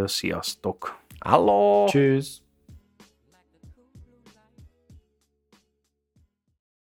Sziasztok! 0.04 0.98
Halló! 1.18 1.84
Tschüss. 1.86 2.28